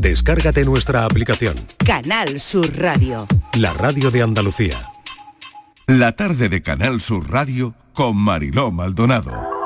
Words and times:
Descárgate 0.00 0.64
nuestra 0.64 1.04
aplicación. 1.04 1.54
Canal 1.84 2.40
Sur 2.40 2.74
Radio. 2.78 3.26
La 3.58 3.74
radio 3.74 4.10
de 4.10 4.22
Andalucía. 4.22 4.88
La 5.86 6.12
tarde 6.12 6.48
de 6.48 6.62
Canal 6.62 7.02
Sur 7.02 7.30
Radio 7.30 7.74
con 7.92 8.16
Mariló 8.16 8.70
Maldonado. 8.70 9.59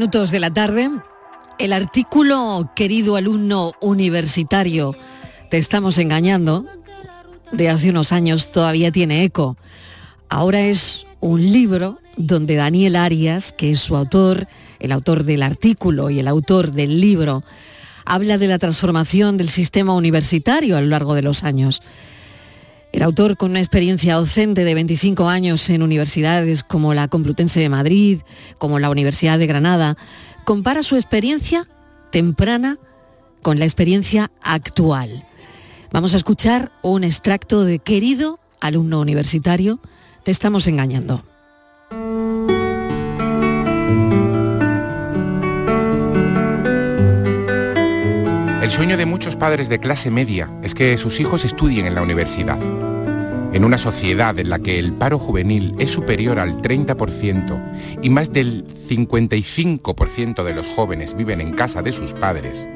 Minutos 0.00 0.30
de 0.30 0.40
la 0.40 0.50
tarde. 0.50 0.88
El 1.58 1.74
artículo, 1.74 2.72
querido 2.74 3.16
alumno 3.16 3.72
universitario, 3.82 4.96
te 5.50 5.58
estamos 5.58 5.98
engañando, 5.98 6.64
de 7.52 7.68
hace 7.68 7.90
unos 7.90 8.10
años 8.10 8.50
todavía 8.50 8.90
tiene 8.92 9.24
eco. 9.24 9.58
Ahora 10.30 10.62
es 10.62 11.04
un 11.20 11.42
libro 11.52 11.98
donde 12.16 12.54
Daniel 12.54 12.96
Arias, 12.96 13.52
que 13.52 13.72
es 13.72 13.80
su 13.80 13.94
autor, 13.94 14.48
el 14.78 14.90
autor 14.90 15.24
del 15.24 15.42
artículo 15.42 16.08
y 16.08 16.18
el 16.18 16.28
autor 16.28 16.72
del 16.72 16.98
libro, 16.98 17.44
habla 18.06 18.38
de 18.38 18.46
la 18.46 18.58
transformación 18.58 19.36
del 19.36 19.50
sistema 19.50 19.92
universitario 19.92 20.78
a 20.78 20.80
lo 20.80 20.86
largo 20.86 21.12
de 21.12 21.20
los 21.20 21.44
años. 21.44 21.82
El 22.92 23.02
autor, 23.02 23.36
con 23.36 23.52
una 23.52 23.60
experiencia 23.60 24.16
docente 24.16 24.64
de 24.64 24.74
25 24.74 25.28
años 25.28 25.70
en 25.70 25.82
universidades 25.82 26.64
como 26.64 26.92
la 26.92 27.06
Complutense 27.06 27.60
de 27.60 27.68
Madrid, 27.68 28.20
como 28.58 28.78
la 28.80 28.90
Universidad 28.90 29.38
de 29.38 29.46
Granada, 29.46 29.96
compara 30.44 30.82
su 30.82 30.96
experiencia 30.96 31.68
temprana 32.10 32.78
con 33.42 33.58
la 33.58 33.64
experiencia 33.64 34.30
actual. 34.42 35.24
Vamos 35.92 36.14
a 36.14 36.16
escuchar 36.16 36.72
un 36.82 37.04
extracto 37.04 37.64
de 37.64 37.78
Querido 37.78 38.40
alumno 38.60 39.00
universitario, 39.00 39.80
te 40.24 40.30
estamos 40.30 40.66
engañando. 40.66 41.24
El 48.70 48.76
sueño 48.76 48.96
de 48.96 49.04
muchos 49.04 49.34
padres 49.34 49.68
de 49.68 49.80
clase 49.80 50.12
media 50.12 50.48
es 50.62 50.76
que 50.76 50.96
sus 50.96 51.18
hijos 51.18 51.44
estudien 51.44 51.86
en 51.86 51.96
la 51.96 52.02
universidad. 52.02 52.56
En 53.52 53.64
una 53.64 53.78
sociedad 53.78 54.38
en 54.38 54.48
la 54.48 54.60
que 54.60 54.78
el 54.78 54.92
paro 54.92 55.18
juvenil 55.18 55.74
es 55.80 55.90
superior 55.90 56.38
al 56.38 56.62
30% 56.62 57.98
y 58.00 58.10
más 58.10 58.32
del 58.32 58.64
55% 58.88 60.44
de 60.44 60.54
los 60.54 60.68
jóvenes 60.68 61.16
viven 61.16 61.40
en 61.40 61.52
casa 61.52 61.82
de 61.82 61.92
sus 61.92 62.12
padres, 62.12 62.68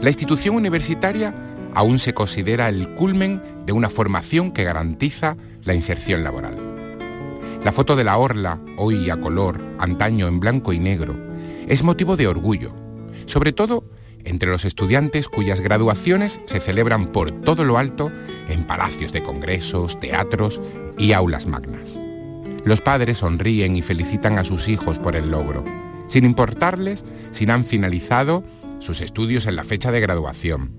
la 0.00 0.10
institución 0.10 0.56
universitaria 0.56 1.32
aún 1.74 2.00
se 2.00 2.12
considera 2.12 2.68
el 2.68 2.96
culmen 2.96 3.40
de 3.64 3.72
una 3.72 3.88
formación 3.88 4.50
que 4.50 4.64
garantiza 4.64 5.36
la 5.62 5.74
inserción 5.74 6.24
laboral. 6.24 6.56
La 7.64 7.70
foto 7.70 7.94
de 7.94 8.02
la 8.02 8.18
orla, 8.18 8.58
hoy 8.78 9.10
a 9.10 9.20
color, 9.20 9.60
antaño 9.78 10.26
en 10.26 10.40
blanco 10.40 10.72
y 10.72 10.80
negro, 10.80 11.14
es 11.68 11.84
motivo 11.84 12.16
de 12.16 12.26
orgullo, 12.26 12.72
sobre 13.26 13.52
todo 13.52 13.84
entre 14.26 14.50
los 14.50 14.64
estudiantes 14.64 15.28
cuyas 15.28 15.60
graduaciones 15.60 16.40
se 16.44 16.60
celebran 16.60 17.06
por 17.06 17.30
todo 17.30 17.64
lo 17.64 17.78
alto 17.78 18.12
en 18.48 18.64
palacios 18.64 19.12
de 19.12 19.22
congresos, 19.22 19.98
teatros 19.98 20.60
y 20.98 21.12
aulas 21.12 21.46
magnas. 21.46 21.98
Los 22.64 22.80
padres 22.80 23.18
sonríen 23.18 23.76
y 23.76 23.82
felicitan 23.82 24.38
a 24.38 24.44
sus 24.44 24.68
hijos 24.68 24.98
por 24.98 25.16
el 25.16 25.30
logro, 25.30 25.64
sin 26.08 26.24
importarles 26.24 27.04
si 27.30 27.48
han 27.48 27.64
finalizado 27.64 28.44
sus 28.80 29.00
estudios 29.00 29.46
en 29.46 29.56
la 29.56 29.64
fecha 29.64 29.92
de 29.92 30.00
graduación. 30.00 30.72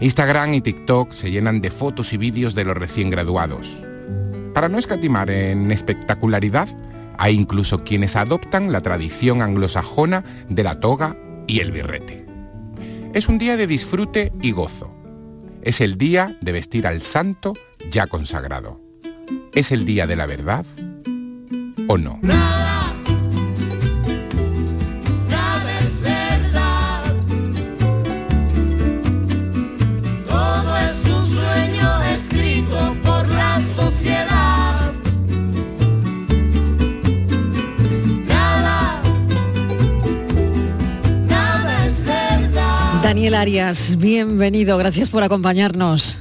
Instagram 0.00 0.54
y 0.54 0.62
TikTok 0.62 1.12
se 1.12 1.30
llenan 1.30 1.60
de 1.60 1.70
fotos 1.70 2.14
y 2.14 2.16
vídeos 2.16 2.54
de 2.54 2.64
los 2.64 2.76
recién 2.76 3.10
graduados. 3.10 3.76
Para 4.54 4.70
no 4.70 4.78
escatimar 4.78 5.30
en 5.30 5.70
espectacularidad, 5.70 6.68
hay 7.18 7.34
incluso 7.34 7.84
quienes 7.84 8.16
adoptan 8.16 8.72
la 8.72 8.80
tradición 8.80 9.42
anglosajona 9.42 10.24
de 10.48 10.64
la 10.64 10.80
toga 10.80 11.16
y 11.46 11.60
el 11.60 11.70
birrete. 11.70 12.19
Es 13.12 13.28
un 13.28 13.38
día 13.38 13.56
de 13.56 13.66
disfrute 13.66 14.32
y 14.40 14.52
gozo. 14.52 14.94
Es 15.62 15.80
el 15.80 15.98
día 15.98 16.38
de 16.40 16.52
vestir 16.52 16.86
al 16.86 17.02
santo 17.02 17.54
ya 17.90 18.06
consagrado. 18.06 18.80
¿Es 19.52 19.72
el 19.72 19.84
día 19.84 20.06
de 20.06 20.14
la 20.14 20.26
verdad 20.26 20.64
o 21.88 21.98
no? 21.98 22.20
Daniel 43.10 43.34
Arias, 43.34 43.96
bienvenido, 43.96 44.78
gracias 44.78 45.10
por 45.10 45.24
acompañarnos. 45.24 46.16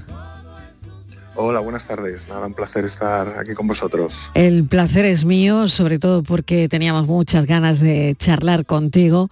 Hola, 1.36 1.60
buenas 1.60 1.86
tardes. 1.86 2.28
Nada, 2.28 2.48
un 2.48 2.56
placer 2.56 2.84
estar 2.84 3.38
aquí 3.38 3.54
con 3.54 3.68
vosotros. 3.68 4.16
El 4.34 4.66
placer 4.66 5.06
es 5.06 5.24
mío, 5.24 5.68
sobre 5.68 6.00
todo 6.00 6.24
porque 6.24 6.68
teníamos 6.68 7.06
muchas 7.06 7.46
ganas 7.46 7.80
de 7.80 8.16
charlar 8.18 8.66
contigo 8.66 9.30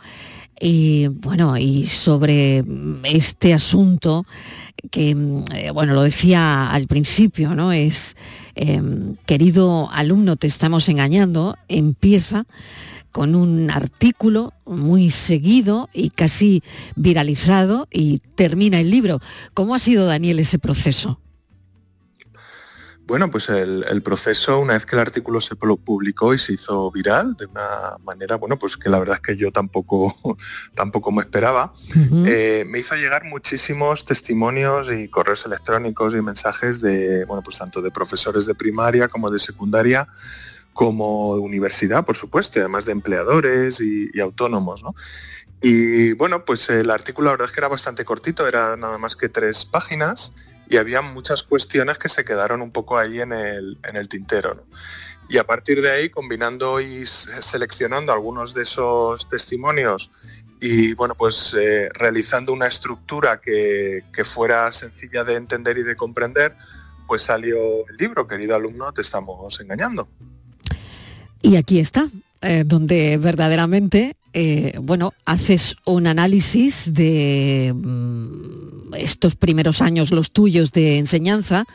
y 0.59 1.07
bueno, 1.07 1.57
y 1.57 1.87
sobre 1.87 2.63
este 3.03 3.55
asunto 3.55 4.27
que, 4.91 5.15
mm, 5.15 5.45
eh, 5.55 5.71
bueno, 5.71 5.95
lo 5.95 6.03
decía 6.03 6.69
al 6.69 6.85
principio, 6.85 7.55
¿no? 7.55 7.71
Es, 7.71 8.15
em, 8.53 9.15
querido 9.25 9.89
alumno, 9.91 10.35
te 10.35 10.45
estamos 10.45 10.87
engañando, 10.89 11.57
empieza 11.69 12.45
con 13.17 13.33
un 13.33 13.71
artículo 13.71 14.53
muy 14.63 15.09
seguido 15.09 15.89
y 15.91 16.11
casi 16.11 16.61
viralizado 16.95 17.87
y 17.91 18.19
termina 18.35 18.79
el 18.79 18.91
libro. 18.91 19.19
¿Cómo 19.55 19.73
ha 19.73 19.79
sido, 19.79 20.05
Daniel, 20.05 20.37
ese 20.37 20.59
proceso? 20.59 21.19
Bueno, 23.07 23.31
pues 23.31 23.49
el, 23.49 23.83
el 23.89 24.03
proceso, 24.03 24.59
una 24.59 24.73
vez 24.73 24.85
que 24.85 24.95
el 24.97 24.99
artículo 24.99 25.41
se 25.41 25.55
pu- 25.55 25.79
publicó 25.83 26.35
y 26.35 26.37
se 26.37 26.53
hizo 26.53 26.91
viral, 26.91 27.35
de 27.39 27.47
una 27.47 27.95
manera, 28.03 28.35
bueno, 28.35 28.59
pues 28.59 28.77
que 28.77 28.87
la 28.87 28.99
verdad 28.99 29.15
es 29.15 29.21
que 29.21 29.35
yo 29.35 29.51
tampoco, 29.51 30.15
tampoco 30.75 31.11
me 31.11 31.23
esperaba, 31.23 31.73
eh, 32.23 32.65
me 32.67 32.77
hizo 32.77 32.93
llegar 32.95 33.23
muchísimos 33.23 34.05
testimonios 34.05 34.91
y 34.91 35.07
correos 35.07 35.43
electrónicos 35.47 36.13
y 36.13 36.21
mensajes 36.21 36.81
de, 36.81 37.25
bueno, 37.25 37.41
pues 37.41 37.57
tanto 37.57 37.81
de 37.81 37.89
profesores 37.89 38.45
de 38.45 38.53
primaria 38.53 39.07
como 39.07 39.31
de 39.31 39.39
secundaria, 39.39 40.07
como 40.77 41.31
universidad, 41.31 42.05
por 42.05 42.15
supuesto, 42.15 42.59
y 42.59 42.61
además 42.61 42.85
de 42.85 42.91
empleadores 42.91 43.81
y, 43.81 44.19
autónomos, 44.19 44.83
¿no? 44.83 44.93
Y 45.59 46.13
bueno, 46.13 46.45
pues 46.45 46.69
el 46.69 46.91
artículo 46.91 47.25
la 47.25 47.31
verdad 47.31 47.47
es 47.47 47.51
que 47.51 47.59
era 47.61 47.67
bastante 47.67 48.05
cortito, 48.05 48.47
era 48.47 48.77
nada 48.77 48.99
más 48.99 49.15
que 49.15 49.27
tres 49.27 49.65
páginas 49.65 50.33
y 50.69 50.77
había 50.77 51.01
muchas 51.01 51.41
cuestiones 51.41 51.97
que 51.97 52.09
se 52.09 52.23
quedaron 52.23 52.61
un 52.61 52.69
poco 52.69 52.99
ahí 52.99 53.19
en 53.19 53.33
el, 53.33 54.07
tintero. 54.07 54.65
Y 55.27 55.39
a 55.39 55.47
partir 55.47 55.81
de 55.81 55.89
ahí, 55.89 56.11
combinando 56.11 56.79
y 56.79 57.07
se- 57.07 57.41
seleccionando 57.41 58.13
algunos 58.13 58.53
de 58.53 58.61
esos 58.61 59.27
testimonios 59.31 60.11
y 60.61 60.93
bueno, 60.93 61.15
pues 61.15 61.55
eh, 61.59 61.89
realizando 61.91 62.53
una 62.53 62.67
estructura 62.67 63.41
que, 63.41 64.03
que 64.13 64.23
fuera 64.23 64.71
sencilla 64.71 65.23
de 65.23 65.37
entender 65.37 65.79
y 65.79 65.83
de 65.83 65.95
comprender, 65.95 66.55
pues 67.07 67.23
salió 67.23 67.57
el 67.89 67.97
libro, 67.97 68.27
querido 68.27 68.55
alumno, 68.55 68.93
te 68.93 69.01
estamos 69.01 69.59
engañando. 69.59 70.07
Y 71.41 71.55
aquí 71.55 71.79
está, 71.79 72.09
eh, 72.41 72.63
donde 72.65 73.17
verdaderamente, 73.17 74.15
eh, 74.33 74.73
bueno, 74.81 75.13
haces 75.25 75.75
un 75.85 76.07
análisis 76.07 76.93
de 76.93 77.73
mm, 77.75 78.93
estos 78.95 79.35
primeros 79.35 79.81
años, 79.81 80.11
los 80.11 80.31
tuyos 80.31 80.71
de 80.71 80.97
enseñanza, 80.97 81.65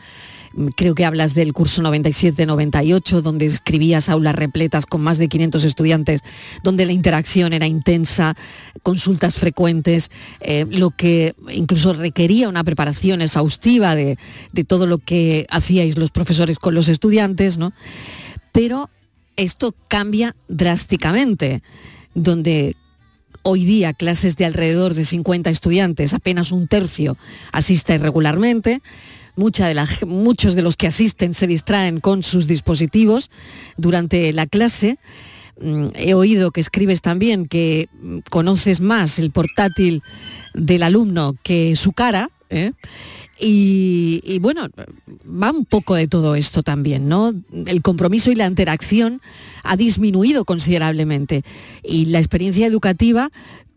creo 0.76 0.94
que 0.94 1.04
hablas 1.04 1.34
del 1.34 1.52
curso 1.52 1.82
97-98, 1.82 3.22
donde 3.22 3.46
escribías 3.46 4.08
aulas 4.08 4.34
repletas 4.34 4.86
con 4.86 5.00
más 5.00 5.18
de 5.18 5.28
500 5.28 5.64
estudiantes, 5.64 6.20
donde 6.62 6.86
la 6.86 6.92
interacción 6.92 7.52
era 7.52 7.66
intensa, 7.66 8.36
consultas 8.82 9.34
frecuentes, 9.34 10.10
eh, 10.40 10.66
lo 10.70 10.90
que 10.90 11.34
incluso 11.50 11.92
requería 11.92 12.48
una 12.48 12.64
preparación 12.64 13.22
exhaustiva 13.22 13.94
de, 13.94 14.18
de, 14.52 14.64
todo 14.64 14.86
lo 14.86 14.98
que 14.98 15.46
hacíais 15.50 15.96
los 15.98 16.10
profesores 16.10 16.58
con 16.58 16.74
los 16.74 16.88
estudiantes, 16.88 17.58
¿no? 17.58 17.72
Pero 18.52 18.90
esto 19.37 19.75
cambia 19.88 20.37
drásticamente, 20.49 21.62
donde 22.14 22.76
hoy 23.43 23.64
día 23.64 23.93
clases 23.93 24.37
de 24.37 24.44
alrededor 24.44 24.94
de 24.94 25.05
50 25.05 25.50
estudiantes, 25.50 26.14
apenas 26.14 26.52
un 26.52 26.69
tercio 26.69 27.17
asiste 27.52 27.99
regularmente, 27.99 28.82
de 29.37 30.06
muchos 30.06 30.55
de 30.55 30.62
los 30.62 30.76
que 30.76 30.87
asisten 30.87 31.34
se 31.34 31.46
distraen 31.46 32.00
con 32.00 32.23
sus 32.23 32.46
dispositivos 32.46 33.31
durante 33.76 34.32
la 34.32 34.46
clase. 34.46 34.99
Mm, 35.61 35.88
he 35.94 36.14
oído 36.14 36.50
que 36.50 36.61
escribes 36.61 37.00
también 37.00 37.46
que 37.46 37.88
mm, 37.93 38.19
conoces 38.31 38.81
más 38.81 39.19
el 39.19 39.31
portátil 39.31 40.02
del 40.55 40.82
alumno 40.82 41.34
que 41.43 41.76
su 41.76 41.93
cara. 41.93 42.31
¿eh? 42.50 42.73
Y, 43.44 44.38
bueno, 44.40 44.68
va 45.26 45.50
un 45.50 45.64
poco 45.64 45.96
de 45.96 46.06
todo 46.06 46.36
esto 46.36 46.62
también, 46.62 47.08
¿no? 47.08 47.34
El 47.66 47.82
compromiso 47.82 48.30
y 48.30 48.36
la 48.36 48.46
interacción 48.46 49.20
ha 49.64 49.76
disminuido 49.76 50.44
considerablemente. 50.44 51.42
Y 51.82 52.06
la 52.06 52.20
experiencia 52.20 52.68
educativa, 52.68 53.32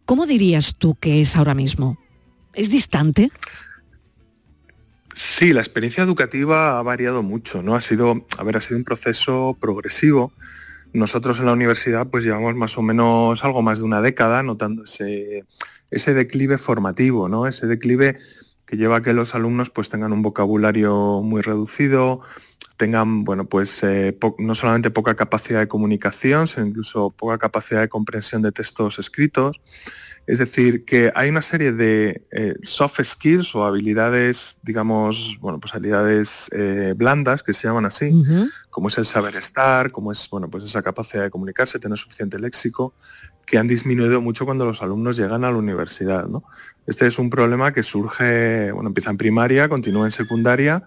¿cómo 0.06 0.28
dirías 0.28 0.76
tú 0.78 0.94
que 0.94 1.20
es 1.22 1.36
ahora 1.36 1.56
mismo? 1.56 1.98
¿Es 2.54 2.70
distante? 2.70 3.32
Sí, 5.16 5.52
la 5.52 5.62
experiencia 5.62 6.04
educativa 6.04 6.78
ha 6.78 6.84
variado 6.84 7.24
mucho, 7.24 7.64
¿no? 7.64 7.76
Ha 7.76 7.82
sido, 7.82 8.28
a 8.38 8.44
ver, 8.44 8.58
ha 8.58 8.62
sido 8.62 8.78
un 8.78 8.84
proceso 8.84 9.58
progresivo. 9.60 10.32
Nosotros 10.94 11.40
en 11.40 11.48
la 11.48 11.54
universidad 11.54 12.08
pues 12.08 12.24
llevamos 12.24 12.54
más 12.56 12.78
o 12.78 12.84
menos 12.84 13.44
algo 13.44 13.64
más 13.64 13.80
de 13.80 13.86
una 13.86 14.02
década 14.02 14.44
notando 14.44 14.84
ese, 14.84 15.44
ese 15.90 16.14
declive 16.14 16.60
formativo, 16.60 17.28
¿no? 17.30 17.48
Ese 17.48 17.66
declive 17.66 18.18
que 18.76 18.82
lleva 18.82 18.98
a 18.98 19.02
que 19.02 19.14
los 19.14 19.36
alumnos 19.36 19.70
pues 19.70 19.90
tengan 19.90 20.12
un 20.12 20.22
vocabulario 20.22 21.22
muy 21.24 21.42
reducido, 21.42 22.22
tengan, 22.78 23.24
bueno, 23.24 23.46
pues 23.46 23.84
eh, 23.84 24.18
no 24.38 24.54
solamente 24.54 24.92
poca 24.92 25.16
capacidad 25.16 25.60
de 25.60 25.68
comunicación, 25.68 26.48
sino 26.48 26.66
incluso 26.66 27.12
poca 27.12 27.38
capacidad 27.38 27.82
de 27.82 27.90
comprensión 27.90 28.42
de 28.42 28.52
textos 28.52 29.00
escritos. 29.00 29.62
Es 30.28 30.40
decir, 30.40 30.86
que 30.86 31.12
hay 31.14 31.30
una 31.30 31.44
serie 31.44 31.72
de 31.72 32.26
eh, 32.32 32.56
soft 32.64 33.00
skills 33.04 33.54
o 33.54 33.64
habilidades, 33.64 34.58
digamos, 34.64 35.38
bueno, 35.40 35.60
pues 35.60 35.76
habilidades 35.76 36.50
eh, 36.52 36.94
blandas 36.98 37.44
que 37.44 37.54
se 37.54 37.68
llaman 37.68 37.86
así, 37.86 38.12
como 38.72 38.90
es 38.90 38.98
el 38.98 39.06
saber 39.06 39.36
estar, 39.36 39.92
como 39.92 40.12
es, 40.12 40.28
bueno, 40.32 40.50
pues 40.50 40.64
esa 40.64 40.82
capacidad 40.82 41.22
de 41.22 41.30
comunicarse, 41.30 41.80
tener 41.80 42.00
suficiente 42.00 42.40
léxico, 42.40 42.96
que 43.46 43.58
han 43.58 43.68
disminuido 43.68 44.22
mucho 44.22 44.46
cuando 44.46 44.66
los 44.66 44.82
alumnos 44.82 45.18
llegan 45.18 45.44
a 45.44 45.52
la 45.52 45.58
universidad. 45.58 46.28
Este 46.88 47.08
es 47.08 47.20
un 47.20 47.30
problema 47.30 47.74
que 47.74 47.84
surge, 47.84 48.72
bueno, 48.72 48.90
empieza 48.90 49.12
en 49.12 49.18
primaria, 49.18 49.70
continúa 49.70 50.06
en 50.06 50.12
secundaria 50.12 50.84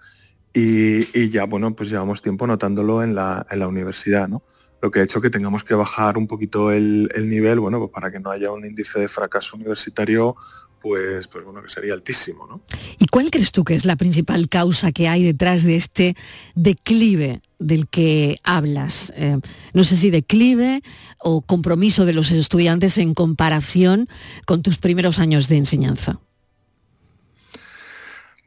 y, 0.52 1.28
ya, 1.30 1.44
bueno, 1.44 1.74
pues 1.74 1.90
llevamos 1.90 2.22
tiempo 2.22 2.46
notándolo 2.46 3.02
en 3.02 3.14
la, 3.14 3.46
en 3.50 3.60
la 3.60 3.68
universidad, 3.68 4.28
¿no? 4.28 4.42
lo 4.80 4.90
que 4.90 5.00
ha 5.00 5.02
hecho 5.02 5.20
que 5.20 5.30
tengamos 5.30 5.64
que 5.64 5.74
bajar 5.74 6.18
un 6.18 6.26
poquito 6.26 6.70
el, 6.70 7.08
nivel, 7.16 7.60
bueno, 7.60 7.78
pues 7.78 7.90
para 7.90 8.10
que 8.10 8.20
no 8.20 8.30
haya 8.30 8.52
un 8.52 8.64
índice 8.64 9.00
de 9.00 9.08
fracaso 9.08 9.56
universitario 9.56 10.36
pues, 10.80 11.26
pues 11.26 11.44
bueno, 11.44 11.60
que 11.62 11.68
sería 11.68 11.94
altísimo. 11.94 12.46
¿no? 12.46 12.60
¿Y 12.98 13.06
cuál 13.06 13.30
crees 13.30 13.50
tú 13.50 13.64
que 13.64 13.74
es 13.74 13.84
la 13.84 13.96
principal 13.96 14.48
causa 14.48 14.92
que 14.92 15.08
hay 15.08 15.24
detrás 15.24 15.64
de 15.64 15.74
este 15.74 16.16
declive 16.54 17.40
del 17.58 17.88
que 17.88 18.38
hablas? 18.44 19.12
Eh, 19.16 19.38
no 19.74 19.84
sé 19.84 19.96
si 19.96 20.10
declive 20.10 20.82
o 21.18 21.42
compromiso 21.42 22.06
de 22.06 22.12
los 22.12 22.30
estudiantes 22.30 22.98
en 22.98 23.14
comparación 23.14 24.08
con 24.46 24.62
tus 24.62 24.78
primeros 24.78 25.18
años 25.18 25.48
de 25.48 25.56
enseñanza. 25.56 26.20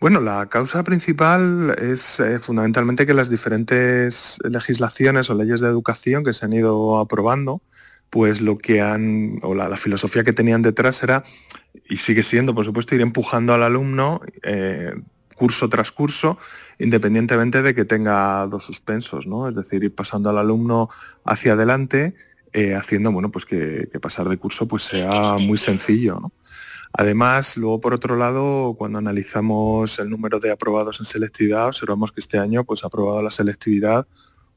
Bueno, 0.02 0.20
la 0.20 0.48
causa 0.48 0.84
principal 0.84 1.76
es 1.80 2.20
eh, 2.20 2.40
fundamentalmente 2.40 3.06
que 3.06 3.14
las 3.14 3.30
diferentes 3.30 4.40
legislaciones 4.44 5.30
o 5.30 5.36
leyes 5.36 5.62
de 5.62 5.68
educación 5.68 6.24
que 6.24 6.34
se 6.34 6.44
han 6.44 6.54
ido 6.54 6.98
aprobando, 6.98 7.62
pues 8.10 8.42
lo 8.42 8.58
que 8.58 8.82
han, 8.82 9.38
o 9.44 9.54
la, 9.54 9.78
filosofía 9.78 10.24
que 10.24 10.34
tenían 10.34 10.64
detrás 10.64 11.04
era, 11.04 11.24
y 11.88 11.98
sigue 11.98 12.24
siendo, 12.24 12.56
por 12.56 12.66
supuesto, 12.66 12.96
ir 12.96 13.02
empujando 13.02 13.54
al 13.54 13.62
alumno 13.62 14.22
eh, 14.42 14.96
curso 15.42 15.68
tras 15.70 15.92
curso, 15.92 16.38
independientemente 16.78 17.64
de 17.64 17.74
que 17.74 17.84
tenga 17.84 18.46
dos 18.46 18.64
suspensos, 18.64 19.26
¿no? 19.26 19.50
Es 19.50 19.56
decir, 19.56 19.84
ir 19.84 19.96
pasando 19.96 20.30
al 20.30 20.38
alumno 20.38 20.88
hacia 21.26 21.54
adelante, 21.54 22.14
eh, 22.54 22.76
haciendo, 22.76 23.12
bueno, 23.12 23.32
pues 23.32 23.46
que, 23.46 23.90
que, 23.92 24.00
pasar 24.00 24.30
de 24.30 24.38
curso 24.38 24.68
pues 24.68 24.84
sea 24.84 25.38
muy 25.40 25.58
sencillo, 25.58 26.20
¿no? 26.22 26.32
Además, 26.94 27.58
luego 27.58 27.82
por 27.82 27.96
otro 27.96 28.16
lado, 28.18 28.76
cuando 28.78 29.00
analizamos 29.00 29.98
el 29.98 30.12
número 30.12 30.40
de 30.40 30.52
aprobados 30.52 31.00
en 31.00 31.08
selectividad, 31.08 31.70
observamos 31.70 32.12
que 32.12 32.20
este 32.20 32.38
año 32.38 32.64
pues, 32.64 32.84
ha 32.84 32.88
aprobado 32.88 33.24
la 33.24 33.32
selectividad 33.32 34.06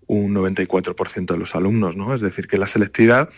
un 0.06 0.34
94% 0.34 1.32
de 1.32 1.38
los 1.38 1.54
alumnos, 1.54 1.96
¿no? 1.96 2.14
Es 2.14 2.20
decir, 2.20 2.46
que 2.48 2.58
la 2.58 2.66
selectividad 2.66 3.28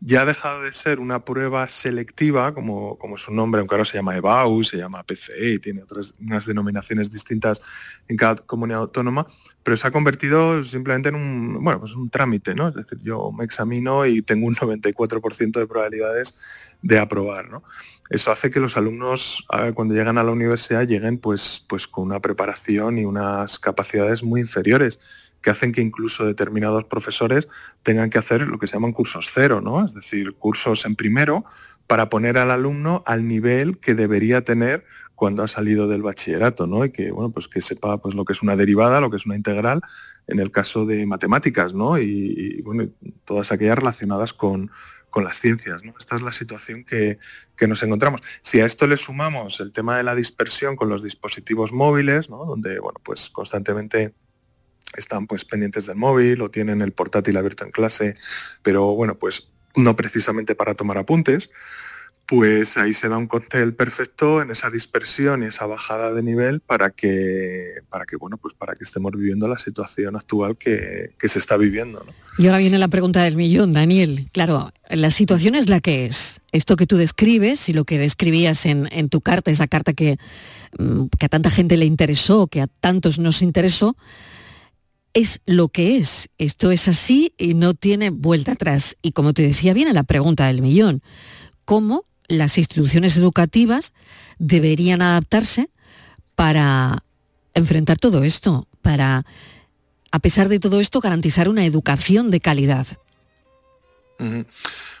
ya 0.00 0.22
ha 0.22 0.24
dejado 0.24 0.62
de 0.62 0.72
ser 0.72 1.00
una 1.00 1.24
prueba 1.24 1.68
selectiva, 1.68 2.54
como, 2.54 2.98
como 2.98 3.16
su 3.16 3.32
nombre, 3.32 3.60
aunque 3.60 3.74
ahora 3.74 3.84
se 3.84 3.96
llama 3.96 4.16
EBAU, 4.16 4.64
se 4.64 4.76
llama 4.76 5.02
PCE 5.02 5.54
y 5.54 5.58
tiene 5.58 5.82
otras 5.82 6.12
unas 6.20 6.46
denominaciones 6.46 7.10
distintas 7.10 7.60
en 8.08 8.16
cada 8.16 8.36
comunidad 8.36 8.80
autónoma, 8.80 9.26
pero 9.62 9.76
se 9.76 9.86
ha 9.86 9.90
convertido 9.90 10.64
simplemente 10.64 11.08
en 11.10 11.14
un, 11.14 11.62
bueno, 11.62 11.80
pues 11.80 11.94
un 11.94 12.10
trámite, 12.10 12.54
¿no? 12.54 12.68
Es 12.68 12.74
decir, 12.74 12.98
yo 13.02 13.30
me 13.32 13.44
examino 13.44 14.06
y 14.06 14.22
tengo 14.22 14.46
un 14.46 14.56
94% 14.56 15.58
de 15.58 15.66
probabilidades 15.66 16.34
de 16.82 16.98
aprobar, 16.98 17.48
¿no? 17.48 17.62
Eso 18.10 18.32
hace 18.32 18.50
que 18.50 18.60
los 18.60 18.76
alumnos, 18.76 19.44
cuando 19.74 19.94
llegan 19.94 20.16
a 20.16 20.24
la 20.24 20.32
universidad, 20.32 20.86
lleguen 20.86 21.18
pues, 21.18 21.64
pues 21.68 21.86
con 21.86 22.04
una 22.04 22.20
preparación 22.20 22.98
y 22.98 23.04
unas 23.04 23.58
capacidades 23.58 24.22
muy 24.22 24.40
inferiores 24.40 24.98
que 25.42 25.50
hacen 25.50 25.72
que 25.72 25.80
incluso 25.80 26.24
determinados 26.24 26.84
profesores 26.84 27.48
tengan 27.82 28.10
que 28.10 28.18
hacer 28.18 28.42
lo 28.42 28.58
que 28.58 28.66
se 28.66 28.74
llaman 28.74 28.92
cursos 28.92 29.30
cero, 29.32 29.60
¿no? 29.60 29.84
Es 29.84 29.94
decir, 29.94 30.34
cursos 30.34 30.84
en 30.84 30.96
primero 30.96 31.44
para 31.86 32.10
poner 32.10 32.38
al 32.38 32.50
alumno 32.50 33.02
al 33.06 33.26
nivel 33.26 33.78
que 33.78 33.94
debería 33.94 34.44
tener 34.44 34.84
cuando 35.14 35.42
ha 35.42 35.48
salido 35.48 35.88
del 35.88 36.02
bachillerato, 36.02 36.68
¿no? 36.68 36.84
Y 36.84 36.92
que, 36.92 37.10
bueno, 37.10 37.32
pues 37.32 37.48
que 37.48 37.60
sepa 37.60 37.98
pues, 37.98 38.14
lo 38.14 38.24
que 38.24 38.34
es 38.34 38.42
una 38.42 38.54
derivada, 38.54 39.00
lo 39.00 39.10
que 39.10 39.16
es 39.16 39.26
una 39.26 39.34
integral, 39.34 39.80
en 40.28 40.38
el 40.38 40.52
caso 40.52 40.86
de 40.86 41.06
matemáticas, 41.06 41.74
¿no? 41.74 41.98
Y, 41.98 42.62
bueno, 42.62 42.88
todas 43.24 43.50
aquellas 43.50 43.78
relacionadas 43.78 44.32
con, 44.32 44.70
con 45.10 45.24
las 45.24 45.40
ciencias. 45.40 45.82
¿no? 45.82 45.94
Esta 45.98 46.14
es 46.14 46.22
la 46.22 46.32
situación 46.32 46.84
que, 46.84 47.18
que, 47.56 47.66
nos 47.66 47.82
encontramos. 47.82 48.22
Si 48.42 48.60
a 48.60 48.66
esto 48.66 48.86
le 48.86 48.96
sumamos 48.96 49.58
el 49.58 49.72
tema 49.72 49.96
de 49.96 50.04
la 50.04 50.14
dispersión 50.14 50.76
con 50.76 50.88
los 50.88 51.02
dispositivos 51.02 51.72
móviles, 51.72 52.30
¿no? 52.30 52.44
donde 52.44 52.78
bueno, 52.78 53.00
pues 53.02 53.28
constantemente 53.30 54.14
están 54.96 55.26
pues 55.26 55.44
pendientes 55.44 55.86
del 55.86 55.96
móvil 55.96 56.42
o 56.42 56.50
tienen 56.50 56.82
el 56.82 56.92
portátil 56.92 57.36
abierto 57.36 57.64
en 57.64 57.70
clase, 57.70 58.14
pero 58.62 58.94
bueno, 58.94 59.18
pues 59.18 59.48
no 59.76 59.96
precisamente 59.96 60.54
para 60.54 60.74
tomar 60.74 60.98
apuntes, 60.98 61.50
pues 62.28 62.76
ahí 62.76 62.92
se 62.92 63.08
da 63.08 63.16
un 63.16 63.26
cóctel 63.26 63.74
perfecto 63.74 64.42
en 64.42 64.50
esa 64.50 64.68
dispersión 64.68 65.42
y 65.42 65.46
esa 65.46 65.64
bajada 65.64 66.12
de 66.12 66.22
nivel 66.22 66.60
para 66.60 66.90
que, 66.90 67.76
para 67.88 68.04
que, 68.04 68.16
bueno, 68.16 68.36
pues 68.36 68.54
para 68.54 68.74
que 68.74 68.84
estemos 68.84 69.12
viviendo 69.12 69.48
la 69.48 69.58
situación 69.58 70.14
actual 70.14 70.58
que, 70.58 71.14
se 71.26 71.38
está 71.38 71.56
viviendo. 71.56 72.04
Y 72.36 72.44
ahora 72.44 72.58
viene 72.58 72.76
la 72.76 72.88
pregunta 72.88 73.22
del 73.22 73.36
millón, 73.36 73.72
Daniel. 73.72 74.26
Claro, 74.30 74.70
la 74.90 75.10
situación 75.10 75.54
es 75.54 75.70
la 75.70 75.80
que 75.80 76.04
es. 76.04 76.42
Esto 76.52 76.76
que 76.76 76.86
tú 76.86 76.98
describes 76.98 77.70
y 77.70 77.72
lo 77.72 77.86
que 77.86 77.98
describías 77.98 78.66
en, 78.66 78.90
en 78.92 79.08
tu 79.08 79.22
carta, 79.22 79.50
esa 79.50 79.66
carta 79.66 79.94
que, 79.94 80.18
mm, 80.78 81.06
que 81.18 81.26
a 81.26 81.30
tanta 81.30 81.50
gente 81.50 81.78
le 81.78 81.86
interesó, 81.86 82.46
que 82.46 82.60
a 82.60 82.66
tantos 82.66 83.18
nos 83.18 83.40
interesó, 83.40 83.96
es 85.14 85.40
lo 85.46 85.68
que 85.68 85.96
es. 85.96 86.28
Esto 86.38 86.70
es 86.70 86.88
así 86.88 87.32
y 87.38 87.54
no 87.54 87.74
tiene 87.74 88.10
vuelta 88.10 88.52
atrás. 88.52 88.96
Y 89.02 89.12
como 89.12 89.32
te 89.32 89.42
decía, 89.42 89.74
viene 89.74 89.92
la 89.92 90.04
pregunta 90.04 90.46
del 90.46 90.62
millón. 90.62 91.02
¿Cómo 91.64 92.04
las 92.28 92.58
instituciones 92.58 93.16
educativas 93.16 93.92
deberían 94.38 95.02
adaptarse 95.02 95.70
para 96.34 97.02
enfrentar 97.54 97.98
todo 97.98 98.22
esto, 98.22 98.68
para, 98.82 99.24
a 100.10 100.18
pesar 100.20 100.48
de 100.48 100.60
todo 100.60 100.80
esto, 100.80 101.00
garantizar 101.00 101.48
una 101.48 101.64
educación 101.64 102.30
de 102.30 102.40
calidad? 102.40 102.86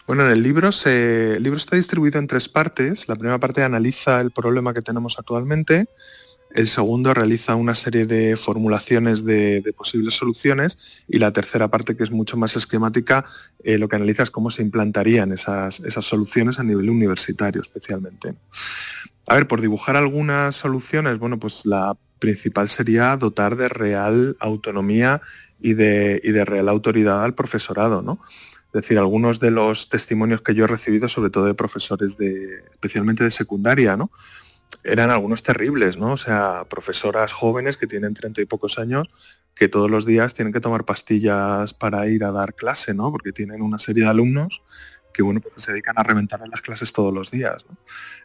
Bueno, 0.06 0.24
en 0.24 0.30
el 0.30 0.42
libro, 0.42 0.70
el 0.84 1.42
libro 1.42 1.58
está 1.58 1.76
distribuido 1.76 2.18
en 2.18 2.26
tres 2.26 2.48
partes. 2.48 3.08
La 3.08 3.16
primera 3.16 3.38
parte 3.38 3.62
analiza 3.62 4.20
el 4.20 4.30
problema 4.30 4.72
que 4.72 4.82
tenemos 4.82 5.18
actualmente, 5.18 5.88
el 6.50 6.68
segundo 6.68 7.12
realiza 7.14 7.54
una 7.54 7.74
serie 7.74 8.06
de 8.06 8.36
formulaciones 8.36 9.24
de, 9.24 9.62
posibles 9.76 10.14
soluciones 10.14 10.78
y 11.06 11.18
la 11.18 11.32
tercera 11.32 11.68
parte, 11.68 11.96
que 11.96 12.04
es 12.04 12.10
mucho 12.10 12.36
más 12.36 12.56
esquemática, 12.56 13.24
eh, 13.62 13.78
lo 13.78 13.88
que 13.88 13.96
analiza 13.96 14.22
es 14.22 14.30
cómo 14.30 14.50
se 14.50 14.62
implantarían 14.62 15.32
esas, 15.32 15.80
soluciones 16.00 16.58
a 16.58 16.64
nivel 16.64 16.90
universitario 16.90 17.60
especialmente. 17.60 18.34
A 19.26 19.34
ver, 19.34 19.46
por 19.46 19.60
dibujar 19.60 19.96
algunas 19.96 20.56
soluciones, 20.56 21.18
bueno, 21.18 21.38
pues 21.38 21.66
la 21.66 21.96
principal 22.18 22.68
sería 22.68 23.16
dotar 23.16 23.56
de 23.56 23.68
real 23.68 24.36
autonomía 24.40 25.20
y 25.60 25.74
de, 25.74 26.20
y 26.24 26.32
de 26.32 26.44
real 26.44 26.68
autoridad 26.68 27.24
al 27.24 27.34
profesorado, 27.34 28.02
¿no? 28.02 28.20
Es 28.68 28.82
decir, 28.82 28.98
algunos 28.98 29.40
de 29.40 29.50
los 29.50 29.88
testimonios 29.88 30.42
que 30.42 30.54
yo 30.54 30.64
he 30.64 30.68
recibido, 30.68 31.08
sobre 31.08 31.30
todo 31.30 31.46
de 31.46 31.54
profesores 31.54 32.18
de, 32.18 32.64
especialmente 32.70 33.24
de 33.24 33.30
secundaria, 33.30 33.96
¿no? 33.96 34.10
Eran 34.84 35.10
algunos 35.10 35.42
terribles, 35.42 35.96
¿no? 35.96 36.12
O 36.12 36.16
sea, 36.16 36.66
profesoras 36.68 37.32
jóvenes 37.32 37.76
que 37.76 37.86
tienen 37.86 38.14
treinta 38.14 38.40
y 38.40 38.46
pocos 38.46 38.78
años 38.78 39.08
que 39.54 39.68
todos 39.68 39.90
los 39.90 40.06
días 40.06 40.34
tienen 40.34 40.52
que 40.52 40.60
tomar 40.60 40.84
pastillas 40.84 41.74
para 41.74 42.06
ir 42.06 42.22
a 42.22 42.30
dar 42.30 42.54
clase, 42.54 42.94
¿no? 42.94 43.10
Porque 43.10 43.32
tienen 43.32 43.60
una 43.60 43.78
serie 43.78 44.04
de 44.04 44.10
alumnos 44.10 44.62
que 45.12 45.24
bueno, 45.24 45.40
pues 45.40 45.52
se 45.56 45.72
dedican 45.72 45.98
a 45.98 46.04
reventar 46.04 46.40
en 46.44 46.50
las 46.50 46.60
clases 46.60 46.92
todos 46.92 47.12
los 47.12 47.32
días. 47.32 47.64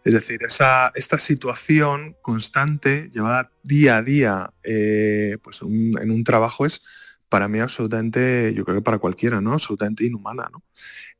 Es 0.03 0.13
decir, 0.13 0.43
esa, 0.43 0.91
esta 0.93 1.17
situación 1.17 2.15
constante, 2.21 3.09
llevada 3.11 3.51
día 3.63 3.97
a 3.97 4.03
día 4.03 4.53
eh, 4.61 5.37
pues 5.41 5.61
en 5.63 6.11
un 6.11 6.23
trabajo 6.23 6.67
es 6.67 6.83
para 7.29 7.47
mí 7.47 7.59
absolutamente, 7.59 8.53
yo 8.55 8.63
creo 8.63 8.77
que 8.77 8.83
para 8.83 8.99
cualquiera, 8.99 9.41
¿no? 9.41 9.53
Absolutamente 9.53 10.05
inhumana, 10.05 10.49
¿no? 10.51 10.61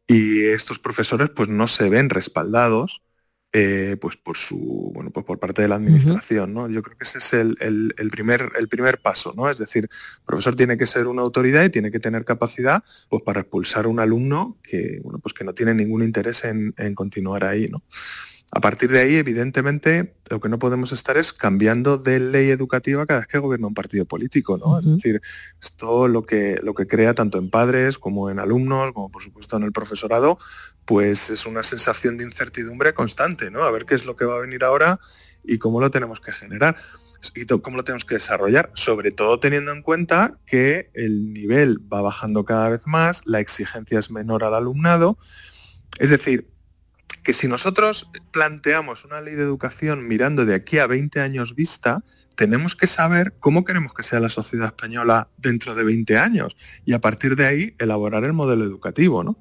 Y 0.06 0.46
estos 0.46 0.78
profesores 0.78 1.32
pues 1.32 1.50
no 1.50 1.68
se 1.68 1.90
ven 1.90 2.12
respaldados 2.12 3.02
eh, 3.56 3.98
pues 4.02 4.18
por 4.18 4.36
su 4.36 4.92
bueno 4.96 5.12
pues 5.12 5.24
por 5.28 5.38
parte 5.38 5.62
de 5.62 5.68
la 5.68 5.76
administración 5.76 6.56
¿no? 6.56 6.68
yo 6.68 6.82
creo 6.82 6.98
que 6.98 7.04
ese 7.04 7.20
es 7.20 7.34
el, 7.34 7.56
primer 8.12 8.52
el 8.58 8.68
primer 8.68 9.00
paso 9.00 9.32
no 9.38 9.48
es 9.48 9.60
decir 9.60 9.84
el 9.84 10.26
profesor 10.26 10.56
tiene 10.56 10.76
que 10.76 10.88
ser 10.88 11.06
una 11.06 11.22
autoridad 11.22 11.64
y 11.64 11.70
tiene 11.70 11.92
que 11.92 12.00
tener 12.00 12.26
capacidad 12.26 12.84
pues 13.10 13.22
para 13.22 13.42
expulsar 13.42 13.86
a 13.86 13.90
un 13.90 14.00
alumno 14.00 14.58
que 14.64 15.00
bueno 15.04 15.20
pues 15.20 15.36
que 15.36 15.44
no 15.44 15.54
tiene 15.54 15.76
ningún 15.76 16.02
interés 16.02 16.44
en, 16.46 16.74
en 16.78 16.96
continuar 16.96 17.44
ahí 17.44 17.68
no 17.68 17.84
a 18.56 18.62
partir 18.62 18.92
de 18.92 19.00
ahí, 19.00 19.16
evidentemente, 19.16 20.14
lo 20.30 20.40
que 20.40 20.48
no 20.48 20.60
podemos 20.60 20.92
estar 20.92 21.18
es 21.18 21.34
cambiando 21.34 21.98
de 21.98 22.20
ley 22.20 22.52
educativa 22.52 23.08
cada 23.08 23.22
vez 23.22 23.28
que 23.28 23.40
gobierna 23.40 23.66
un 23.66 23.74
partido 23.74 24.06
político, 24.06 24.60
¿no? 24.60 24.80
Es 24.80 24.86
decir, 24.86 25.24
esto 25.60 26.08
lo 26.08 26.22
que, 26.22 26.60
lo 26.62 26.76
que 26.76 26.86
crea 26.86 27.16
tanto 27.16 27.40
en 27.40 27.50
padres 27.50 27.98
como 27.98 28.30
en 28.30 28.38
alumnos, 28.38 28.92
como 28.92 29.10
por 29.10 29.24
supuesto 29.24 29.58
en 29.58 29.64
el 29.64 29.72
profesorado, 29.72 30.38
pues 30.86 31.32
es 31.32 31.48
una 31.48 31.64
sensación 31.64 32.16
de 32.18 32.26
incertidumbre 32.26 32.94
constante, 32.94 33.50
¿no? 33.50 33.64
A 33.64 33.72
ver 33.72 33.86
qué 33.86 33.96
es 33.96 34.06
lo 34.06 34.16
que 34.16 34.26
va 34.26 34.36
a 34.36 34.42
venir 34.42 34.64
ahora 34.64 35.00
y 35.44 35.58
cómo 35.58 35.82
lo 35.82 35.90
tenemos 35.90 36.22
que 36.22 36.32
generar 36.32 36.78
y 37.34 37.48
cómo 37.48 37.78
lo 37.78 37.84
tenemos 37.84 38.06
que 38.06 38.16
desarrollar, 38.16 38.70
sobre 38.76 39.12
todo 39.12 39.40
teniendo 39.40 39.72
en 39.72 39.82
cuenta 39.82 40.38
que 40.46 40.92
el 40.94 41.34
nivel 41.34 41.80
va 41.92 42.04
bajando 42.04 42.46
cada 42.46 42.70
vez 42.70 42.82
más, 42.86 43.24
la 43.26 43.40
exigencia 43.40 43.98
es 43.98 44.12
menor 44.12 44.44
al 44.44 44.54
alumnado, 44.54 45.18
es 45.98 46.12
decir, 46.12 46.53
que 47.24 47.34
si 47.34 47.48
nosotros 47.48 48.10
planteamos 48.32 49.06
una 49.06 49.22
ley 49.22 49.36
de 49.36 49.44
educación 49.44 50.08
mirando 50.08 50.46
de 50.46 50.56
aquí 50.56 50.78
a 50.78 50.88
20 50.88 51.22
años 51.22 51.56
vista, 51.56 52.04
tenemos 52.36 52.76
que 52.76 52.88
saber 52.88 53.34
cómo 53.40 53.64
queremos 53.64 53.94
que 53.94 54.04
sea 54.04 54.20
la 54.20 54.30
sociedad 54.30 54.68
española 54.68 55.30
dentro 55.38 55.76
de 55.76 55.84
20 55.84 56.18
años 56.18 56.58
y 56.86 56.94
a 56.94 57.00
partir 57.00 57.36
de 57.36 57.46
ahí 57.46 57.76
elaborar 57.80 58.24
el 58.26 58.34
modelo 58.34 58.66
educativo. 58.66 59.24
¿no? 59.24 59.38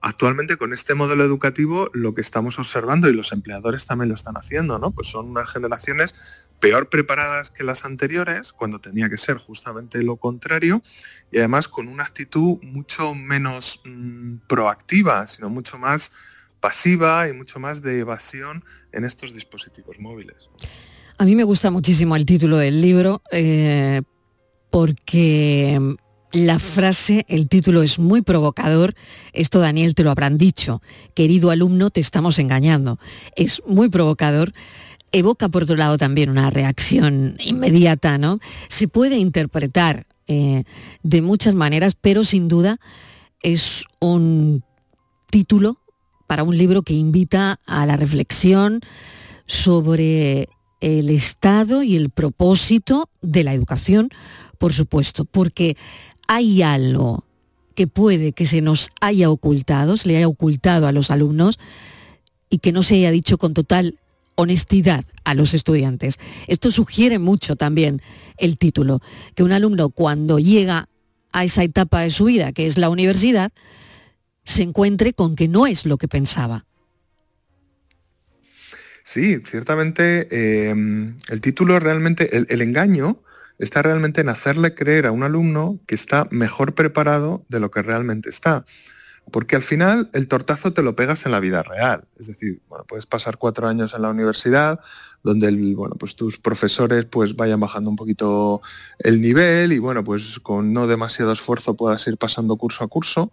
Actualmente 0.00 0.56
con 0.56 0.72
este 0.72 0.94
modelo 0.94 1.24
educativo 1.24 1.90
lo 1.92 2.14
que 2.14 2.22
estamos 2.22 2.58
observando, 2.58 3.08
y 3.08 3.14
los 3.14 3.32
empleadores 3.32 3.86
también 3.86 4.08
lo 4.08 4.16
están 4.16 4.36
haciendo, 4.36 4.78
¿no? 4.78 4.90
pues 4.90 5.08
son 5.08 5.28
unas 5.28 5.50
generaciones 5.50 6.14
peor 6.58 6.88
preparadas 6.88 7.50
que 7.50 7.64
las 7.64 7.84
anteriores, 7.84 8.52
cuando 8.52 8.80
tenía 8.80 9.08
que 9.10 9.18
ser 9.18 9.36
justamente 9.36 10.02
lo 10.02 10.16
contrario, 10.16 10.82
y 11.30 11.38
además 11.38 11.68
con 11.68 11.88
una 11.88 12.04
actitud 12.04 12.58
mucho 12.62 13.14
menos 13.14 13.80
mm, 13.84 14.36
proactiva, 14.46 15.26
sino 15.26 15.50
mucho 15.50 15.78
más 15.78 16.12
pasiva 16.62 17.28
y 17.28 17.32
mucho 17.32 17.58
más 17.58 17.82
de 17.82 17.98
evasión 17.98 18.64
en 18.92 19.04
estos 19.04 19.34
dispositivos 19.34 19.98
móviles. 19.98 20.48
A 21.18 21.24
mí 21.24 21.34
me 21.34 21.44
gusta 21.44 21.70
muchísimo 21.70 22.14
el 22.16 22.24
título 22.24 22.56
del 22.56 22.80
libro 22.80 23.20
eh, 23.32 24.00
porque 24.70 25.78
la 26.30 26.58
frase, 26.60 27.26
el 27.28 27.48
título 27.48 27.82
es 27.82 27.98
muy 27.98 28.22
provocador. 28.22 28.94
Esto, 29.32 29.58
Daniel, 29.58 29.94
te 29.96 30.04
lo 30.04 30.10
habrán 30.12 30.38
dicho. 30.38 30.80
Querido 31.14 31.50
alumno, 31.50 31.90
te 31.90 32.00
estamos 32.00 32.38
engañando. 32.38 32.98
Es 33.36 33.60
muy 33.66 33.88
provocador. 33.88 34.54
Evoca, 35.10 35.48
por 35.48 35.64
otro 35.64 35.76
lado, 35.76 35.98
también 35.98 36.30
una 36.30 36.48
reacción 36.48 37.36
inmediata, 37.40 38.18
¿no? 38.18 38.38
Se 38.68 38.88
puede 38.88 39.16
interpretar 39.16 40.06
eh, 40.28 40.62
de 41.02 41.22
muchas 41.22 41.54
maneras, 41.54 41.96
pero 42.00 42.22
sin 42.24 42.48
duda 42.48 42.78
es 43.42 43.84
un 44.00 44.64
título 45.28 45.81
para 46.26 46.42
un 46.42 46.56
libro 46.56 46.82
que 46.82 46.94
invita 46.94 47.58
a 47.66 47.86
la 47.86 47.96
reflexión 47.96 48.80
sobre 49.46 50.48
el 50.80 51.10
estado 51.10 51.82
y 51.82 51.96
el 51.96 52.10
propósito 52.10 53.08
de 53.20 53.44
la 53.44 53.54
educación, 53.54 54.10
por 54.58 54.72
supuesto, 54.72 55.24
porque 55.24 55.76
hay 56.26 56.62
algo 56.62 57.24
que 57.74 57.86
puede 57.86 58.32
que 58.32 58.46
se 58.46 58.60
nos 58.60 58.90
haya 59.00 59.30
ocultado, 59.30 59.96
se 59.96 60.08
le 60.08 60.16
haya 60.16 60.28
ocultado 60.28 60.86
a 60.86 60.92
los 60.92 61.10
alumnos 61.10 61.58
y 62.50 62.58
que 62.58 62.72
no 62.72 62.82
se 62.82 62.96
haya 62.96 63.10
dicho 63.10 63.38
con 63.38 63.54
total 63.54 63.98
honestidad 64.34 65.04
a 65.24 65.34
los 65.34 65.54
estudiantes. 65.54 66.18
Esto 66.46 66.70
sugiere 66.70 67.18
mucho 67.18 67.56
también 67.56 68.02
el 68.36 68.58
título, 68.58 69.00
que 69.34 69.42
un 69.42 69.52
alumno 69.52 69.90
cuando 69.90 70.38
llega 70.38 70.88
a 71.32 71.44
esa 71.44 71.64
etapa 71.64 72.00
de 72.00 72.10
su 72.10 72.26
vida, 72.26 72.52
que 72.52 72.66
es 72.66 72.78
la 72.78 72.90
universidad, 72.90 73.52
se 74.44 74.62
encuentre 74.62 75.12
con 75.12 75.36
que 75.36 75.48
no 75.48 75.66
es 75.66 75.86
lo 75.86 75.98
que 75.98 76.08
pensaba. 76.08 76.64
Sí, 79.04 79.40
ciertamente 79.44 80.28
eh, 80.30 80.70
el 80.70 81.40
título 81.40 81.78
realmente, 81.80 82.36
el, 82.36 82.62
engaño 82.62 83.20
está 83.58 83.82
realmente 83.82 84.20
en 84.20 84.28
hacerle 84.28 84.74
creer 84.74 85.06
a 85.06 85.12
un 85.12 85.22
alumno 85.22 85.80
que 85.86 85.94
está 85.94 86.28
mejor 86.30 86.74
preparado 86.74 87.44
de 87.48 87.60
lo 87.60 87.70
que 87.70 87.82
realmente 87.82 88.30
está. 88.30 88.64
Porque 89.30 89.54
al 89.54 89.62
final 89.62 90.10
el 90.14 90.26
tortazo 90.26 90.72
te 90.72 90.82
lo 90.82 90.96
pegas 90.96 91.26
en 91.26 91.32
la 91.32 91.40
vida 91.40 91.62
real. 91.62 92.04
Es 92.18 92.26
decir, 92.26 92.60
bueno, 92.68 92.84
puedes 92.88 93.06
pasar 93.06 93.38
cuatro 93.38 93.68
años 93.68 93.94
en 93.94 94.02
la 94.02 94.10
universidad, 94.10 94.80
donde 95.22 95.50
bueno, 95.74 95.94
pues 95.96 96.16
tus 96.16 96.38
profesores 96.38 97.04
pues 97.04 97.36
vayan 97.36 97.60
bajando 97.60 97.88
un 97.88 97.96
poquito 97.96 98.62
el 98.98 99.20
nivel 99.20 99.72
y 99.72 99.78
bueno, 99.78 100.02
pues 100.02 100.40
con 100.40 100.72
no 100.72 100.88
demasiado 100.88 101.32
esfuerzo 101.32 101.76
puedas 101.76 102.04
ir 102.08 102.16
pasando 102.18 102.56
curso 102.56 102.82
a 102.82 102.88
curso, 102.88 103.32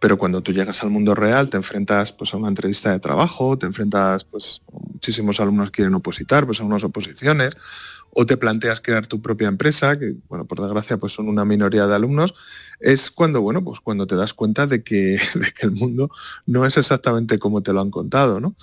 pero 0.00 0.16
cuando 0.16 0.42
tú 0.42 0.52
llegas 0.52 0.82
al 0.82 0.90
mundo 0.90 1.14
real 1.14 1.50
te 1.50 1.58
enfrentas 1.58 2.10
pues, 2.10 2.32
a 2.32 2.38
una 2.38 2.48
entrevista 2.48 2.90
de 2.90 2.98
trabajo, 2.98 3.58
te 3.58 3.66
enfrentas, 3.66 4.24
pues 4.24 4.62
muchísimos 4.72 5.38
alumnos 5.40 5.70
quieren 5.70 5.94
opositar, 5.94 6.46
pues 6.46 6.60
a 6.60 6.64
unas 6.64 6.82
oposiciones, 6.82 7.54
o 8.12 8.26
te 8.26 8.36
planteas 8.36 8.80
crear 8.80 9.06
tu 9.06 9.20
propia 9.20 9.48
empresa, 9.48 9.98
que 9.98 10.14
bueno, 10.28 10.46
por 10.46 10.60
desgracia 10.60 10.96
pues 10.96 11.12
son 11.12 11.28
una 11.28 11.44
minoría 11.44 11.86
de 11.86 11.94
alumnos, 11.94 12.34
es 12.80 13.10
cuando, 13.10 13.42
bueno, 13.42 13.62
pues 13.62 13.80
cuando 13.80 14.06
te 14.06 14.16
das 14.16 14.32
cuenta 14.32 14.66
de 14.66 14.82
que, 14.82 15.20
de 15.34 15.52
que 15.52 15.66
el 15.66 15.72
mundo 15.72 16.10
no 16.46 16.64
es 16.64 16.78
exactamente 16.78 17.38
como 17.38 17.62
te 17.62 17.72
lo 17.72 17.82
han 17.82 17.90
contado, 17.90 18.40
¿no? 18.40 18.56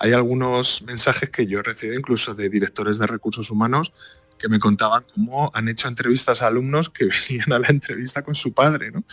Hay 0.00 0.12
algunos 0.12 0.82
mensajes 0.82 1.30
que 1.30 1.46
yo 1.46 1.60
he 1.60 1.62
recibido 1.62 1.98
incluso 1.98 2.34
de 2.34 2.48
directores 2.48 2.98
de 2.98 3.06
recursos 3.06 3.50
humanos 3.50 3.92
que 4.38 4.48
me 4.48 4.58
contaban 4.58 5.04
cómo 5.14 5.50
han 5.54 5.68
hecho 5.68 5.88
entrevistas 5.88 6.42
a 6.42 6.48
alumnos 6.48 6.90
que 6.90 7.08
venían 7.28 7.52
a 7.52 7.58
la 7.58 7.68
entrevista 7.68 8.22
con 8.22 8.34
su 8.34 8.52
padre, 8.52 8.90
¿no? 8.90 9.04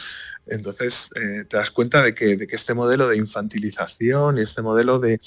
Entonces 0.51 1.09
eh, 1.15 1.45
te 1.47 1.57
das 1.57 1.71
cuenta 1.71 2.03
de 2.03 2.13
que, 2.13 2.37
este 2.49 2.73
modelo 2.73 3.07
de 3.07 3.15
infantilización 3.15 4.37
y 4.37 4.41
este 4.41 4.61
modelo 4.61 4.99
de, 4.99 5.19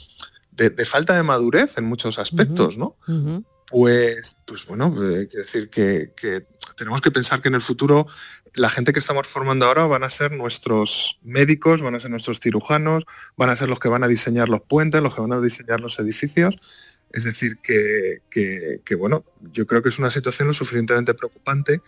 falta 0.84 1.16
de 1.16 1.22
madurez 1.22 1.78
en 1.78 1.84
muchos 1.84 2.18
aspectos, 2.18 2.76
¿no? 2.76 2.96
Pues, 3.70 4.36
pues 4.46 4.66
bueno, 4.66 4.88
eh, 5.02 5.26
quiero 5.28 5.46
decir 5.46 5.70
que, 5.70 6.12
tenemos 6.76 7.00
que 7.00 7.10
pensar 7.10 7.40
que 7.40 7.48
en 7.48 7.54
el 7.54 7.62
futuro 7.62 8.06
la 8.52 8.68
gente 8.68 8.92
que 8.92 9.00
estamos 9.00 9.26
formando 9.26 9.64
ahora 9.64 9.86
van 9.86 10.04
a 10.04 10.10
ser 10.10 10.32
nuestros 10.32 11.18
médicos, 11.22 11.80
van 11.80 11.94
a 11.94 12.00
ser 12.00 12.10
nuestros 12.10 12.38
cirujanos, 12.38 13.04
van 13.36 13.48
a 13.48 13.56
ser 13.56 13.70
los 13.70 13.78
que 13.78 13.88
van 13.88 14.04
a 14.04 14.08
diseñar 14.08 14.50
los 14.50 14.60
puentes, 14.60 15.02
los 15.02 15.14
que 15.14 15.22
van 15.22 15.32
a 15.32 15.40
diseñar 15.40 15.80
los 15.80 15.98
edificios. 15.98 16.56
Es 17.12 17.24
decir, 17.24 17.58
que, 17.62 18.18
que 18.30 18.94
bueno, 18.96 19.24
yo 19.52 19.66
creo 19.66 19.82
que 19.82 19.88
es 19.88 19.98
una 19.98 20.10
situación 20.10 20.48
lo 20.48 20.54
suficientemente 20.54 21.14
preocupante 21.14 21.80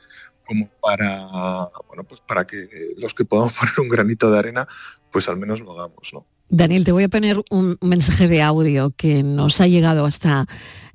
como 0.47 0.69
para, 0.81 1.69
bueno, 1.89 2.05
pues 2.05 2.21
para 2.21 2.47
que 2.47 2.69
los 2.97 3.15
que 3.15 3.25
podamos 3.25 3.53
poner 3.59 3.81
un 3.81 3.89
granito 3.89 4.31
de 4.31 4.39
arena, 4.39 4.69
pues 5.11 5.29
al 5.29 5.37
menos 5.37 5.61
lo 5.61 5.73
hagamos, 5.73 6.11
¿no? 6.13 6.27
Daniel, 6.49 6.85
te 6.85 6.93
voy 6.93 7.03
a 7.03 7.09
poner 7.09 7.43
un 7.51 7.77
mensaje 7.81 8.29
de 8.29 8.41
audio 8.41 8.93
que 8.97 9.25
nos 9.25 9.61
ha 9.61 9.67
llegado 9.67 10.07
hasta 10.07 10.47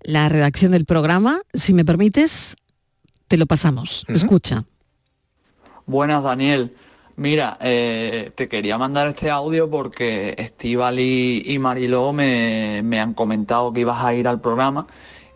la 0.01 0.29
redacción 0.29 0.71
del 0.71 0.85
programa. 0.85 1.41
Si 1.53 1.73
me 1.73 1.83
permites, 1.83 2.55
te 3.27 3.37
lo 3.37 3.45
pasamos. 3.45 4.05
Escucha. 4.07 4.63
Buenas, 5.85 6.23
Daniel. 6.23 6.73
Mira, 7.17 7.57
eh, 7.59 8.31
te 8.33 8.47
quería 8.47 8.77
mandar 8.77 9.09
este 9.09 9.29
audio 9.29 9.69
porque 9.69 10.35
Estival 10.37 10.99
y, 10.99 11.57
Mariló 11.59 12.13
me, 12.13 12.81
me 12.83 13.01
han 13.01 13.13
comentado 13.13 13.73
que 13.73 13.81
ibas 13.81 14.03
a 14.03 14.13
ir 14.13 14.29
al 14.29 14.39
programa 14.39 14.87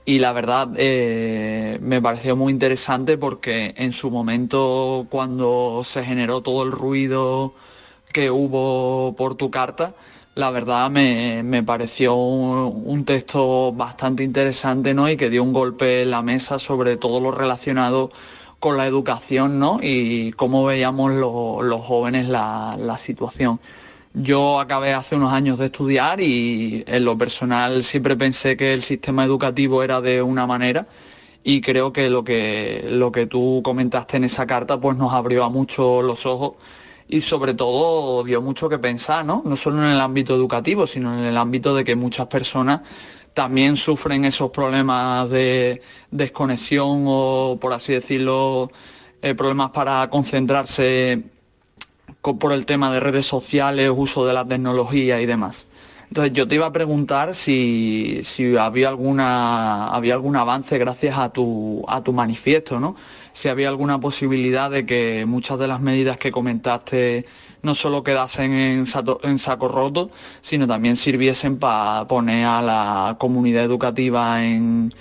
y 0.05 0.19
la 0.19 0.33
verdad 0.33 0.69
eh, 0.77 1.79
me 1.81 2.01
pareció 2.01 2.35
muy 2.35 2.53
interesante 2.53 3.17
porque 3.17 3.74
en 3.77 3.91
su 3.91 4.12
momento 4.12 5.07
cuando 5.09 5.81
se 5.83 6.03
generó 6.03 6.41
todo 6.41 6.63
el 6.63 6.71
ruido 6.71 7.55
que 8.13 8.29
hubo 8.29 9.15
por 9.17 9.35
tu 9.35 9.50
carta, 9.50 9.95
la 10.35 10.51
verdad 10.51 10.91
me, 10.91 11.63
pareció 11.63 12.15
un, 12.15 13.05
texto 13.05 13.74
bastante 13.74 14.24
interesante 14.24 14.93
¿no? 14.93 15.09
y 15.09 15.17
que 15.17 15.29
dio 15.29 15.43
un 15.43 15.53
golpe 15.53 16.03
en 16.03 16.12
la 16.12 16.21
mesa 16.21 16.59
sobre 16.59 16.97
todo 16.97 17.19
lo 17.19 17.31
relacionado 17.31 18.12
con 18.59 18.77
la 18.77 18.85
educación 18.85 19.59
¿no? 19.59 19.79
y 19.81 20.33
cómo 20.33 20.65
veíamos 20.65 21.13
los 21.13 21.81
jóvenes 21.85 22.29
la 22.29 22.97
situación. 23.00 23.59
Yo 24.17 24.62
acabé 24.62 24.93
hace 24.93 25.17
unos 25.17 25.34
años 25.34 25.60
de 25.60 25.65
estudiar 25.65 26.22
y 26.22 26.86
en 26.88 27.03
lo 27.03 27.17
personal 27.17 27.84
siempre 27.84 28.15
pensé 28.15 28.55
que 28.55 28.74
el 28.74 28.81
sistema 28.81 29.25
educativo 29.25 29.84
era 29.84 30.00
de 30.00 30.22
una 30.22 30.48
manera 30.48 30.88
y 31.43 31.60
creo 31.60 31.91
que 31.91 32.10
lo 32.10 32.24
que, 32.24 32.86
lo 32.89 33.12
que 33.12 33.27
tú 33.27 33.62
comentaste 33.62 34.15
en 34.15 34.24
esa 34.24 34.48
carta 34.48 34.79
pues 34.79 34.95
nos 34.98 35.13
abrió 35.13 35.43
a 35.43 35.50
mucho 35.50 36.01
los 36.01 36.25
ojos 36.25 36.53
y 37.10 37.19
sobre 37.19 37.55
todo 37.55 38.24
dio 38.24 38.41
mucho 38.41 38.69
que 38.69 38.79
pensar, 38.79 39.25
¿no? 39.25 39.43
No 39.45 39.57
solo 39.57 39.84
en 39.84 39.91
el 39.91 40.00
ámbito 40.00 40.34
educativo, 40.34 40.88
sino 40.88 41.17
en 41.19 41.25
el 41.25 41.36
ámbito 41.36 41.75
de 41.75 41.84
que 41.84 41.98
muchas 41.98 42.27
personas 42.27 42.81
también 43.34 43.75
sufren 43.75 44.24
esos 44.24 44.50
problemas 44.50 45.29
de 45.29 45.81
desconexión 46.10 47.03
o, 47.05 47.57
por 47.60 47.74
así 47.74 47.91
decirlo, 47.91 48.72
eh, 49.22 49.36
problemas 49.36 49.72
para 49.72 50.10
concentrarse 50.10 51.35
por 52.34 52.51
el 52.51 52.65
tema 52.65 52.91
de 52.91 53.00
redes 53.00 53.25
sociales, 53.25 53.91
uso 53.96 54.25
de 54.25 54.34
la 54.34 54.46
tecnología 54.46 55.22
y 55.22 55.25
demás. 55.25 55.67
Entonces 56.10 56.34
yo 56.34 56.48
te 56.48 56.55
iba 56.55 56.67
a 56.67 56.72
preguntar 56.72 57.36
si, 57.36 58.22
había, 58.60 58.89
alguna, 58.89 59.88
había 59.88 60.13
algún 60.13 60.36
avance 60.36 60.77
gracias 60.77 61.17
a 61.17 61.29
tu, 61.29 61.84
a 61.88 62.01
tu 62.03 62.13
manifiesto, 62.13 62.79
¿no? 62.79 62.96
Si 63.34 63.50
había 63.50 63.70
alguna 63.70 64.00
posibilidad 64.00 64.70
de 64.70 64.86
que 64.86 65.25
muchas 65.27 65.60
de 65.60 65.67
las 65.67 65.82
medidas 65.82 66.17
que 66.17 66.32
comentaste 66.32 67.25
no 67.63 67.74
solo 67.75 68.03
quedasen 68.03 68.53
en, 68.53 68.86
en 69.24 69.39
saco 69.39 69.67
roto, 69.67 70.12
sino 70.41 70.67
también 70.67 70.96
sirviesen 70.96 71.58
para 71.58 72.05
poner 72.05 72.46
a 72.46 72.62
la 72.62 73.15
comunidad 73.20 73.63
educativa 73.63 74.46
en, 74.46 74.94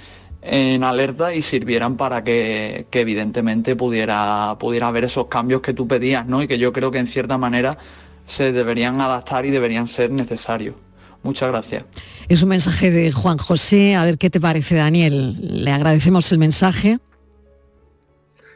en 0.45 0.85
alerta 0.85 1.35
y 1.35 1.41
sirvieran 1.41 1.97
para 1.97 2.23
que, 2.23 2.87
evidentemente 2.93 3.75
pudiera, 3.77 4.57
pudiera 4.61 4.89
haber 4.89 5.05
esos 5.05 5.27
cambios 5.27 5.63
que 5.63 5.73
tú 5.73 5.89
pedías, 5.89 6.27
¿no? 6.27 6.43
Y 6.43 6.47
que 6.47 6.59
yo 6.59 6.73
creo 6.73 6.91
que 6.91 6.99
en 6.99 7.07
cierta 7.07 7.39
manera 7.39 7.79
se 8.27 8.53
deberían 8.53 9.01
adaptar 9.01 9.47
y 9.47 9.51
deberían 9.51 9.89
ser 9.89 10.11
necesarios. 10.11 10.77
Muchas 11.23 11.49
gracias. 11.49 11.85
Es 12.29 12.43
un 12.43 12.51
mensaje 12.51 12.91
de 12.91 13.11
Juan 13.11 13.39
José. 13.39 13.95
A 13.95 14.05
ver 14.05 14.19
qué 14.19 14.29
te 14.29 14.41
parece, 14.41 14.75
Daniel. 14.75 15.65
Le 15.65 15.71
agradecemos 15.71 16.31
el 16.33 16.39
mensaje. 16.39 16.99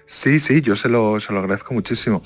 Sí, 0.05 0.41
sí, 0.41 0.61
yo 0.61 0.77
se 0.77 0.91
lo, 0.91 1.19
se 1.21 1.33
lo 1.33 1.39
agradezco 1.39 1.73
muchísimo. 1.73 2.23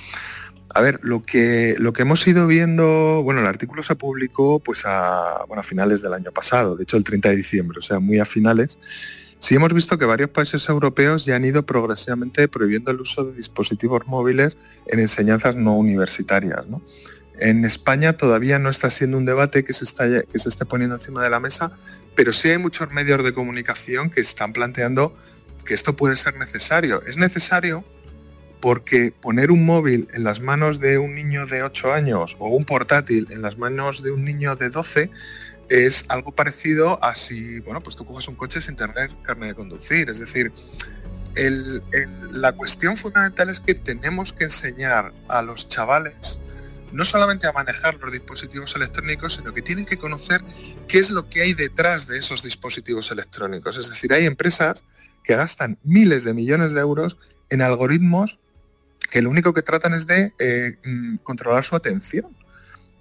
A 0.75 0.81
ver, 0.81 0.99
lo 1.03 1.23
que, 1.23 1.77
lo 1.79 1.93
que 1.93 2.03
hemos 2.03 2.27
ido 2.27 2.47
viendo, 2.47 3.23
bueno, 3.23 3.41
el 3.41 3.47
artículo 3.47 3.83
se 3.83 3.95
publicó 3.95 4.59
pues 4.59 4.83
a, 4.87 5.45
bueno, 5.47 5.61
a 5.61 5.65
finales 5.65 6.01
del 6.01 6.15
año 6.15 6.33
pasado, 6.33 6.77
de 6.77 6.85
hecho 6.85 6.97
el 6.97 7.05
30 7.05 7.29
de 7.29 7.37
diciembre, 7.37 7.79
o 7.79 7.83
sea, 7.83 7.99
muy 7.99 8.21
a 8.21 8.25
finales, 8.25 8.79
Sí 9.43 9.57
hemos 9.57 9.75
visto 9.75 9.99
que 9.99 10.05
varios 10.05 10.31
países 10.31 10.69
europeos 10.69 11.25
ya 11.25 11.35
han 11.35 11.45
ido 11.45 11.67
progresivamente 11.67 12.47
prohibiendo 12.47 12.93
el 12.93 13.01
uso 13.01 13.25
de 13.25 13.33
dispositivos 13.35 14.07
móviles 14.07 14.57
en 14.87 15.01
enseñanzas 15.01 15.57
no 15.57 15.77
universitarias. 15.77 16.63
En 17.41 17.65
España 17.65 18.13
todavía 18.13 18.61
no 18.61 18.71
está 18.71 18.89
siendo 18.89 19.19
un 19.19 19.25
debate 19.25 19.65
que 19.65 19.73
se, 19.73 19.85
está, 19.85 20.05
que 20.23 20.39
se 20.39 20.49
esté 20.49 20.65
poniendo 20.65 20.95
encima 20.95 21.25
de 21.25 21.31
la 21.31 21.41
mesa, 21.41 21.73
pero 22.15 22.33
sí 22.33 22.51
hay 22.51 22.59
muchos 22.59 22.93
medios 22.93 23.25
de 23.25 23.35
comunicación 23.35 24.11
que 24.11 24.21
están 24.21 24.53
planteando 24.53 25.13
que 25.67 25.75
esto 25.75 25.97
puede 25.97 26.15
ser 26.15 26.37
necesario. 26.37 27.03
Es 27.03 27.17
necesario 27.17 27.85
porque 28.61 29.13
poner 29.21 29.51
un 29.51 29.67
móvil 29.67 30.07
en 30.15 30.23
las 30.23 30.39
manos 30.39 30.79
de 30.79 30.99
un 30.99 31.17
niño 31.17 31.47
de 31.47 31.65
8 31.65 31.93
años 31.93 32.37
o 32.39 32.47
un 32.47 32.65
portátil 32.65 33.27
en 33.31 33.43
las 33.43 33.59
manos 33.59 34.05
de 34.05 34.13
un 34.13 34.23
niño 34.23 34.55
de 34.55 34.71
12 34.71 35.11
es 35.73 36.05
algo 36.09 36.33
parecido 36.33 37.03
a 37.03 37.15
si, 37.15 37.61
bueno, 37.61 37.83
pues 37.83 37.97
tú 37.97 38.05
coges 38.05 38.29
un 38.29 38.35
coche 38.35 38.61
sin 38.61 38.77
tener 38.77 39.11
carne 39.23 39.47
de 39.47 39.55
conducir. 39.55 40.11
Es 40.11 40.19
decir, 40.19 40.53
la 42.31 42.53
cuestión 42.53 42.99
fundamental 42.99 43.49
es 43.49 43.61
que 43.61 43.73
tenemos 43.75 44.35
que 44.35 44.45
enseñar 44.45 45.15
a 45.29 45.41
los 45.41 45.71
chavales 45.71 46.39
no 46.93 47.07
solamente 47.07 47.47
a 47.47 47.53
manejar 47.53 47.95
los 47.95 48.13
dispositivos 48.13 48.77
electrónicos, 48.77 49.37
sino 49.37 49.55
que 49.55 49.63
tienen 49.63 49.87
que 49.87 49.97
conocer 49.97 50.45
qué 50.89 50.99
es 50.99 51.11
lo 51.11 51.31
que 51.31 51.41
hay 51.41 51.55
detrás 51.55 52.07
de 52.07 52.19
esos 52.19 52.43
dispositivos 52.43 53.11
electrónicos. 53.11 53.79
Es 53.79 53.89
decir, 53.89 54.13
hay 54.13 54.27
empresas 54.27 54.85
que 55.25 55.35
gastan 55.35 55.79
miles 55.85 56.25
de 56.25 56.35
millones 56.35 56.75
de 56.75 56.81
euros 56.81 57.17
en 57.49 57.63
algoritmos 57.63 58.39
que 59.11 59.23
lo 59.23 59.31
único 59.31 59.55
que 59.55 59.63
tratan 59.63 59.95
es 59.95 60.07
de 60.07 60.35
eh, 60.39 60.77
mm, 60.85 61.17
controlar 61.23 61.65
su 61.65 61.77
atención. 61.77 62.37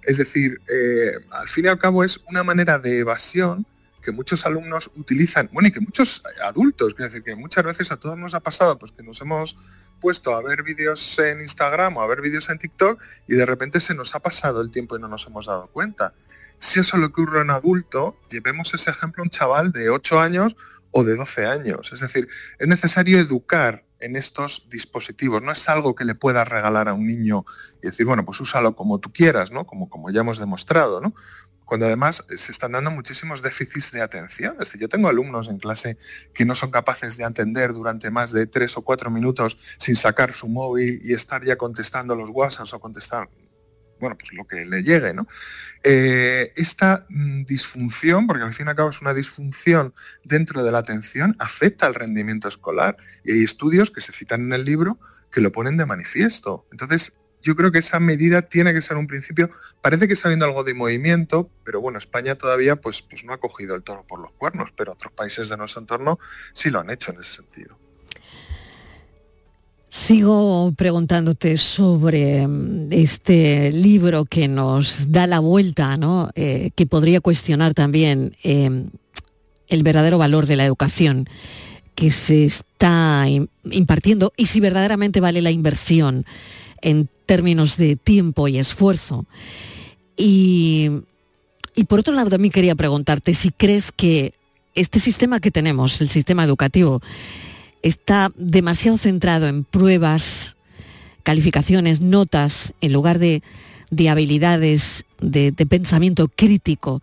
Es 0.02 0.18
decir, 0.18 0.60
eh, 0.68 1.12
al 1.30 1.48
fin 1.48 1.66
y 1.66 1.68
al 1.68 1.78
cabo 1.78 2.04
es 2.04 2.20
una 2.28 2.42
manera 2.42 2.78
de 2.78 2.98
evasión 2.98 3.66
que 4.02 4.12
muchos 4.12 4.44
alumnos 4.44 4.90
utilizan, 4.96 5.48
bueno, 5.52 5.68
y 5.68 5.72
que 5.72 5.80
muchos 5.80 6.22
adultos, 6.44 6.94
quiero 6.94 7.08
decir 7.08 7.22
que 7.22 7.36
muchas 7.36 7.64
veces 7.64 7.92
a 7.92 7.96
todos 7.96 8.18
nos 8.18 8.34
ha 8.34 8.40
pasado, 8.40 8.78
pues 8.78 8.90
que 8.90 9.02
nos 9.04 9.20
hemos 9.20 9.56
puesto 10.00 10.34
a 10.34 10.42
ver 10.42 10.64
vídeos 10.64 11.18
en 11.20 11.40
Instagram 11.40 11.96
o 11.96 12.02
a 12.02 12.06
ver 12.08 12.20
vídeos 12.20 12.50
en 12.50 12.58
TikTok 12.58 13.00
y 13.28 13.34
de 13.34 13.46
repente 13.46 13.78
se 13.78 13.94
nos 13.94 14.14
ha 14.16 14.20
pasado 14.20 14.60
el 14.60 14.72
tiempo 14.72 14.96
y 14.96 15.00
no 15.00 15.06
nos 15.06 15.26
hemos 15.26 15.46
dado 15.46 15.68
cuenta. 15.68 16.12
Si 16.58 16.80
eso 16.80 16.96
lo 16.96 17.06
ocurre 17.06 17.40
en 17.40 17.50
adulto, 17.50 18.18
llevemos 18.28 18.74
ese 18.74 18.90
ejemplo 18.90 19.22
a 19.22 19.24
un 19.24 19.30
chaval 19.30 19.72
de 19.72 19.90
8 19.90 20.20
años 20.20 20.56
o 20.90 21.04
de 21.04 21.16
12 21.16 21.46
años. 21.46 21.90
Es 21.92 22.00
decir, 22.00 22.28
es 22.58 22.68
necesario 22.68 23.18
educar 23.18 23.84
en 24.02 24.16
estos 24.16 24.68
dispositivos. 24.68 25.42
No 25.42 25.52
es 25.52 25.68
algo 25.68 25.94
que 25.94 26.04
le 26.04 26.14
puedas 26.14 26.46
regalar 26.46 26.88
a 26.88 26.94
un 26.94 27.06
niño 27.06 27.44
y 27.82 27.86
decir, 27.86 28.04
bueno, 28.04 28.24
pues 28.24 28.40
úsalo 28.40 28.76
como 28.76 28.98
tú 28.98 29.12
quieras, 29.12 29.50
¿no? 29.50 29.64
Como, 29.64 29.88
como 29.88 30.10
ya 30.10 30.20
hemos 30.20 30.38
demostrado, 30.38 31.00
¿no? 31.00 31.14
Cuando 31.64 31.86
además 31.86 32.24
se 32.36 32.52
están 32.52 32.72
dando 32.72 32.90
muchísimos 32.90 33.40
déficits 33.40 33.92
de 33.92 34.02
atención. 34.02 34.54
Es 34.54 34.68
decir, 34.68 34.80
yo 34.80 34.88
tengo 34.88 35.08
alumnos 35.08 35.48
en 35.48 35.58
clase 35.58 35.96
que 36.34 36.44
no 36.44 36.54
son 36.54 36.70
capaces 36.70 37.16
de 37.16 37.24
atender 37.24 37.72
durante 37.72 38.10
más 38.10 38.32
de 38.32 38.46
tres 38.46 38.76
o 38.76 38.82
cuatro 38.82 39.10
minutos 39.10 39.56
sin 39.78 39.96
sacar 39.96 40.34
su 40.34 40.48
móvil 40.48 41.00
y 41.02 41.14
estar 41.14 41.44
ya 41.44 41.56
contestando 41.56 42.14
los 42.14 42.28
WhatsApp 42.30 42.68
o 42.72 42.80
contestar 42.80 43.30
bueno, 44.02 44.18
pues 44.18 44.32
lo 44.32 44.44
que 44.44 44.64
le 44.66 44.82
llegue, 44.82 45.14
¿no? 45.14 45.28
Eh, 45.84 46.52
esta 46.56 47.06
mm, 47.08 47.44
disfunción, 47.44 48.26
porque 48.26 48.42
al 48.42 48.52
fin 48.52 48.66
y 48.66 48.70
al 48.70 48.74
cabo 48.74 48.90
es 48.90 49.00
una 49.00 49.14
disfunción 49.14 49.94
dentro 50.24 50.64
de 50.64 50.72
la 50.72 50.78
atención, 50.78 51.36
afecta 51.38 51.86
al 51.86 51.94
rendimiento 51.94 52.48
escolar. 52.48 52.96
Y 53.24 53.30
hay 53.30 53.44
estudios 53.44 53.92
que 53.92 54.00
se 54.00 54.12
citan 54.12 54.40
en 54.40 54.54
el 54.54 54.64
libro 54.64 54.98
que 55.30 55.40
lo 55.40 55.52
ponen 55.52 55.76
de 55.76 55.86
manifiesto. 55.86 56.66
Entonces, 56.72 57.12
yo 57.42 57.54
creo 57.54 57.70
que 57.70 57.78
esa 57.78 58.00
medida 58.00 58.42
tiene 58.42 58.74
que 58.74 58.82
ser 58.82 58.96
un 58.96 59.06
principio. 59.06 59.50
Parece 59.80 60.08
que 60.08 60.14
está 60.14 60.26
habiendo 60.26 60.46
algo 60.46 60.64
de 60.64 60.74
movimiento, 60.74 61.48
pero 61.62 61.80
bueno, 61.80 61.98
España 61.98 62.34
todavía 62.34 62.74
pues, 62.74 63.02
pues 63.02 63.24
no 63.24 63.32
ha 63.32 63.38
cogido 63.38 63.76
el 63.76 63.84
toro 63.84 64.04
por 64.04 64.18
los 64.18 64.32
cuernos, 64.32 64.72
pero 64.76 64.92
otros 64.92 65.12
países 65.12 65.48
de 65.48 65.56
nuestro 65.56 65.80
entorno 65.80 66.18
sí 66.54 66.70
lo 66.70 66.80
han 66.80 66.90
hecho 66.90 67.12
en 67.12 67.20
ese 67.20 67.36
sentido. 67.36 67.78
Sigo 69.92 70.72
preguntándote 70.74 71.58
sobre 71.58 72.46
mm, 72.46 72.88
este 72.92 73.70
libro 73.72 74.24
que 74.24 74.48
nos 74.48 75.12
da 75.12 75.26
la 75.26 75.38
vuelta, 75.38 75.98
¿no? 75.98 76.30
Eh, 76.34 76.70
que 76.74 76.86
podría 76.86 77.20
cuestionar 77.20 77.74
también 77.74 78.34
em, 78.42 78.86
el 79.68 79.82
verdadero 79.82 80.16
valor 80.16 80.46
de 80.46 80.56
la 80.56 80.64
educación 80.64 81.28
que 81.94 82.10
se 82.10 82.46
está 82.46 83.26
impartiendo 83.70 84.32
y 84.34 84.46
si 84.46 84.60
verdaderamente 84.60 85.20
vale 85.20 85.42
la 85.42 85.50
inversión 85.50 86.24
en 86.80 87.06
términos 87.26 87.76
de 87.76 87.96
tiempo 87.96 88.48
y 88.48 88.56
esfuerzo. 88.56 89.26
Y, 90.16 90.88
y 91.74 91.84
por 91.84 92.00
otro 92.00 92.14
lado 92.14 92.30
también 92.30 92.50
quería 92.50 92.74
preguntarte 92.74 93.34
si 93.34 93.50
crees 93.50 93.92
que 93.92 94.32
este 94.74 94.98
sistema 95.00 95.38
que 95.38 95.50
tenemos, 95.50 96.00
el 96.00 96.08
sistema 96.08 96.44
educativo, 96.44 97.02
está 97.82 98.32
demasiado 98.36 98.98
centrado 98.98 99.46
en 99.48 99.64
pruebas, 99.64 100.56
calificaciones, 101.22 102.00
notas, 102.00 102.74
en 102.80 102.92
lugar 102.92 103.18
de, 103.18 103.42
habilidades 104.08 105.04
de, 105.20 105.52
pensamiento 105.68 106.28
crítico. 106.28 107.02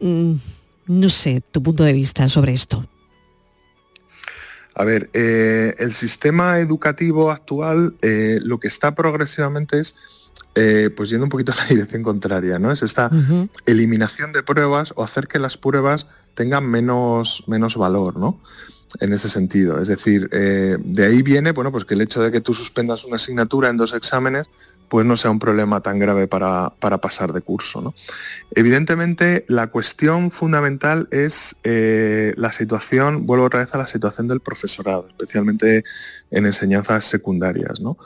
Mm, 0.00 0.34
no 0.86 1.08
sé, 1.08 1.42
tu 1.52 1.62
punto 1.62 1.84
de 1.84 1.92
vista 1.92 2.28
sobre 2.28 2.52
esto. 2.52 2.86
A 4.74 4.84
ver, 4.84 5.10
eh, 5.12 5.74
el 5.78 5.94
sistema 5.94 6.58
educativo 6.58 7.30
actual 7.30 7.94
eh, 8.02 8.38
lo 8.42 8.58
que 8.58 8.68
está 8.68 8.94
progresivamente 8.94 9.80
es 9.80 9.94
eh, 10.54 10.90
pues 10.96 11.10
yendo 11.10 11.24
un 11.24 11.30
poquito 11.30 11.52
a 11.52 11.56
la 11.56 11.64
dirección 11.68 12.02
contraria, 12.02 12.58
¿no? 12.58 12.72
Es 12.72 12.82
esta 12.82 13.10
eliminación 13.66 14.32
de 14.32 14.42
pruebas 14.42 14.92
o 14.96 15.04
hacer 15.04 15.28
que 15.28 15.38
las 15.38 15.56
pruebas 15.56 16.08
tengan 16.34 16.66
menos, 16.66 17.44
menos 17.46 17.76
valor, 17.76 18.16
¿no? 18.16 18.40
En 18.98 19.12
ese 19.12 19.28
sentido. 19.28 19.80
Es 19.80 19.88
decir, 19.88 20.28
eh, 20.32 20.76
de 20.78 21.06
ahí 21.06 21.22
viene, 21.22 21.52
bueno, 21.52 21.70
pues 21.70 21.84
que 21.84 21.94
el 21.94 22.00
hecho 22.00 22.22
de 22.22 22.32
que 22.32 22.40
tú 22.40 22.54
suspendas 22.54 23.04
una 23.04 23.16
asignatura 23.16 23.68
en 23.68 23.76
dos 23.76 23.94
exámenes, 23.94 24.48
pues 24.88 25.06
no 25.06 25.16
sea 25.16 25.30
un 25.30 25.38
problema 25.38 25.80
tan 25.80 26.00
grave 26.00 26.26
para, 26.26 26.70
pasar 27.00 27.32
de 27.32 27.40
curso. 27.40 27.94
Evidentemente, 28.50 29.44
la 29.46 29.68
cuestión 29.68 30.32
fundamental 30.32 31.06
es 31.12 31.54
eh, 31.62 32.34
la 32.36 32.50
situación, 32.50 33.24
vuelvo 33.26 33.44
otra 33.44 33.60
vez 33.60 33.72
a 33.74 33.78
la 33.78 33.86
situación 33.86 34.26
del 34.26 34.40
profesorado, 34.40 35.06
especialmente 35.08 35.84
en 36.32 36.46
enseñanzas 36.46 37.04
secundarias. 37.04 37.80
¿no? 37.80 37.96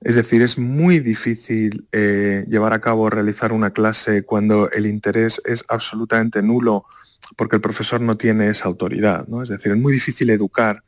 Es 0.00 0.14
decir, 0.14 0.40
es 0.42 0.56
muy 0.56 1.00
difícil 1.00 1.88
eh, 1.90 2.44
llevar 2.48 2.72
a 2.72 2.80
cabo, 2.80 3.10
realizar 3.10 3.52
una 3.52 3.70
clase 3.70 4.22
cuando 4.22 4.70
el 4.70 4.86
interés 4.86 5.42
es 5.44 5.64
absolutamente 5.68 6.42
nulo 6.42 6.86
porque 7.36 7.56
el 7.56 7.62
profesor 7.62 8.00
no 8.00 8.16
tiene 8.16 8.48
esa 8.48 8.66
autoridad. 8.66 9.26
¿no? 9.28 9.42
Es 9.42 9.48
decir, 9.48 9.72
es 9.72 9.78
muy 9.78 9.92
difícil 9.92 10.30
educar 10.30 10.82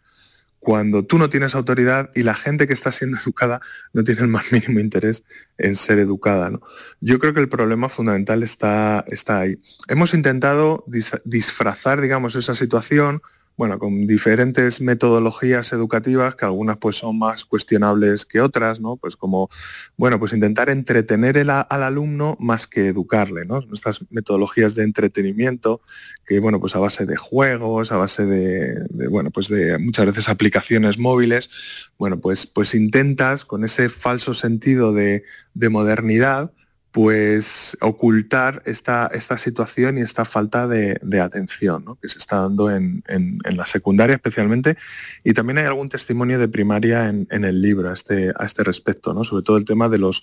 cuando 0.58 1.04
tú 1.04 1.18
no 1.18 1.28
tienes 1.28 1.56
autoridad 1.56 2.10
y 2.14 2.22
la 2.22 2.34
gente 2.34 2.68
que 2.68 2.72
está 2.72 2.92
siendo 2.92 3.18
educada 3.22 3.60
no 3.92 4.04
tiene 4.04 4.22
el 4.22 4.28
más 4.28 4.52
mínimo 4.52 4.80
interés 4.80 5.24
en 5.58 5.74
ser 5.74 5.98
educada. 5.98 6.50
¿no? 6.50 6.60
Yo 7.00 7.18
creo 7.18 7.34
que 7.34 7.40
el 7.40 7.48
problema 7.48 7.88
fundamental 7.88 8.42
está, 8.42 9.04
está 9.08 9.40
ahí. 9.40 9.58
Hemos 9.88 10.14
intentado 10.14 10.84
disfrazar, 11.24 12.00
digamos, 12.00 12.36
esa 12.36 12.54
situación 12.54 13.22
bueno, 13.56 13.78
con 13.78 14.06
diferentes 14.06 14.80
metodologías 14.80 15.72
educativas, 15.72 16.34
que 16.34 16.44
algunas 16.44 16.78
pues 16.78 16.96
son 16.96 17.18
más 17.18 17.44
cuestionables 17.44 18.24
que 18.24 18.40
otras, 18.40 18.80
¿no? 18.80 18.96
Pues 18.96 19.16
como, 19.16 19.50
bueno, 19.96 20.18
pues 20.18 20.32
intentar 20.32 20.70
entretener 20.70 21.38
al 21.50 21.82
alumno 21.82 22.36
más 22.40 22.66
que 22.66 22.88
educarle, 22.88 23.44
¿no? 23.44 23.60
Estas 23.72 24.04
metodologías 24.10 24.74
de 24.74 24.84
entretenimiento, 24.84 25.80
que 26.24 26.40
bueno, 26.40 26.60
pues 26.60 26.74
a 26.74 26.78
base 26.78 27.06
de 27.06 27.16
juegos, 27.16 27.92
a 27.92 27.96
base 27.96 28.26
de, 28.26 29.08
bueno, 29.08 29.30
pues 29.30 29.48
de 29.48 29.78
muchas 29.78 30.06
veces 30.06 30.28
aplicaciones 30.28 30.98
móviles, 30.98 31.50
bueno, 31.98 32.20
pues, 32.20 32.46
pues 32.46 32.74
intentas 32.74 33.44
con 33.44 33.64
ese 33.64 33.88
falso 33.88 34.34
sentido 34.34 34.92
de, 34.92 35.24
de 35.54 35.68
modernidad, 35.68 36.52
pues 36.92 37.76
ocultar 37.80 38.62
esta, 38.66 39.10
esta 39.14 39.38
situación 39.38 39.96
y 39.96 40.02
esta 40.02 40.26
falta 40.26 40.68
de, 40.68 41.00
atención 41.20 41.84
que 42.00 42.08
se 42.08 42.18
está 42.18 42.42
dando 42.42 42.70
en, 42.70 43.02
la 43.44 43.64
secundaria 43.64 44.16
especialmente. 44.16 44.76
Y 45.24 45.32
también 45.32 45.58
hay 45.58 45.64
algún 45.64 45.88
testimonio 45.88 46.38
de 46.38 46.48
primaria 46.48 47.08
en, 47.08 47.44
el 47.44 47.62
libro 47.62 47.88
a 47.88 47.94
este, 47.94 48.32
a 48.36 48.44
este 48.44 48.62
respecto, 48.62 49.14
¿no? 49.14 49.24
sobre 49.24 49.42
todo 49.42 49.56
el 49.56 49.64
tema 49.64 49.88
de 49.88 49.98
los 49.98 50.22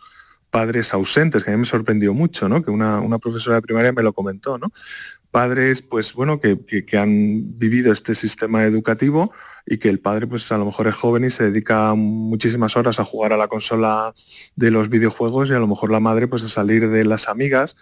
padres 0.51 0.93
ausentes, 0.93 1.43
que 1.43 1.49
a 1.49 1.53
mí 1.53 1.59
me 1.59 1.65
sorprendió 1.65 2.13
mucho, 2.13 2.47
¿no? 2.47 2.63
que 2.63 2.69
una, 2.69 2.99
una 2.99 3.17
profesora 3.17 3.57
de 3.57 3.61
primaria 3.63 3.91
me 3.91 4.03
lo 4.03 4.13
comentó, 4.13 4.57
¿no? 4.57 4.71
Padres 5.31 5.81
pues 5.81 6.13
bueno 6.13 6.39
que, 6.39 6.57
han 6.97 7.59
vivido 7.59 7.93
este 7.93 8.15
sistema 8.15 8.63
educativo 8.63 9.31
y 9.65 9.77
que 9.77 9.89
el 9.89 9.99
padre 9.99 10.25
pues 10.25 10.51
a 10.51 10.57
lo 10.57 10.65
mejor 10.65 10.87
es 10.87 10.95
joven 10.95 11.23
y 11.23 11.29
se 11.29 11.51
dedica 11.51 11.93
muchísimas 11.95 12.75
horas 12.75 12.99
a 12.99 13.05
jugar 13.05 13.33
a 13.33 13.37
la 13.37 13.47
consola 13.47 14.13
de 14.55 14.71
los 14.71 14.89
videojuegos 14.89 15.49
y 15.49 15.53
a 15.53 15.59
lo 15.59 15.67
mejor 15.67 15.91
la 15.91 15.99
madre 15.99 16.27
pues 16.27 16.43
a 16.43 16.49
salir 16.49 16.89
de 16.89 17.05
las 17.05 17.29
amigas 17.29 17.75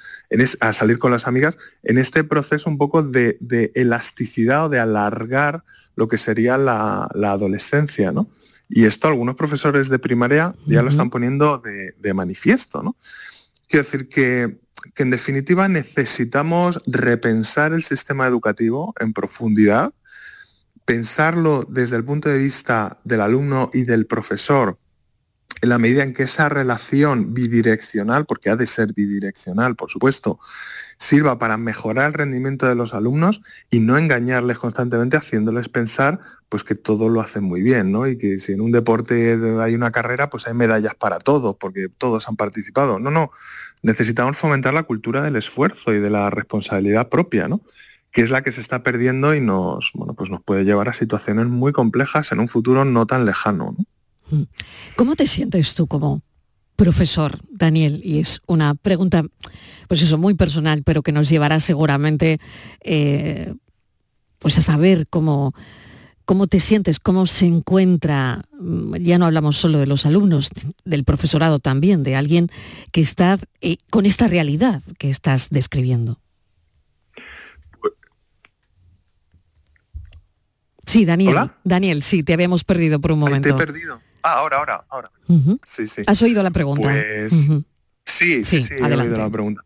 a 0.59 0.73
salir 0.73 0.99
con 0.99 1.11
las 1.11 1.27
amigas 1.27 1.57
en 1.83 1.97
este 1.97 2.23
proceso 2.23 2.69
un 2.69 2.77
poco 2.77 3.01
de, 3.01 3.37
elasticidad 3.75 4.65
o 4.65 4.69
de 4.69 4.79
alargar 4.79 5.63
lo 5.95 6.07
que 6.07 6.17
sería 6.17 6.57
la, 6.57 7.05
adolescencia 7.05 8.11
¿no? 8.11 8.27
y 8.69 8.85
esto 8.85 9.07
algunos 9.07 9.35
profesores 9.35 9.87
de 9.87 9.99
primaria 9.99 10.53
ya 10.65 10.81
lo 10.81 10.89
están 10.89 11.09
poniendo 11.09 11.59
de, 11.59 11.93
de 11.97 12.13
manifiesto 12.13 12.83
¿no? 12.83 12.97
quiero 13.69 13.85
decir 13.85 14.09
que 14.09 14.66
que 14.95 15.03
en 15.03 15.09
definitiva 15.09 15.67
necesitamos 15.67 16.81
repensar 16.85 17.73
el 17.73 17.83
sistema 17.83 18.27
educativo 18.27 18.93
en 18.99 19.13
profundidad, 19.13 19.93
pensarlo 20.85 21.65
desde 21.67 21.97
el 21.97 22.05
punto 22.05 22.29
de 22.29 22.37
vista 22.37 22.99
del 23.03 23.21
alumno 23.21 23.69
y 23.73 23.83
del 23.83 24.05
profesor, 24.05 24.77
en 25.61 25.69
la 25.69 25.79
medida 25.79 26.03
en 26.03 26.13
que 26.13 26.23
esa 26.23 26.49
relación 26.49 27.33
bidireccional, 27.33 28.25
porque 28.25 28.49
ha 28.49 28.55
de 28.55 28.67
ser 28.67 28.93
bidireccional, 28.93 29.75
por 29.75 29.89
supuesto, 29.89 30.39
sirva 30.97 31.37
para 31.39 31.57
mejorar 31.57 32.07
el 32.07 32.13
rendimiento 32.13 32.67
de 32.67 32.75
los 32.75 32.93
alumnos 32.93 33.41
y 33.69 33.79
no 33.79 33.97
engañarles 33.97 34.59
constantemente 34.59 35.17
haciéndoles 35.17 35.69
pensar 35.69 36.19
pues 36.49 36.63
que 36.63 36.75
todo 36.75 37.09
lo 37.09 37.21
hacen 37.21 37.43
muy 37.43 37.61
bien, 37.61 37.91
¿no? 37.91 38.07
Y 38.07 38.17
que 38.17 38.39
si 38.39 38.53
en 38.53 38.61
un 38.61 38.71
deporte 38.71 39.37
hay 39.59 39.75
una 39.75 39.91
carrera, 39.91 40.29
pues 40.29 40.47
hay 40.47 40.53
medallas 40.53 40.95
para 40.95 41.19
todos, 41.19 41.57
porque 41.59 41.89
todos 41.89 42.27
han 42.29 42.37
participado. 42.37 42.99
No, 42.99 43.11
no, 43.11 43.31
necesitamos 43.81 44.37
fomentar 44.37 44.73
la 44.73 44.83
cultura 44.83 45.21
del 45.21 45.35
esfuerzo 45.35 45.93
y 45.93 45.99
de 45.99 46.09
la 46.09 46.29
responsabilidad 46.29 47.09
propia, 47.09 47.47
¿no? 47.47 47.61
que 48.11 48.21
es 48.21 48.29
la 48.29 48.41
que 48.41 48.51
se 48.51 48.61
está 48.61 48.83
perdiendo 48.83 49.35
y 49.35 49.41
nos, 49.41 49.91
bueno, 49.93 50.13
pues 50.13 50.29
nos 50.29 50.41
puede 50.41 50.63
llevar 50.63 50.89
a 50.89 50.93
situaciones 50.93 51.45
muy 51.47 51.71
complejas 51.71 52.31
en 52.31 52.39
un 52.39 52.49
futuro 52.49 52.85
no 52.85 53.05
tan 53.05 53.25
lejano. 53.25 53.75
Mm. 54.31 54.43
¿Cómo 54.95 55.15
te 55.15 55.27
sientes 55.27 55.75
tú 55.75 55.87
como 55.87 56.21
profesor, 56.75 57.39
Daniel? 57.51 58.01
Y 58.03 58.19
es 58.19 58.41
una 58.47 58.75
pregunta, 58.75 59.23
pues 59.87 60.01
eso, 60.01 60.17
muy 60.17 60.33
personal, 60.33 60.83
pero 60.83 61.03
que 61.03 61.11
nos 61.11 61.29
llevará 61.29 61.59
seguramente 61.59 62.39
eh, 62.81 63.53
pues 64.39 64.57
a 64.57 64.61
saber 64.61 65.07
cómo, 65.09 65.53
¿Cómo 66.27 66.47
te 66.47 66.59
sientes? 66.59 66.99
¿Cómo 66.99 67.25
se 67.25 67.45
encuentra? 67.45 68.43
Mm, 68.59 68.95
ya 68.97 69.17
no 69.17 69.25
hablamos 69.27 69.55
solo 69.55 69.79
de 69.79 69.87
los 69.87 70.05
alumnos, 70.05 70.49
del 70.83 71.05
profesorado 71.05 71.59
también, 71.59 72.03
de 72.03 72.17
alguien 72.17 72.49
que 72.91 72.99
está 72.99 73.39
eh, 73.61 73.77
con 73.89 74.05
esta 74.05 74.27
realidad 74.27 74.81
que 74.99 75.09
estás 75.09 75.47
describiendo. 75.51 76.19
Sí, 80.85 81.05
Daniel. 81.05 81.49
Daniel, 81.63 82.03
sí, 82.03 82.23
te 82.23 82.33
habíamos 82.33 82.65
perdido 82.65 82.99
por 82.99 83.13
un 83.13 83.19
momento. 83.19 83.47
Te 83.47 83.55
he 83.55 83.65
perdido. 83.65 84.01
Ah, 84.21 84.39
ahora, 84.39 84.57
ahora, 84.57 84.85
ahora. 84.89 85.11
Sí, 85.63 85.87
sí. 85.87 86.01
¿Has 86.07 86.21
oído 86.21 86.43
la 86.43 86.51
pregunta? 86.51 86.89
Pues, 86.89 87.31
sí, 88.05 88.43
sí, 88.43 88.61
sí, 88.63 88.73
he 88.77 88.83
oído 88.83 89.15
la 89.15 89.29
pregunta. 89.29 89.61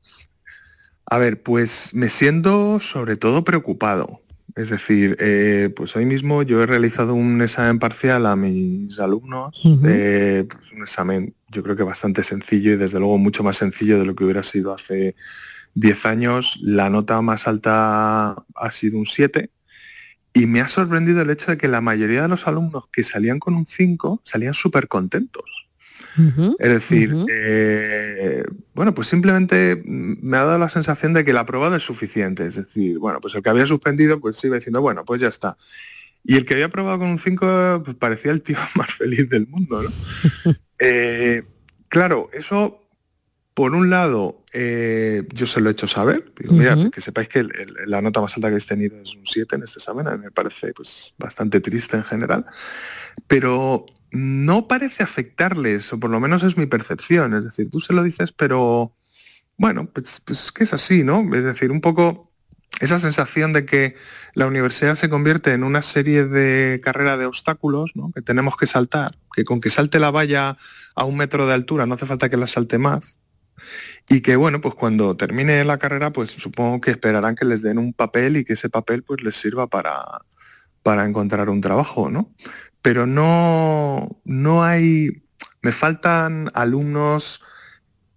A 1.07 1.17
ver, 1.17 1.41
pues 1.41 1.89
me 1.95 2.07
siento 2.07 2.79
sobre 2.79 3.15
todo 3.15 3.43
preocupado 3.43 4.21
es 4.55 4.69
decir, 4.69 5.17
eh, 5.19 5.71
pues 5.75 5.95
hoy 5.95 6.05
mismo 6.05 6.43
yo 6.43 6.61
he 6.61 6.65
realizado 6.65 7.13
un 7.13 7.41
examen 7.41 7.79
parcial 7.79 8.25
a 8.25 8.35
mis 8.35 8.99
alumnos, 8.99 9.61
eh, 9.85 10.45
pues 10.49 10.71
un 10.71 10.81
examen 10.81 11.35
yo 11.49 11.63
creo 11.63 11.75
que 11.75 11.83
bastante 11.83 12.23
sencillo 12.23 12.73
y 12.73 12.77
desde 12.77 12.99
luego 12.99 13.17
mucho 13.17 13.43
más 13.43 13.57
sencillo 13.57 13.99
de 13.99 14.05
lo 14.05 14.15
que 14.15 14.23
hubiera 14.23 14.43
sido 14.43 14.73
hace 14.73 15.15
10 15.75 16.05
años. 16.05 16.59
La 16.61 16.89
nota 16.89 17.21
más 17.21 17.47
alta 17.47 18.35
ha 18.55 18.71
sido 18.71 18.97
un 18.97 19.05
7 19.05 19.49
y 20.33 20.45
me 20.45 20.61
ha 20.61 20.67
sorprendido 20.67 21.21
el 21.21 21.29
hecho 21.29 21.51
de 21.51 21.57
que 21.57 21.67
la 21.67 21.81
mayoría 21.81 22.23
de 22.23 22.29
los 22.29 22.47
alumnos 22.47 22.87
que 22.91 23.03
salían 23.03 23.39
con 23.39 23.55
un 23.55 23.65
5 23.65 24.21
salían 24.23 24.53
súper 24.53 24.87
contentos 24.87 25.60
es 26.59 26.69
decir, 26.69 27.15
eh, 27.29 28.43
bueno, 28.73 28.93
pues 28.93 29.07
simplemente 29.07 29.81
me 29.85 30.37
ha 30.37 30.43
dado 30.43 30.57
la 30.57 30.69
sensación 30.69 31.13
de 31.13 31.25
que 31.25 31.33
la 31.33 31.41
aprobado 31.41 31.75
es 31.75 31.83
suficiente. 31.83 32.45
Es 32.45 32.55
decir, 32.55 32.97
bueno, 32.99 33.19
pues 33.21 33.35
el 33.35 33.43
que 33.43 33.49
había 33.49 33.65
suspendido, 33.65 34.19
pues 34.19 34.43
iba 34.43 34.55
diciendo, 34.55 34.81
bueno, 34.81 35.05
pues 35.05 35.21
ya 35.21 35.27
está. 35.27 35.57
Y 36.23 36.35
el 36.35 36.45
que 36.45 36.53
había 36.53 36.67
aprobado 36.67 36.99
con 36.99 37.07
un 37.07 37.19
5, 37.19 37.81
pues 37.83 37.97
parecía 37.97 38.31
el 38.31 38.41
tío 38.41 38.57
más 38.75 38.93
feliz 38.93 39.29
del 39.29 39.47
mundo, 39.47 39.83
eh, 40.79 41.43
claro, 41.89 42.29
eso, 42.33 42.81
por 43.53 43.73
un 43.73 43.89
lado, 43.89 44.43
eh, 44.53 45.23
yo 45.33 45.47
se 45.47 45.61
lo 45.61 45.69
he 45.69 45.71
hecho 45.71 45.87
saber. 45.87 46.31
Digo, 46.37 46.53
mira, 46.53 46.77
que 46.91 47.01
sepáis 47.01 47.29
que 47.29 47.47
la 47.85 48.01
nota 48.01 48.21
más 48.21 48.35
alta 48.35 48.47
que 48.47 48.53
habéis 48.53 48.67
tenido 48.67 48.97
es 49.01 49.15
un 49.15 49.25
7 49.25 49.55
en 49.55 49.63
este 49.63 49.79
examen. 49.79 50.07
A 50.07 50.17
mí 50.17 50.25
me 50.25 50.31
parece 50.31 50.73
pues, 50.73 51.13
bastante 51.17 51.59
triste 51.61 51.97
en 51.97 52.03
general. 52.03 52.45
Pero 53.27 53.85
no 54.11 54.67
parece 54.67 55.03
afectarles, 55.03 55.91
o 55.93 55.99
por 55.99 56.09
lo 56.09 56.19
menos 56.19 56.43
es 56.43 56.57
mi 56.57 56.65
percepción. 56.65 57.33
Es 57.33 57.45
decir, 57.45 57.69
tú 57.69 57.79
se 57.79 57.93
lo 57.93 58.03
dices, 58.03 58.31
pero 58.31 58.95
bueno, 59.57 59.89
pues, 59.91 60.21
pues 60.25 60.51
que 60.51 60.65
es 60.65 60.73
así, 60.73 61.03
¿no? 61.03 61.23
Es 61.35 61.43
decir, 61.43 61.71
un 61.71 61.81
poco 61.81 62.31
esa 62.79 62.99
sensación 62.99 63.53
de 63.53 63.65
que 63.65 63.95
la 64.33 64.47
universidad 64.47 64.95
se 64.95 65.09
convierte 65.09 65.53
en 65.53 65.63
una 65.63 65.81
serie 65.81 66.25
de 66.25 66.81
carrera 66.83 67.17
de 67.17 67.25
obstáculos 67.25 67.91
¿no? 67.95 68.11
que 68.11 68.21
tenemos 68.21 68.57
que 68.57 68.65
saltar, 68.65 69.17
que 69.35 69.43
con 69.43 69.61
que 69.61 69.69
salte 69.69 69.99
la 69.99 70.09
valla 70.09 70.57
a 70.95 71.03
un 71.05 71.17
metro 71.17 71.45
de 71.45 71.53
altura 71.53 71.85
no 71.85 71.95
hace 71.95 72.05
falta 72.05 72.29
que 72.29 72.37
la 72.37 72.47
salte 72.47 72.77
más. 72.77 73.19
Y 74.09 74.21
que 74.21 74.35
bueno, 74.35 74.61
pues 74.61 74.73
cuando 74.73 75.15
termine 75.15 75.63
la 75.63 75.77
carrera, 75.77 76.11
pues 76.11 76.31
supongo 76.31 76.81
que 76.81 76.91
esperarán 76.91 77.35
que 77.35 77.45
les 77.45 77.61
den 77.61 77.77
un 77.77 77.93
papel 77.93 78.37
y 78.37 78.43
que 78.43 78.53
ese 78.53 78.69
papel 78.69 79.03
pues 79.03 79.21
les 79.21 79.35
sirva 79.35 79.67
para, 79.67 80.03
para 80.81 81.05
encontrar 81.05 81.49
un 81.49 81.61
trabajo, 81.61 82.09
¿no? 82.09 82.33
Pero 82.81 83.05
no, 83.05 84.21
no 84.25 84.63
hay, 84.63 85.23
me 85.61 85.71
faltan 85.71 86.49
alumnos 86.53 87.43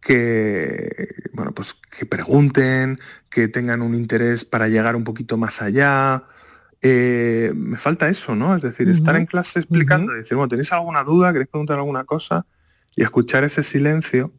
que, 0.01 1.09
bueno, 1.33 1.53
pues 1.53 1.75
que 1.75 2.07
pregunten, 2.07 2.99
que 3.29 3.49
tengan 3.49 3.83
un 3.83 3.95
interés 3.95 4.45
para 4.45 4.69
llegar 4.69 4.97
un 4.97 5.05
poquito 5.05 5.37
más 5.37 5.63
allá. 5.63 6.25
Eh, 6.83 7.53
me 7.55 7.79
falta 7.79 8.09
eso, 8.09 8.35
¿no? 8.35 8.55
Es 8.55 8.63
decir, 8.63 8.89
estar 8.91 9.17
en 9.17 9.25
clase 9.25 9.61
explicando 9.61 10.13
decir, 10.13 10.37
bueno, 10.37 10.49
¿tenéis 10.49 10.73
alguna 10.73 11.03
duda? 11.03 11.33
¿Queréis 11.33 11.49
preguntar 11.49 11.79
alguna 11.79 12.05
cosa? 12.05 12.47
Y 12.95 13.03
escuchar 13.03 13.45
ese 13.45 13.63
silencio, 13.63 14.33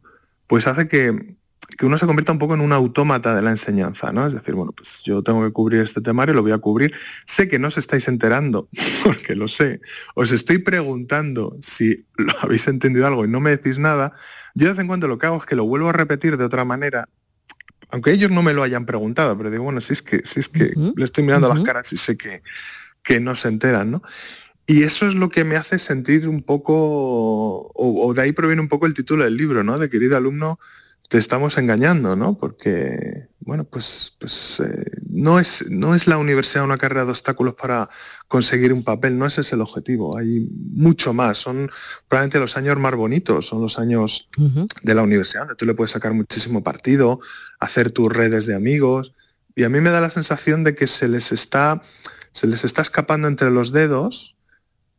pues 0.46 0.68
hace 0.68 0.86
que, 0.86 1.36
que 1.76 1.86
uno 1.86 1.98
se 1.98 2.06
convierta 2.06 2.32
un 2.32 2.38
poco 2.38 2.54
en 2.54 2.60
un 2.60 2.72
autómata 2.72 3.34
de 3.34 3.42
la 3.42 3.50
enseñanza, 3.50 4.12
¿no? 4.12 4.26
Es 4.26 4.34
decir, 4.34 4.54
bueno, 4.54 4.72
pues 4.72 5.02
yo 5.04 5.22
tengo 5.22 5.42
que 5.44 5.52
cubrir 5.52 5.80
este 5.80 6.00
temario, 6.00 6.34
lo 6.34 6.42
voy 6.42 6.52
a 6.52 6.58
cubrir. 6.58 6.94
Sé 7.26 7.48
que 7.48 7.58
no 7.58 7.68
os 7.68 7.78
estáis 7.78 8.08
enterando, 8.08 8.68
porque 9.04 9.34
lo 9.34 9.48
sé. 9.48 9.80
Os 10.14 10.32
estoy 10.32 10.58
preguntando 10.58 11.56
si 11.60 11.96
lo 12.16 12.32
habéis 12.40 12.68
entendido 12.68 13.06
algo 13.06 13.24
y 13.24 13.28
no 13.28 13.40
me 13.40 13.50
decís 13.50 13.78
nada. 13.78 14.12
Yo 14.54 14.66
de 14.66 14.72
vez 14.72 14.78
en 14.78 14.86
cuando 14.86 15.08
lo 15.08 15.18
que 15.18 15.26
hago 15.26 15.38
es 15.38 15.46
que 15.46 15.56
lo 15.56 15.64
vuelvo 15.64 15.88
a 15.88 15.92
repetir 15.92 16.36
de 16.36 16.44
otra 16.44 16.64
manera, 16.64 17.08
aunque 17.90 18.12
ellos 18.12 18.30
no 18.30 18.42
me 18.42 18.52
lo 18.52 18.62
hayan 18.62 18.86
preguntado, 18.86 19.36
pero 19.36 19.50
digo, 19.50 19.64
bueno, 19.64 19.80
si 19.80 19.92
es 19.92 20.02
que, 20.02 20.20
si 20.24 20.40
es 20.40 20.48
que 20.48 20.72
le 20.74 21.04
estoy 21.04 21.24
mirando 21.24 21.52
las 21.52 21.62
caras 21.62 21.92
y 21.92 21.96
sé 21.96 22.16
que, 22.16 22.42
que 23.02 23.20
no 23.20 23.34
se 23.34 23.48
enteran, 23.48 23.90
¿no? 23.90 24.02
Y 24.68 24.82
eso 24.82 25.06
es 25.06 25.14
lo 25.14 25.28
que 25.28 25.44
me 25.44 25.56
hace 25.56 25.78
sentir 25.78 26.28
un 26.28 26.42
poco, 26.42 26.74
o, 26.74 28.06
o, 28.06 28.14
de 28.14 28.22
ahí 28.22 28.32
proviene 28.32 28.60
un 28.60 28.68
poco 28.68 28.86
el 28.86 28.94
título 28.94 29.22
del 29.22 29.36
libro, 29.36 29.62
¿no? 29.62 29.78
De 29.78 29.88
querido 29.88 30.16
alumno, 30.16 30.58
te 31.08 31.18
estamos 31.18 31.56
engañando, 31.58 32.16
¿no? 32.16 32.36
Porque, 32.36 33.28
bueno, 33.40 33.64
pues, 33.64 34.16
pues 34.18 34.60
eh, 34.60 34.90
no, 35.08 35.38
es, 35.38 35.68
no 35.70 35.94
es 35.94 36.06
la 36.06 36.18
universidad 36.18 36.64
una 36.64 36.78
carrera 36.78 37.04
de 37.04 37.10
obstáculos 37.10 37.54
para 37.54 37.88
conseguir 38.28 38.72
un 38.72 38.82
papel, 38.82 39.16
no 39.18 39.26
ese 39.26 39.42
es 39.42 39.52
el 39.52 39.60
objetivo, 39.60 40.16
hay 40.18 40.48
mucho 40.72 41.12
más, 41.12 41.38
son 41.38 41.70
probablemente 42.08 42.40
los 42.40 42.56
años 42.56 42.76
más 42.78 42.94
bonitos, 42.94 43.46
son 43.46 43.62
los 43.62 43.78
años 43.78 44.26
de 44.82 44.94
la 44.94 45.02
universidad, 45.02 45.42
donde 45.42 45.54
tú 45.54 45.64
le 45.64 45.74
puedes 45.74 45.92
sacar 45.92 46.12
muchísimo 46.12 46.62
partido, 46.62 47.20
hacer 47.60 47.92
tus 47.92 48.12
redes 48.12 48.46
de 48.46 48.54
amigos, 48.54 49.12
y 49.54 49.64
a 49.64 49.68
mí 49.68 49.80
me 49.80 49.90
da 49.90 50.00
la 50.00 50.10
sensación 50.10 50.64
de 50.64 50.74
que 50.74 50.86
se 50.86 51.08
les 51.08 51.30
está, 51.30 51.82
se 52.32 52.46
les 52.46 52.64
está 52.64 52.82
escapando 52.82 53.28
entre 53.28 53.50
los 53.50 53.70
dedos 53.70 54.34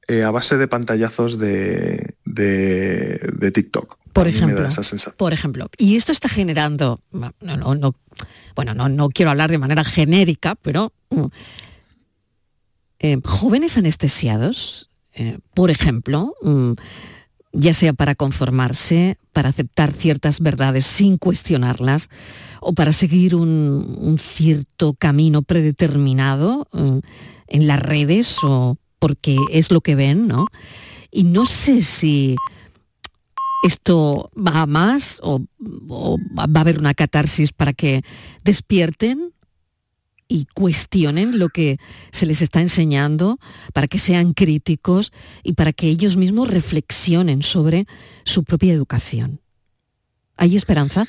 eh, 0.07 0.23
a 0.23 0.31
base 0.31 0.57
de 0.57 0.67
pantallazos 0.67 1.37
de, 1.37 2.15
de 2.23 3.51
TikTok. 3.51 3.97
Por 4.17 4.27
ejemplo, 4.27 4.67
por 5.15 5.33
ejemplo, 5.33 5.69
y 5.77 5.95
esto 5.95 6.11
está 6.11 6.27
generando, 6.27 7.01
no, 7.11 7.31
no, 7.39 7.75
no, 7.75 7.95
bueno, 8.55 8.73
no, 8.73 8.89
no 8.89 9.09
quiero 9.09 9.29
hablar 9.29 9.51
de 9.51 9.59
manera 9.59 9.83
genérica, 9.83 10.55
pero 10.55 10.91
mm, 11.11 11.25
eh, 12.99 13.17
jóvenes 13.23 13.77
anestesiados, 13.77 14.89
eh, 15.13 15.37
por 15.53 15.69
ejemplo, 15.69 16.33
mm, 16.41 16.71
ya 17.53 17.75
sea 17.75 17.93
para 17.93 18.15
conformarse, 18.15 19.19
para 19.33 19.49
aceptar 19.49 19.93
ciertas 19.93 20.41
verdades 20.41 20.87
sin 20.87 21.19
cuestionarlas, 21.19 22.09
o 22.59 22.73
para 22.73 22.93
seguir 22.93 23.35
un, 23.35 24.17
cierto 24.19 24.93
camino 24.93 25.43
predeterminado 25.43 26.67
mm, 26.71 26.99
en 27.49 27.67
las 27.67 27.79
redes 27.79 28.37
o 28.43 28.77
porque 28.97 29.37
es 29.51 29.69
lo 29.69 29.81
que 29.81 29.93
ven, 29.93 30.27
¿no? 30.27 30.47
Y 31.11 31.23
no 31.23 31.45
sé 31.45 31.83
si 31.83 32.35
esto 33.63 34.29
va 34.35 34.61
a 34.61 34.65
más 34.65 35.19
o, 35.23 35.45
va 36.37 36.59
a 36.59 36.61
haber 36.61 36.79
una 36.79 36.93
catarsis 36.93 37.51
para 37.51 37.73
que 37.73 38.01
despierten 38.43 39.33
y 40.27 40.45
cuestionen 40.53 41.39
lo 41.39 41.49
que 41.49 41.77
se 42.11 42.25
les 42.25 42.41
está 42.41 42.61
enseñando, 42.61 43.39
para 43.73 43.87
que 43.87 43.99
sean 43.99 44.33
críticos 44.33 45.11
y 45.43 45.53
para 45.53 45.71
que 45.71 45.87
ellos 45.87 46.17
mismos 46.17 46.49
reflexionen 46.49 47.41
sobre 47.41 47.85
su 48.25 48.43
propia 48.43 48.73
educación. 48.73 49.39
¿Hay 50.35 50.55
esperanza? 50.55 51.07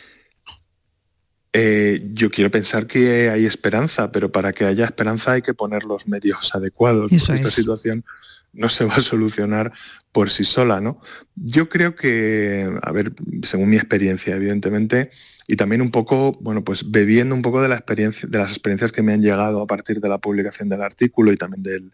Eh, 1.53 2.11
yo 2.13 2.31
quiero 2.31 2.51
pensar 2.51 2.87
que 2.87 3.31
hay 3.31 3.47
esperanza, 3.47 4.13
pero 4.13 4.31
para 4.31 4.53
que 4.53 4.65
haya 4.65 4.85
esperanza 4.85 5.33
hay 5.33 5.43
que 5.43 5.55
poner 5.55 5.85
los 5.85 6.07
medios 6.07 6.55
adecuados. 6.55 7.11
Eso 7.11 7.35
esta 7.35 7.51
situación 7.51 8.05
no 8.53 8.69
se 8.69 8.85
va 8.85 8.95
a 8.95 9.03
solucionar 9.03 9.73
por 10.19 10.31
sí 10.31 10.43
sola, 10.43 10.81
¿no? 10.81 11.01
Yo 11.37 11.69
creo 11.69 11.95
que, 11.95 12.69
a 12.83 12.91
ver, 12.91 13.13
según 13.45 13.71
mi 13.71 13.77
experiencia, 13.77 14.35
evidentemente, 14.35 15.13
y 15.47 15.55
también 15.55 15.81
un 15.81 15.93
poco, 15.93 16.37
bueno, 16.41 16.65
pues 16.65 16.91
bebiendo 16.91 17.37
un 17.37 17.43
poco 17.43 17.63
de 17.63 17.69
la 17.69 17.77
experiencia, 17.77 18.29
de 18.29 18.37
las 18.37 18.51
experiencias 18.51 18.91
que 18.91 19.01
me 19.01 19.13
han 19.13 19.23
llegado 19.23 19.63
a 19.63 19.69
partir 19.69 20.01
de 20.01 20.09
la 20.09 20.19
publicación 20.19 20.69
del 20.69 20.83
artículo 20.83 21.31
y 21.31 21.37
también 21.37 21.93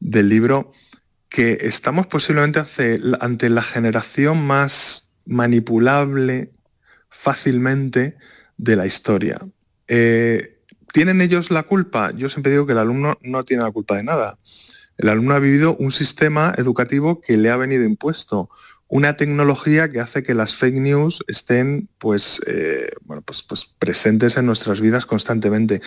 del, 0.00 0.28
libro, 0.28 0.72
que 1.28 1.58
estamos 1.60 2.08
posiblemente 2.08 2.64
ante 3.20 3.48
la 3.48 3.62
generación 3.62 4.44
más 4.44 5.12
manipulable 5.24 6.50
fácilmente 7.10 8.16
de 8.56 8.74
la 8.74 8.86
historia. 8.86 9.38
Eh, 9.86 10.58
¿Tienen 10.92 11.20
ellos 11.20 11.52
la 11.52 11.62
culpa? 11.62 12.10
Yo 12.10 12.28
siempre 12.28 12.50
digo 12.50 12.66
que 12.66 12.72
el 12.72 12.78
alumno 12.78 13.18
no 13.22 13.44
tiene 13.44 13.62
la 13.62 13.70
culpa 13.70 13.98
de 13.98 14.02
nada. 14.02 14.36
El 14.98 15.08
alumno 15.08 15.34
ha 15.34 15.38
vivido 15.38 15.76
un 15.76 15.92
sistema 15.92 16.54
educativo 16.56 17.20
que 17.20 17.36
le 17.36 17.50
ha 17.50 17.56
venido 17.56 17.84
impuesto, 17.84 18.48
una 18.88 19.16
tecnología 19.16 19.90
que 19.90 20.00
hace 20.00 20.22
que 20.22 20.34
las 20.34 20.54
fake 20.54 20.74
news 20.74 21.24
estén 21.26 21.88
pues, 21.96 22.42
eh, 22.46 22.90
bueno, 23.04 23.22
pues, 23.22 23.42
pues, 23.42 23.64
presentes 23.78 24.36
en 24.36 24.44
nuestras 24.44 24.82
vidas 24.82 25.06
constantemente. 25.06 25.80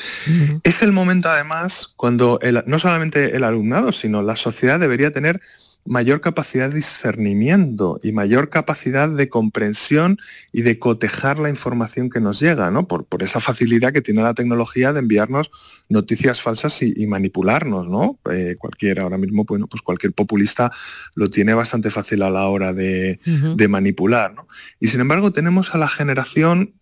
Es 0.63 0.81
el 0.81 0.91
momento 0.91 1.29
además 1.29 1.93
cuando 1.95 2.39
no 2.65 2.79
solamente 2.79 3.35
el 3.35 3.43
alumnado, 3.43 3.91
sino 3.91 4.23
la 4.23 4.35
sociedad 4.35 4.79
debería 4.79 5.11
tener 5.11 5.39
mayor 5.85 6.19
capacidad 6.19 6.69
de 6.69 6.75
discernimiento 6.75 7.99
y 8.01 8.11
mayor 8.11 8.49
capacidad 8.49 9.07
de 9.07 9.29
comprensión 9.29 10.17
y 10.51 10.63
de 10.63 10.79
cotejar 10.79 11.37
la 11.37 11.49
información 11.49 12.09
que 12.09 12.19
nos 12.19 12.39
llega, 12.39 12.71
¿no? 12.71 12.87
Por, 12.87 13.05
por 13.05 13.21
esa 13.21 13.39
facilidad 13.39 13.93
que 13.93 14.01
tiene 14.01 14.23
la 14.23 14.33
tecnología 14.33 14.93
de 14.93 14.99
enviarnos 14.99 15.51
noticias 15.87 16.41
falsas 16.41 16.81
y, 16.81 17.05
manipularnos, 17.05 17.87
¿no? 17.87 18.19
Eh, 18.31 18.55
cualquier, 18.57 18.99
ahora 18.99 19.19
mismo, 19.19 19.45
bueno, 19.45 19.67
pues 19.67 19.83
cualquier 19.83 20.13
populista 20.13 20.71
lo 21.13 21.29
tiene 21.29 21.53
bastante 21.53 21.91
fácil 21.91 22.23
a 22.23 22.31
la 22.31 22.47
hora 22.47 22.73
de, 22.73 23.19
de 23.23 23.67
manipular, 23.67 24.33
¿no? 24.33 24.47
Y 24.79 24.87
sin 24.87 25.01
embargo 25.01 25.31
tenemos 25.31 25.75
a 25.75 25.77
la 25.77 25.87
generación 25.87 26.73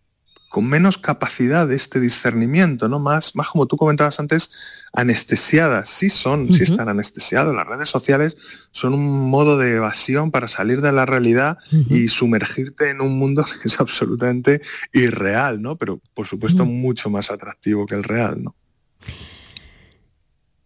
con 0.53 0.69
menos 0.69 0.99
capacidad 0.99 1.67
de 1.67 1.75
este 1.75 1.99
discernimiento, 1.99 2.87
¿no? 2.87 2.99
Más, 2.99 3.35
más 3.35 3.47
como 3.47 3.65
tú 3.65 3.75
comentabas 3.75 4.19
antes, 4.19 4.51
anestesiadas. 4.93 5.89
Sí 5.89 6.11
son, 6.11 6.53
sí 6.53 6.61
están 6.61 6.89
anestesiados. 6.89 7.55
Las 7.55 7.65
redes 7.65 7.89
sociales 7.89 8.37
son 8.71 8.93
un 8.93 9.31
modo 9.31 9.57
de 9.57 9.77
evasión 9.77 10.29
para 10.29 10.47
salir 10.47 10.81
de 10.81 10.91
la 10.91 11.07
realidad 11.07 11.57
y 11.89 12.07
sumergirte 12.07 12.91
en 12.91 13.01
un 13.01 13.17
mundo 13.17 13.43
que 13.63 13.67
es 13.67 13.79
absolutamente 13.79 14.61
irreal, 14.93 15.59
¿no? 15.59 15.75
Pero 15.75 15.99
por 16.13 16.27
supuesto 16.27 16.65
mucho 16.65 17.09
más 17.09 17.31
atractivo 17.31 17.87
que 17.87 17.95
el 17.95 18.03
real, 18.03 18.43
¿no? 18.43 18.55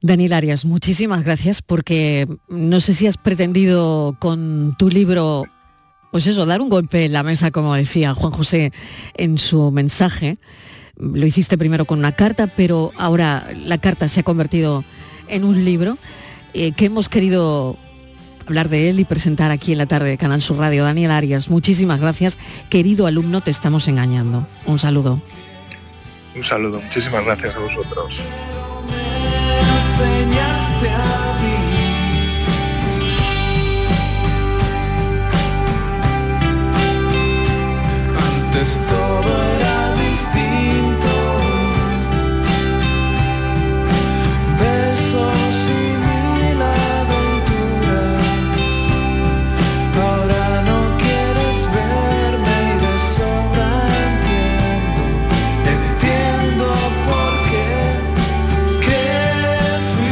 Daniel 0.02 0.34
Arias, 0.34 0.66
muchísimas 0.66 1.24
gracias 1.24 1.62
porque 1.62 2.28
no 2.50 2.82
sé 2.82 2.94
si 2.94 3.08
has 3.08 3.16
pretendido 3.16 4.18
con 4.20 4.76
tu 4.78 4.90
libro 4.90 5.46
pues 6.12 6.28
eso, 6.28 6.46
dar 6.46 6.62
un 6.62 6.70
golpe 6.70 7.06
en 7.06 7.14
la 7.14 7.24
mesa, 7.24 7.52
como 7.52 7.76
decía 7.76 8.14
Juan 8.14 8.32
José 8.32 8.72
en 9.16 9.38
su 9.38 9.72
mensaje. 9.72 10.38
Lo 10.98 11.26
hiciste 11.26 11.58
primero 11.58 11.86
con 11.86 12.00
una 12.00 12.14
carta, 12.14 12.48
pero 12.48 12.92
ahora 12.98 13.48
la 13.56 13.78
carta 13.78 14.08
se 14.08 14.22
ha 14.22 14.24
convertido 14.24 14.84
en 15.28 15.44
un 15.44 15.64
libro 15.64 15.98
eh, 16.54 16.72
que 16.72 16.86
hemos 16.86 17.10
querido 17.10 17.78
hablar 18.48 18.70
de 18.70 18.90
él 18.90 19.00
y 19.00 19.06
presentar 19.06 19.52
aquí 19.52 19.74
en 19.74 19.78
la 19.78 19.86
tarde 19.86 20.10
de 20.10 20.18
Canal 20.18 20.42
Sur 20.42 20.58
Radio. 20.58 20.84
Daniel 20.84 21.12
Arias, 21.12 21.50
muchísimas 21.50 22.00
gracias. 22.00 22.40
Querido 22.70 23.06
alumno, 23.06 23.42
te 23.42 23.52
estamos 23.52 23.88
engañando. 23.88 24.46
Un 24.66 24.80
saludo. 24.80 25.22
Un 26.36 26.44
saludo, 26.44 26.82
muchísimas 26.82 27.26
gracias 27.26 27.56
a 27.56 27.60
vosotros. 27.60 28.22
Todo 38.76 39.44
era 39.56 39.96
distinto. 39.96 41.14
Besos 44.60 45.56
y 45.68 45.84
mil 46.06 46.62
aventuras. 46.62 48.26
Ahora 49.96 50.46
no 50.64 50.80
quieres 50.98 51.58
verme 51.78 52.56
y 52.68 52.76
de 52.84 52.96
sobra 53.16 53.70
entiendo. 54.10 55.04
Entiendo 55.78 56.68
por 57.08 57.34
qué. 57.50 57.70
Que 58.86 59.04
fui 59.94 60.12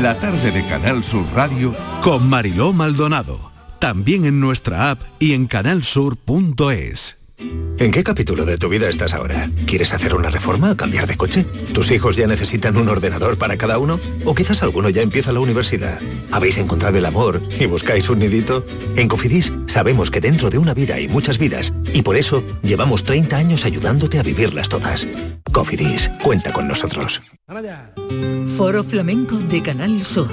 La 0.00 0.18
tarde 0.18 0.50
de 0.50 0.62
Canal 0.66 1.04
Sur 1.04 1.26
Radio 1.34 1.74
con 2.02 2.28
Mariló 2.28 2.72
Maldonado. 2.72 3.50
También 3.78 4.24
en 4.26 4.40
nuestra 4.40 4.90
app 4.90 5.00
y 5.18 5.32
en 5.32 5.46
canalsur.es. 5.46 7.19
¿En 7.78 7.90
qué 7.90 8.04
capítulo 8.04 8.44
de 8.44 8.58
tu 8.58 8.68
vida 8.68 8.88
estás 8.88 9.14
ahora? 9.14 9.50
¿Quieres 9.66 9.94
hacer 9.94 10.14
una 10.14 10.28
reforma 10.28 10.72
o 10.72 10.76
cambiar 10.76 11.06
de 11.06 11.16
coche? 11.16 11.44
¿Tus 11.72 11.90
hijos 11.90 12.16
ya 12.16 12.26
necesitan 12.26 12.76
un 12.76 12.88
ordenador 12.88 13.38
para 13.38 13.56
cada 13.56 13.78
uno? 13.78 13.98
¿O 14.26 14.34
quizás 14.34 14.62
alguno 14.62 14.90
ya 14.90 15.00
empieza 15.00 15.32
la 15.32 15.40
universidad? 15.40 15.98
¿Habéis 16.30 16.58
encontrado 16.58 16.98
el 16.98 17.06
amor 17.06 17.40
y 17.58 17.64
buscáis 17.64 18.10
un 18.10 18.18
nidito? 18.18 18.66
En 18.96 19.08
Cofidis 19.08 19.52
sabemos 19.66 20.10
que 20.10 20.20
dentro 20.20 20.50
de 20.50 20.58
una 20.58 20.74
vida 20.74 20.96
hay 20.96 21.08
muchas 21.08 21.38
vidas 21.38 21.72
y 21.94 22.02
por 22.02 22.16
eso 22.16 22.44
llevamos 22.62 23.04
30 23.04 23.36
años 23.36 23.64
ayudándote 23.64 24.18
a 24.18 24.22
vivirlas 24.22 24.68
todas. 24.68 25.08
Cofidis, 25.50 26.10
cuenta 26.22 26.52
con 26.52 26.68
nosotros. 26.68 27.22
Foro 28.56 28.84
Flamenco 28.84 29.36
de 29.36 29.62
Canal 29.62 30.04
Sur. 30.04 30.28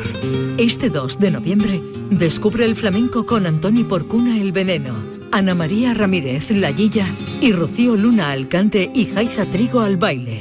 Este 0.57 0.89
2 0.89 1.19
de 1.19 1.31
noviembre, 1.31 1.81
descubre 2.11 2.65
el 2.65 2.75
flamenco 2.75 3.25
con 3.25 3.45
Antoni 3.45 3.85
Porcuna 3.85 4.39
el 4.39 4.51
Veneno, 4.51 4.95
Ana 5.31 5.55
María 5.55 5.93
Ramírez 5.93 6.51
La 6.51 6.71
Guilla 6.71 7.05
y 7.41 7.51
Rocío 7.51 7.95
Luna 7.95 8.31
al 8.31 8.47
cante 8.47 8.89
y 8.93 9.05
Jaiza 9.05 9.45
Trigo 9.45 9.81
al 9.81 9.97
baile. 9.97 10.39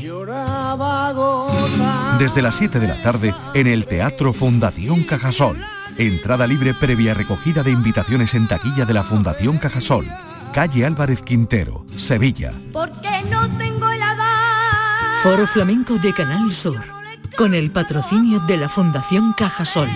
Desde 2.19 2.43
las 2.43 2.57
7 2.57 2.81
de 2.81 2.89
la 2.89 3.03
tarde 3.03 3.35
en 3.55 3.67
el 3.67 3.87
Teatro 3.87 4.33
Fundación 4.33 5.03
Cajasol. 5.03 5.57
Entrada 5.99 6.47
libre 6.47 6.75
previa 6.75 7.15
recogida 7.15 7.63
de 7.63 7.71
invitaciones 7.71 8.35
en 8.35 8.47
taquilla 8.47 8.85
de 8.85 8.95
la 8.95 9.03
Fundación 9.03 9.59
Cajasol. 9.59 10.07
Calle 10.53 10.87
Álvarez 10.87 11.23
Quintero, 11.23 11.85
Sevilla. 11.97 12.53
Porque 12.73 13.23
no 13.31 13.49
tengo 13.59 13.91
el 13.91 14.01
Foro 15.23 15.47
Flamenco 15.47 15.99
de 15.99 16.13
Canal 16.13 16.53
Sur, 16.53 16.79
con 17.37 17.55
el 17.55 17.71
patrocinio 17.71 18.41
de 18.41 18.57
la 18.57 18.69
Fundación 18.69 19.33
Cajasol. 19.37 19.89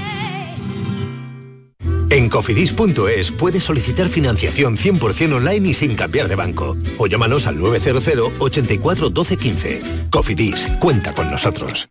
En 2.10 2.28
cofidis.es 2.28 3.30
puedes 3.30 3.62
solicitar 3.62 4.08
financiación 4.08 4.76
100% 4.76 5.34
online 5.34 5.68
y 5.68 5.74
sin 5.74 5.94
cambiar 5.94 6.26
de 6.26 6.34
banco. 6.34 6.76
O 6.98 7.06
llámanos 7.06 7.46
al 7.46 7.58
900 7.58 8.32
84 8.40 9.10
12 9.10 9.36
15. 9.36 9.82
Cofidis, 10.10 10.68
cuenta 10.80 11.14
con 11.14 11.30
nosotros. 11.30 11.88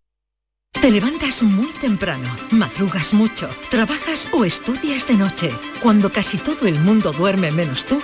Te 0.72 0.92
levantas 0.92 1.44
muy 1.44 1.74
temprano, 1.82 2.30
madrugas 2.52 3.14
mucho, 3.14 3.50
trabajas 3.70 4.30
o 4.32 4.46
estudias 4.46 5.06
de 5.06 5.16
noche. 5.16 5.52
Cuando 5.82 6.10
casi 6.10 6.38
todo 6.38 6.68
el 6.68 6.80
mundo 6.80 7.12
duerme 7.12 7.52
menos 7.52 7.86
tú, 7.86 8.00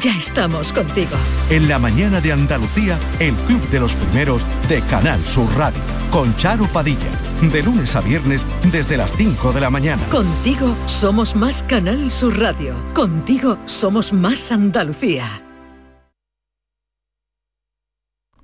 ya 0.00 0.16
estamos 0.16 0.72
contigo. 0.72 1.16
En 1.48 1.68
la 1.68 1.80
mañana 1.80 2.20
de 2.20 2.32
Andalucía, 2.32 3.00
el 3.18 3.34
Club 3.34 3.60
de 3.70 3.80
los 3.80 3.94
Primeros 3.96 4.44
de 4.68 4.80
Canal 4.82 5.24
Sur 5.24 5.52
Radio. 5.56 5.80
Con 6.12 6.36
Charo 6.36 6.66
Padilla. 6.66 7.10
De 7.50 7.64
lunes 7.64 7.96
a 7.96 8.00
viernes 8.00 8.46
desde 8.70 8.96
las 8.96 9.12
5 9.16 9.52
de 9.52 9.60
la 9.60 9.70
mañana. 9.70 10.02
Contigo 10.10 10.76
somos 10.86 11.34
más 11.34 11.64
Canal 11.64 12.12
Sur 12.12 12.38
Radio. 12.38 12.76
Contigo 12.94 13.58
somos 13.66 14.12
más 14.12 14.52
Andalucía. 14.52 15.42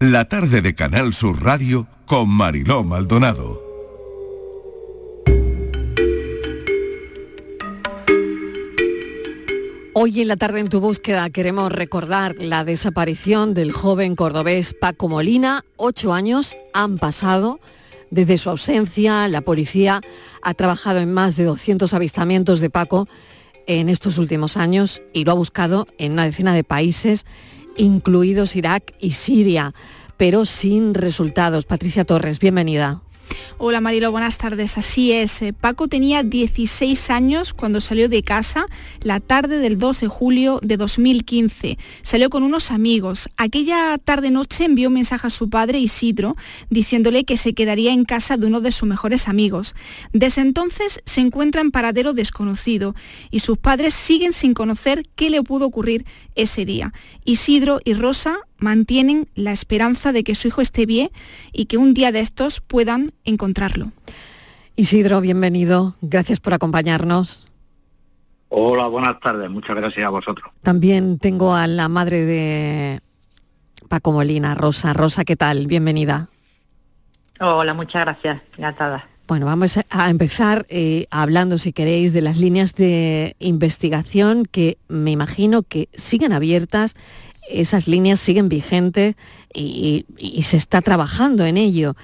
La 0.00 0.24
tarde 0.24 0.60
de 0.60 0.74
Canal 0.74 1.14
Sur 1.14 1.42
Radio 1.42 1.86
con 2.04 2.28
Mariló 2.28 2.82
Maldonado. 2.82 3.65
Hoy 9.98 10.20
en 10.20 10.28
la 10.28 10.36
tarde 10.36 10.60
en 10.60 10.68
tu 10.68 10.78
búsqueda 10.78 11.30
queremos 11.30 11.72
recordar 11.72 12.36
la 12.38 12.64
desaparición 12.64 13.54
del 13.54 13.72
joven 13.72 14.14
cordobés 14.14 14.74
Paco 14.78 15.08
Molina. 15.08 15.64
Ocho 15.76 16.12
años 16.12 16.54
han 16.74 16.98
pasado 16.98 17.60
desde 18.10 18.36
su 18.36 18.50
ausencia. 18.50 19.26
La 19.28 19.40
policía 19.40 20.02
ha 20.42 20.52
trabajado 20.52 20.98
en 20.98 21.14
más 21.14 21.36
de 21.36 21.44
200 21.44 21.94
avistamientos 21.94 22.60
de 22.60 22.68
Paco 22.68 23.08
en 23.66 23.88
estos 23.88 24.18
últimos 24.18 24.58
años 24.58 25.00
y 25.14 25.24
lo 25.24 25.32
ha 25.32 25.34
buscado 25.34 25.86
en 25.96 26.12
una 26.12 26.26
decena 26.26 26.52
de 26.52 26.62
países, 26.62 27.24
incluidos 27.78 28.54
Irak 28.54 28.92
y 29.00 29.12
Siria, 29.12 29.72
pero 30.18 30.44
sin 30.44 30.92
resultados. 30.92 31.64
Patricia 31.64 32.04
Torres, 32.04 32.38
bienvenida. 32.38 33.00
Hola 33.58 33.80
Marilo, 33.80 34.10
buenas 34.10 34.36
tardes. 34.36 34.76
Así 34.76 35.12
es, 35.12 35.40
eh, 35.40 35.52
Paco 35.52 35.88
tenía 35.88 36.22
16 36.22 37.10
años 37.10 37.54
cuando 37.54 37.80
salió 37.80 38.08
de 38.08 38.22
casa 38.22 38.66
la 39.00 39.20
tarde 39.20 39.58
del 39.58 39.78
2 39.78 40.00
de 40.00 40.08
julio 40.08 40.60
de 40.62 40.76
2015. 40.76 41.78
Salió 42.02 42.28
con 42.28 42.42
unos 42.42 42.70
amigos. 42.70 43.30
Aquella 43.36 43.96
tarde-noche 43.98 44.64
envió 44.64 44.88
un 44.88 44.94
mensaje 44.94 45.26
a 45.26 45.30
su 45.30 45.48
padre 45.48 45.78
Isidro 45.78 46.36
diciéndole 46.68 47.24
que 47.24 47.36
se 47.36 47.54
quedaría 47.54 47.92
en 47.92 48.04
casa 48.04 48.36
de 48.36 48.46
uno 48.46 48.60
de 48.60 48.72
sus 48.72 48.88
mejores 48.88 49.26
amigos. 49.26 49.74
Desde 50.12 50.42
entonces 50.42 51.00
se 51.06 51.22
encuentra 51.22 51.62
en 51.62 51.70
paradero 51.70 52.12
desconocido 52.12 52.94
y 53.30 53.40
sus 53.40 53.56
padres 53.58 53.94
siguen 53.94 54.32
sin 54.32 54.52
conocer 54.52 55.04
qué 55.16 55.30
le 55.30 55.42
pudo 55.42 55.66
ocurrir 55.66 56.04
ese 56.34 56.66
día. 56.66 56.92
Isidro 57.24 57.80
y 57.84 57.94
Rosa 57.94 58.38
mantienen 58.58 59.28
la 59.34 59.52
esperanza 59.52 60.12
de 60.12 60.24
que 60.24 60.34
su 60.34 60.48
hijo 60.48 60.60
esté 60.60 60.86
bien 60.86 61.10
y 61.52 61.66
que 61.66 61.76
un 61.76 61.94
día 61.94 62.12
de 62.12 62.20
estos 62.20 62.60
puedan 62.60 63.12
encontrarlo. 63.24 63.92
Isidro, 64.76 65.20
bienvenido. 65.20 65.96
Gracias 66.02 66.40
por 66.40 66.54
acompañarnos. 66.54 67.48
Hola, 68.48 68.86
buenas 68.86 69.18
tardes. 69.20 69.50
Muchas 69.50 69.76
gracias 69.76 70.06
a 70.06 70.10
vosotros. 70.10 70.50
También 70.62 71.18
tengo 71.18 71.54
a 71.54 71.66
la 71.66 71.88
madre 71.88 72.24
de 72.24 73.00
Paco 73.88 74.12
Molina, 74.12 74.54
Rosa. 74.54 74.92
Rosa, 74.92 75.24
¿qué 75.24 75.36
tal? 75.36 75.66
Bienvenida. 75.66 76.28
Hola, 77.40 77.74
muchas 77.74 78.04
gracias. 78.04 78.42
Encantada. 78.56 79.08
Bueno, 79.26 79.46
vamos 79.46 79.76
a 79.90 80.10
empezar 80.10 80.66
eh, 80.68 81.06
hablando, 81.10 81.58
si 81.58 81.72
queréis, 81.72 82.12
de 82.12 82.22
las 82.22 82.36
líneas 82.36 82.74
de 82.74 83.34
investigación 83.40 84.44
que 84.44 84.78
me 84.86 85.10
imagino 85.10 85.62
que 85.64 85.88
siguen 85.94 86.32
abiertas 86.32 86.94
esas 87.48 87.86
líneas 87.86 88.20
siguen 88.20 88.48
vigentes 88.48 89.14
y, 89.52 90.06
se 90.42 90.56
está 90.56 90.82
trabajando 90.82 91.44
en 91.44 91.56
ello. 91.56 91.96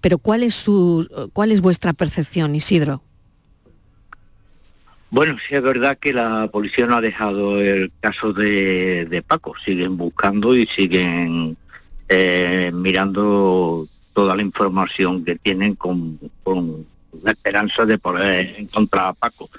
Pero 0.00 0.18
¿cuál 0.18 0.42
es, 0.42 0.54
su, 0.54 1.08
cuál 1.32 1.52
es 1.52 1.60
vuestra 1.60 1.92
percepción, 1.92 2.54
Isidro? 2.54 3.02
Bueno, 5.10 5.36
sí 5.46 5.54
es 5.54 5.62
verdad 5.62 5.98
que 5.98 6.12
la 6.14 6.48
policía 6.50 6.86
no 6.86 6.96
ha 6.96 7.00
dejado 7.02 7.60
el 7.60 7.92
caso 8.00 8.32
de, 8.32 9.22
Paco. 9.26 9.54
Siguen 9.62 9.96
buscando 9.96 10.56
y 10.56 10.66
siguen 10.66 11.56
eh, 12.08 12.70
mirando 12.72 13.86
toda 14.14 14.36
la 14.36 14.42
información 14.42 15.24
que 15.24 15.36
tienen 15.36 15.74
con, 15.74 16.18
con 16.42 16.86
la 17.22 17.32
esperanza 17.32 17.84
de 17.84 17.98
poder 17.98 18.54
encontrar 18.58 19.08
a 19.08 19.12
Paco. 19.12 19.50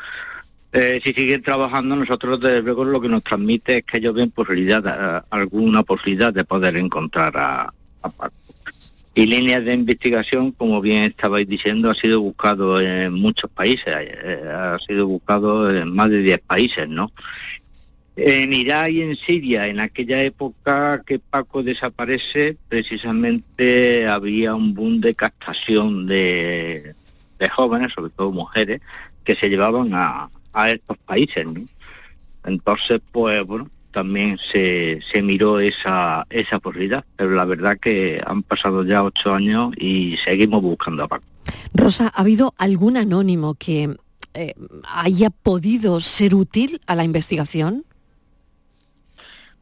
Eh, 0.75 0.99
si 1.03 1.13
siguen 1.13 1.43
trabajando, 1.43 1.95
nosotros 1.95 2.39
desde 2.39 2.63
luego 2.63 2.83
lo 2.83 2.99
que 2.99 3.07
nos 3.07 3.23
transmite 3.23 3.77
es 3.77 3.83
que 3.83 3.97
ellos 3.97 4.15
ven 4.15 4.31
posibilidad, 4.31 4.83
eh, 4.83 5.23
alguna 5.29 5.83
posibilidad 5.83 6.33
de 6.33 6.43
poder 6.45 6.75
encontrar 6.77 7.33
a, 7.38 7.71
Paco. 8.01 8.33
Y 9.13 9.27
líneas 9.27 9.63
de 9.63 9.75
investigación, 9.75 10.51
como 10.51 10.81
bien 10.81 11.03
estabais 11.03 11.47
diciendo, 11.47 11.91
ha 11.91 11.93
sido 11.93 12.21
buscado 12.21 12.81
en 12.81 13.13
muchos 13.13 13.51
países, 13.51 13.86
eh, 13.88 14.49
ha 14.51 14.79
sido 14.79 15.05
buscado 15.05 15.69
en 15.69 15.93
más 15.93 16.09
de 16.09 16.23
10 16.23 16.39
países, 16.39 16.89
¿no? 16.89 17.12
En 18.15 18.51
Irak 18.51 18.89
y 18.89 19.03
en 19.03 19.15
Siria, 19.15 19.67
en 19.67 19.79
aquella 19.79 20.23
época 20.23 21.03
que 21.05 21.19
Paco 21.19 21.62
desaparece, 21.62 22.57
precisamente 22.67 24.07
había 24.07 24.55
un 24.55 24.73
boom 24.73 25.01
de 25.01 25.13
captación 25.13 26.07
de 26.07 26.95
jóvenes, 27.51 27.93
sobre 27.93 28.09
todo 28.09 28.31
mujeres, 28.31 28.81
que 29.23 29.36
se 29.36 29.49
llevaban 29.49 29.91
a, 29.93 30.29
a 30.53 30.71
estos 30.71 30.97
países. 30.99 31.45
¿no? 31.45 31.61
Entonces, 32.45 33.01
pues 33.11 33.45
bueno, 33.45 33.69
también 33.91 34.37
se, 34.37 34.99
se 35.11 35.21
miró 35.21 35.59
esa, 35.59 36.25
esa 36.29 36.59
posibilidad, 36.59 37.05
pero 37.15 37.31
la 37.31 37.45
verdad 37.45 37.77
que 37.79 38.21
han 38.25 38.43
pasado 38.43 38.83
ya 38.83 39.03
ocho 39.03 39.33
años 39.33 39.73
y 39.77 40.17
seguimos 40.17 40.61
buscando 40.61 41.03
a 41.03 41.07
Paco. 41.07 41.25
Rosa, 41.73 42.11
¿ha 42.13 42.21
habido 42.21 42.53
algún 42.57 42.97
anónimo 42.97 43.55
que 43.55 43.95
eh, 44.33 44.53
haya 44.87 45.29
podido 45.29 45.99
ser 45.99 46.35
útil 46.35 46.81
a 46.87 46.95
la 46.95 47.03
investigación? 47.03 47.85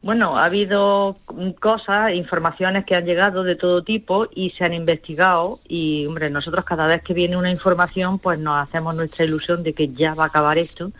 Bueno, 0.02 0.36
ha 0.36 0.46
habido 0.46 1.16
cosas, 1.60 2.12
informaciones 2.12 2.84
que 2.84 2.96
han 2.96 3.04
llegado 3.06 3.44
de 3.44 3.54
todo 3.54 3.84
tipo 3.84 4.28
y 4.34 4.50
se 4.50 4.64
han 4.64 4.74
investigado 4.74 5.60
y, 5.68 6.06
hombre, 6.06 6.28
nosotros 6.28 6.64
cada 6.64 6.88
vez 6.88 7.02
que 7.02 7.14
viene 7.14 7.36
una 7.36 7.52
información, 7.52 8.18
pues 8.18 8.36
nos 8.40 8.56
hacemos 8.60 8.96
nuestra 8.96 9.24
ilusión 9.24 9.62
de 9.62 9.74
que 9.74 9.90
ya 9.92 10.14
va 10.14 10.24
a 10.24 10.26
acabar 10.26 10.58
esto, 10.58 10.90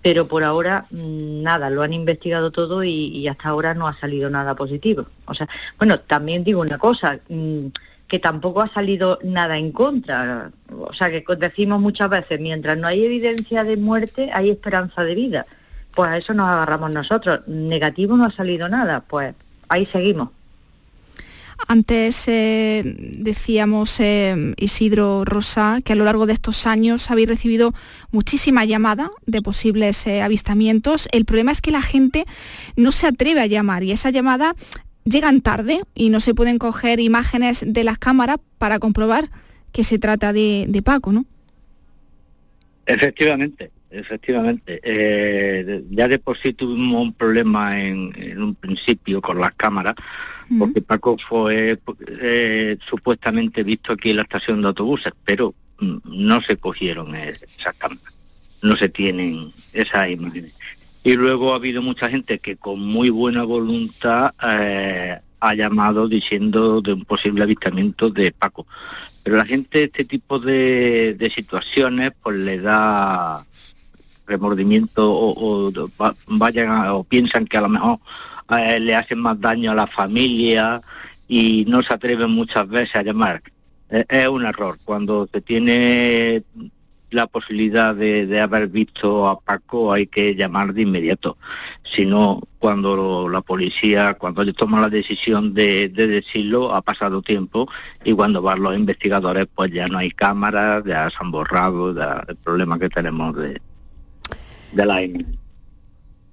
pero 0.00 0.26
por 0.26 0.42
ahora 0.42 0.86
mm, 0.90 1.42
nada, 1.42 1.68
lo 1.68 1.82
han 1.82 1.92
investigado 1.92 2.50
todo 2.50 2.82
y, 2.82 3.28
hasta 3.28 3.50
ahora 3.50 3.74
no 3.74 3.88
ha 3.88 3.98
salido 4.00 4.30
nada 4.30 4.54
positivo. 4.54 5.04
O 5.26 5.34
sea, 5.34 5.46
bueno, 5.78 6.00
también 6.00 6.42
digo 6.42 6.62
una 6.62 6.78
cosa, 6.78 7.20
mm, 7.28 7.66
que 8.08 8.18
tampoco 8.20 8.62
ha 8.62 8.72
salido 8.72 9.18
nada 9.22 9.58
en 9.58 9.70
contra. 9.70 10.50
O 10.78 10.94
sea, 10.94 11.10
que 11.10 11.22
decimos 11.36 11.78
muchas 11.80 12.08
veces, 12.08 12.40
mientras 12.40 12.78
no 12.78 12.86
hay 12.86 13.04
evidencia 13.04 13.64
de 13.64 13.76
muerte, 13.76 14.30
hay 14.32 14.48
esperanza 14.48 15.04
de 15.04 15.14
vida 15.14 15.46
pues 15.96 16.10
a 16.10 16.18
eso 16.18 16.34
nos 16.34 16.46
agarramos 16.46 16.90
nosotros. 16.92 17.40
Negativo 17.48 18.16
no 18.16 18.26
ha 18.26 18.30
salido 18.30 18.68
nada, 18.68 19.00
pues 19.00 19.34
ahí 19.68 19.86
seguimos. 19.86 20.28
Antes 21.68 22.28
eh, 22.28 22.82
decíamos, 23.18 23.98
eh, 23.98 24.54
Isidro 24.58 25.24
Rosa, 25.24 25.80
que 25.82 25.94
a 25.94 25.96
lo 25.96 26.04
largo 26.04 26.26
de 26.26 26.34
estos 26.34 26.66
años 26.66 27.10
habéis 27.10 27.28
recibido 27.28 27.72
muchísima 28.12 28.66
llamada 28.66 29.10
de 29.24 29.40
posibles 29.40 30.06
eh, 30.06 30.20
avistamientos. 30.20 31.08
El 31.12 31.24
problema 31.24 31.50
es 31.50 31.62
que 31.62 31.70
la 31.70 31.80
gente 31.80 32.26
no 32.76 32.92
se 32.92 33.06
atreve 33.06 33.40
a 33.40 33.46
llamar 33.46 33.82
y 33.82 33.90
esa 33.90 34.10
llamada 34.10 34.54
llegan 35.04 35.40
tarde 35.40 35.80
y 35.94 36.10
no 36.10 36.20
se 36.20 36.34
pueden 36.34 36.58
coger 36.58 37.00
imágenes 37.00 37.64
de 37.66 37.84
las 37.84 37.96
cámaras 37.96 38.36
para 38.58 38.78
comprobar 38.78 39.30
que 39.72 39.82
se 39.82 39.98
trata 39.98 40.34
de, 40.34 40.66
de 40.68 40.82
Paco, 40.82 41.10
¿no? 41.10 41.24
Efectivamente, 42.84 43.70
efectivamente. 43.98 44.80
Eh, 44.82 45.84
ya 45.90 46.08
de 46.08 46.18
por 46.18 46.38
sí 46.38 46.52
tuvimos 46.52 47.02
un 47.02 47.12
problema 47.12 47.80
en, 47.80 48.40
un 48.40 48.54
principio 48.54 49.20
con 49.20 49.40
las 49.40 49.52
cámaras, 49.54 49.94
porque 50.58 50.80
Paco 50.80 51.16
fue 51.18 51.78
eh, 52.20 52.76
supuestamente 52.88 53.64
visto 53.64 53.92
aquí 53.92 54.10
en 54.10 54.16
la 54.16 54.22
estación 54.22 54.62
de 54.62 54.68
autobuses, 54.68 55.12
pero 55.24 55.54
mm, 55.80 55.96
no 56.04 56.40
se 56.40 56.56
cogieron 56.56 57.14
esas 57.16 57.74
cámaras, 57.76 58.14
no 58.62 58.76
se 58.76 58.88
tienen 58.88 59.52
esas 59.72 60.10
imágenes. 60.10 60.54
Y 61.02 61.14
luego 61.14 61.52
ha 61.52 61.56
habido 61.56 61.82
mucha 61.82 62.08
gente 62.08 62.38
que 62.38 62.56
con 62.56 62.80
muy 62.80 63.10
buena 63.10 63.44
voluntad 63.44 64.34
eh, 64.42 65.16
ha 65.40 65.54
llamado 65.54 66.08
diciendo 66.08 66.80
de 66.80 66.94
un 66.94 67.04
posible 67.04 67.44
avistamiento 67.44 68.10
de 68.10 68.32
Paco. 68.32 68.66
Pero 69.22 69.36
la 69.36 69.44
gente 69.44 69.84
este 69.84 70.04
tipo 70.04 70.38
de, 70.38 71.14
de 71.14 71.30
situaciones 71.30 72.12
pues 72.22 72.36
le 72.36 72.58
da 72.58 73.44
remordimiento 74.26 75.10
o, 75.10 75.68
o 75.68 75.90
vayan 76.26 76.88
o 76.88 77.04
piensan 77.04 77.46
que 77.46 77.56
a 77.56 77.62
lo 77.62 77.68
mejor 77.68 77.98
eh, 78.50 78.78
le 78.80 78.94
hacen 78.94 79.18
más 79.20 79.40
daño 79.40 79.72
a 79.72 79.74
la 79.74 79.86
familia 79.86 80.80
y 81.28 81.64
no 81.66 81.82
se 81.82 81.94
atreven 81.94 82.30
muchas 82.30 82.68
veces 82.68 82.96
a 82.96 83.02
llamar. 83.02 83.42
Eh, 83.90 84.04
es 84.08 84.28
un 84.28 84.46
error. 84.46 84.78
Cuando 84.84 85.28
se 85.32 85.40
tiene 85.40 86.44
la 87.10 87.26
posibilidad 87.26 87.94
de, 87.94 88.40
haber 88.40 88.68
visto 88.68 89.28
a 89.28 89.40
Paco 89.40 89.92
hay 89.92 90.06
que 90.06 90.34
llamar 90.34 90.74
de 90.74 90.82
inmediato. 90.82 91.38
Si 91.82 92.04
no, 92.04 92.42
cuando 92.58 93.28
la 93.28 93.40
policía, 93.40 94.14
cuando 94.14 94.42
ellos 94.42 94.56
toman 94.56 94.82
la 94.82 94.90
decisión 94.90 95.54
de, 95.54 95.88
decirlo, 95.88 96.74
ha 96.74 96.82
pasado 96.82 97.22
tiempo 97.22 97.68
y 98.04 98.12
cuando 98.12 98.42
van 98.42 98.62
los 98.62 98.76
investigadores 98.76 99.46
pues 99.54 99.72
ya 99.72 99.88
no 99.88 99.98
hay 99.98 100.10
cámaras, 100.10 100.84
ya 100.84 101.08
se 101.10 101.16
han 101.20 101.30
borrado 101.30 101.90
el 101.90 102.36
problema 102.36 102.78
que 102.78 102.88
tenemos 102.88 103.36
de, 103.36 103.60
de 104.76 104.86
la 104.86 105.00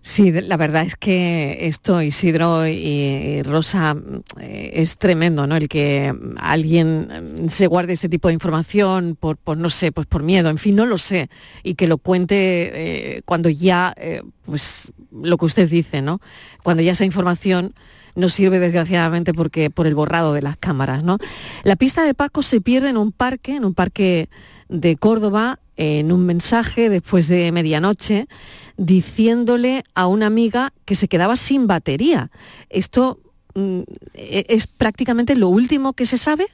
Sí, 0.06 0.34
la 0.34 0.58
verdad 0.58 0.84
es 0.84 0.98
que 0.98 1.60
esto, 1.62 2.02
Isidro 2.02 2.68
y 2.68 3.42
Rosa, 3.44 3.96
eh, 4.38 4.72
es 4.74 4.98
tremendo, 4.98 5.48
¿no? 5.48 5.56
El 5.56 5.70
que 5.70 6.14
alguien 6.36 7.08
mm, 7.46 7.48
se 7.48 7.68
guarde 7.68 7.94
este 7.94 8.10
tipo 8.10 8.28
de 8.28 8.34
información 8.34 9.16
por, 9.18 9.38
no 9.56 9.70
sé, 9.70 9.94
pues 9.94 10.06
por 10.06 10.22
miedo, 10.22 10.50
en 10.50 10.58
fin, 10.58 10.76
no 10.76 10.86
lo 10.86 10.98
sé, 10.98 11.30
y 11.64 11.76
que 11.76 11.88
lo 11.88 11.98
cuente 12.00 12.36
eh, 12.36 13.22
cuando 13.24 13.48
ya, 13.48 13.94
eh, 13.96 14.22
pues 14.46 14.92
lo 15.10 15.38
que 15.38 15.46
usted 15.46 15.70
dice, 15.70 16.02
¿no? 16.02 16.20
Cuando 16.64 16.84
ya 16.84 16.92
esa 16.92 17.06
información 17.06 17.74
no 18.16 18.28
sirve 18.28 18.60
desgraciadamente 18.60 19.34
porque 19.34 19.70
por 19.70 19.88
el 19.88 19.96
borrado 19.96 20.34
de 20.34 20.42
las 20.42 20.58
cámaras, 20.58 21.02
¿no? 21.02 21.18
La 21.64 21.78
pista 21.78 22.04
de 22.04 22.14
Paco 22.14 22.42
se 22.42 22.60
pierde 22.60 22.90
en 22.90 22.98
un 22.98 23.14
parque, 23.14 23.56
en 23.56 23.64
un 23.64 23.74
parque 23.74 24.28
de 24.74 24.98
Córdoba, 24.98 25.60
en 25.78 26.12
un 26.12 26.26
mensaje 26.26 26.90
después 26.90 27.28
de 27.28 27.52
medianoche 27.52 28.28
diciéndole 28.76 29.84
a 29.94 30.08
una 30.08 30.26
amiga 30.26 30.74
que 30.86 30.96
se 30.96 31.08
quedaba 31.08 31.36
sin 31.36 31.68
batería. 31.68 32.32
¿Esto 32.70 33.20
mm, 33.54 33.82
e-, 34.16 34.46
es 34.50 34.66
prácticamente 34.66 35.36
lo 35.36 35.50
último 35.50 35.94
que 35.94 36.08
se 36.08 36.18
sabe? 36.18 36.48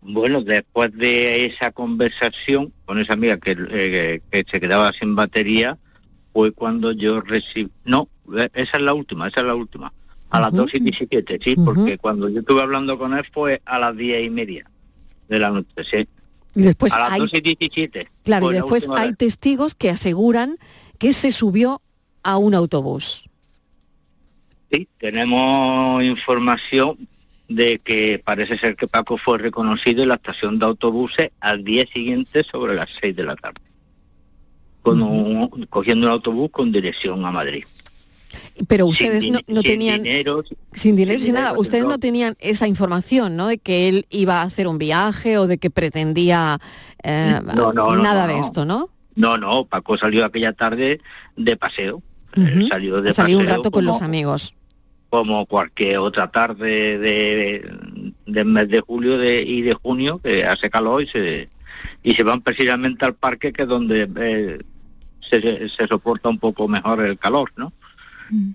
Bueno, 0.00 0.40
después 0.40 0.92
de 0.94 1.46
esa 1.46 1.70
conversación 1.70 2.72
con 2.86 2.98
esa 2.98 3.12
amiga 3.12 3.36
que, 3.36 3.56
eh, 3.70 4.44
se 4.50 4.60
quedaba 4.60 4.92
sin 4.94 5.16
batería, 5.16 5.76
fue 6.32 6.52
cuando 6.52 6.92
yo 6.92 7.20
recibí... 7.20 7.70
No, 7.84 8.08
e-, 8.34 8.50
esa 8.54 8.78
es 8.78 8.82
la 8.82 8.94
última, 8.94 9.28
esa 9.28 9.40
es 9.40 9.46
la 9.46 9.54
última. 9.54 9.92
A 10.30 10.40
las 10.40 10.52
dos 10.52 10.74
y 10.74 10.80
17, 10.80 11.38
sí, 11.42 11.56
porque 11.56 11.98
cuando 11.98 12.28
yo 12.28 12.40
estuve 12.40 12.60
hablando 12.60 12.98
con 12.98 13.14
él 13.14 13.24
fue 13.32 13.62
a 13.64 13.78
las 13.78 13.96
diez 13.96 14.24
y 14.24 14.30
media 14.30 14.68
de 15.28 15.38
la 15.38 15.50
noche, 15.50 15.84
sí. 15.90 16.08
Y 16.54 16.62
después 16.62 16.92
a 16.92 17.00
las 17.00 17.12
hay, 17.12 17.40
17. 17.40 18.08
Claro, 18.24 18.50
y 18.50 18.54
después 18.54 18.88
hay 18.88 19.14
testigos 19.14 19.74
que 19.74 19.90
aseguran 19.90 20.56
que 20.98 21.12
se 21.12 21.32
subió 21.32 21.82
a 22.22 22.38
un 22.38 22.54
autobús. 22.54 23.28
Sí, 24.70 24.88
tenemos 24.98 26.02
información 26.02 27.08
de 27.48 27.78
que 27.78 28.20
parece 28.24 28.58
ser 28.58 28.74
que 28.74 28.88
Paco 28.88 29.18
fue 29.18 29.38
reconocido 29.38 30.02
en 30.02 30.08
la 30.08 30.16
estación 30.16 30.58
de 30.58 30.66
autobuses 30.66 31.30
al 31.40 31.62
día 31.62 31.84
siguiente 31.92 32.42
sobre 32.42 32.74
las 32.74 32.90
6 33.00 33.14
de 33.14 33.24
la 33.24 33.36
tarde, 33.36 33.60
con 34.82 35.66
cogiendo 35.68 36.06
un 36.06 36.12
autobús 36.12 36.50
con 36.50 36.72
dirección 36.72 37.24
a 37.24 37.30
Madrid. 37.30 37.64
Pero 38.68 38.86
ustedes 38.86 39.24
no, 39.46 39.62
tenían... 39.62 40.02
sin 40.72 40.96
dinero, 40.96 41.18
sin, 41.20 41.34
nada. 41.34 41.52
Ustedes 41.58 41.84
no. 41.84 41.98
tenían 41.98 42.36
esa 42.40 42.66
información, 42.66 43.36
¿no? 43.36 43.48
De 43.48 43.58
que 43.58 43.88
él 43.88 44.06
iba 44.10 44.40
a 44.40 44.42
hacer 44.42 44.66
un 44.66 44.78
viaje 44.78 45.38
o 45.38 45.46
de 45.46 45.58
que 45.58 45.70
pretendía 45.70 46.58
eh, 47.02 47.40
nada 47.44 48.26
de 48.26 48.38
esto, 48.38 48.64
¿no? 48.64 48.90
No, 49.14 49.38
no, 49.38 49.64
Paco 49.64 49.96
salió 49.96 50.24
aquella 50.24 50.52
tarde 50.52 51.00
de 51.36 51.56
paseo. 51.56 52.02
salió 52.68 53.00
de 53.00 53.12
salió 53.12 53.38
un 53.38 53.46
rato 53.46 53.70
con 53.70 53.84
los 53.84 54.02
amigos. 54.02 54.54
Como 55.08 55.46
cualquier 55.46 55.98
otra 55.98 56.30
tarde 56.30 56.98
de, 56.98 57.70
del 58.26 58.44
mes 58.44 58.68
de 58.68 58.80
julio 58.80 59.18
de, 59.18 59.42
y 59.42 59.62
de 59.62 59.74
junio, 59.74 60.20
que 60.22 60.44
hace 60.44 60.68
calor 60.68 61.02
y 61.02 61.06
se, 61.06 61.48
y 62.02 62.14
se 62.14 62.22
van 62.22 62.42
precisamente 62.42 63.04
al 63.04 63.14
parque, 63.14 63.52
que 63.52 63.62
es 63.62 63.68
donde 63.68 64.10
eh, 64.16 64.58
se, 65.20 65.68
se 65.68 65.86
soporta 65.86 66.28
un 66.28 66.38
poco 66.38 66.68
mejor 66.68 67.00
el 67.00 67.18
calor, 67.18 67.52
¿no? 67.56 67.72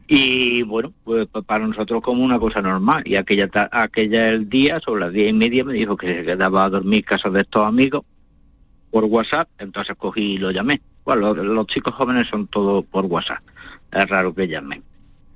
Y 0.08 0.64
bueno, 0.64 0.92
pues 1.04 1.28
para 1.46 1.66
nosotros 1.68 2.02
como 2.02 2.24
una 2.24 2.40
cosa 2.40 2.62
normal. 2.62 3.04
Y 3.06 3.16
aquella 3.16 3.50
aquella 3.72 4.30
el 4.30 4.50
día, 4.50 4.80
sobre 4.80 5.02
las 5.02 5.14
diez 5.14 5.30
y 5.30 5.34
media, 5.34 5.64
me 5.64 5.74
dijo 5.74 5.96
que 5.96 6.08
se 6.08 6.26
quedaba 6.26 6.66
a 6.66 6.70
dormir 6.70 7.06
casa 7.06 7.30
de 7.30 7.42
estos 7.42 7.66
amigos 7.66 8.04
por 8.92 9.06
WhatsApp, 9.06 9.50
entonces 9.58 9.96
cogí 9.98 10.34
y 10.34 10.38
lo 10.38 10.52
llamé. 10.52 10.82
Bueno, 11.06 11.34
los, 11.34 11.68
chicos 11.68 11.96
jóvenes 11.96 12.28
son 12.28 12.48
todos 12.48 12.86
por 12.86 13.06
WhatsApp, 13.06 13.42
es 13.92 14.08
raro 14.08 14.36
que 14.36 14.48
llamen. 14.48 14.84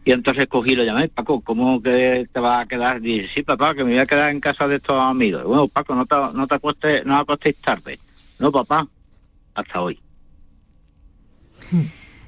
Y 0.03 0.11
entonces 0.11 0.45
cogí 0.47 0.73
y 0.73 0.75
lo 0.75 0.83
llamé, 0.83 1.07
Paco, 1.07 1.41
¿cómo 1.41 1.81
que 1.81 2.27
te 2.31 2.39
vas 2.39 2.63
a 2.63 2.67
quedar? 2.67 3.01
Dice, 3.01 3.27
sí, 3.33 3.41
papá, 3.41 3.73
que 3.73 3.83
me 3.83 3.91
voy 3.91 3.99
a 3.99 4.05
quedar 4.05 4.29
en 4.29 4.39
casa 4.39 4.67
de 4.67 4.75
estos 4.75 5.01
amigos. 5.01 5.43
Bueno, 5.45 5.67
Paco, 5.67 5.95
no 5.95 6.05
te, 6.05 6.15
no 6.33 6.45
te 6.45 6.55
acuestes, 6.55 7.05
no 7.05 7.17
acostéis 7.17 7.55
tarde. 7.55 7.97
No, 8.39 8.51
papá, 8.51 8.87
hasta 9.55 9.81
hoy. 9.81 9.99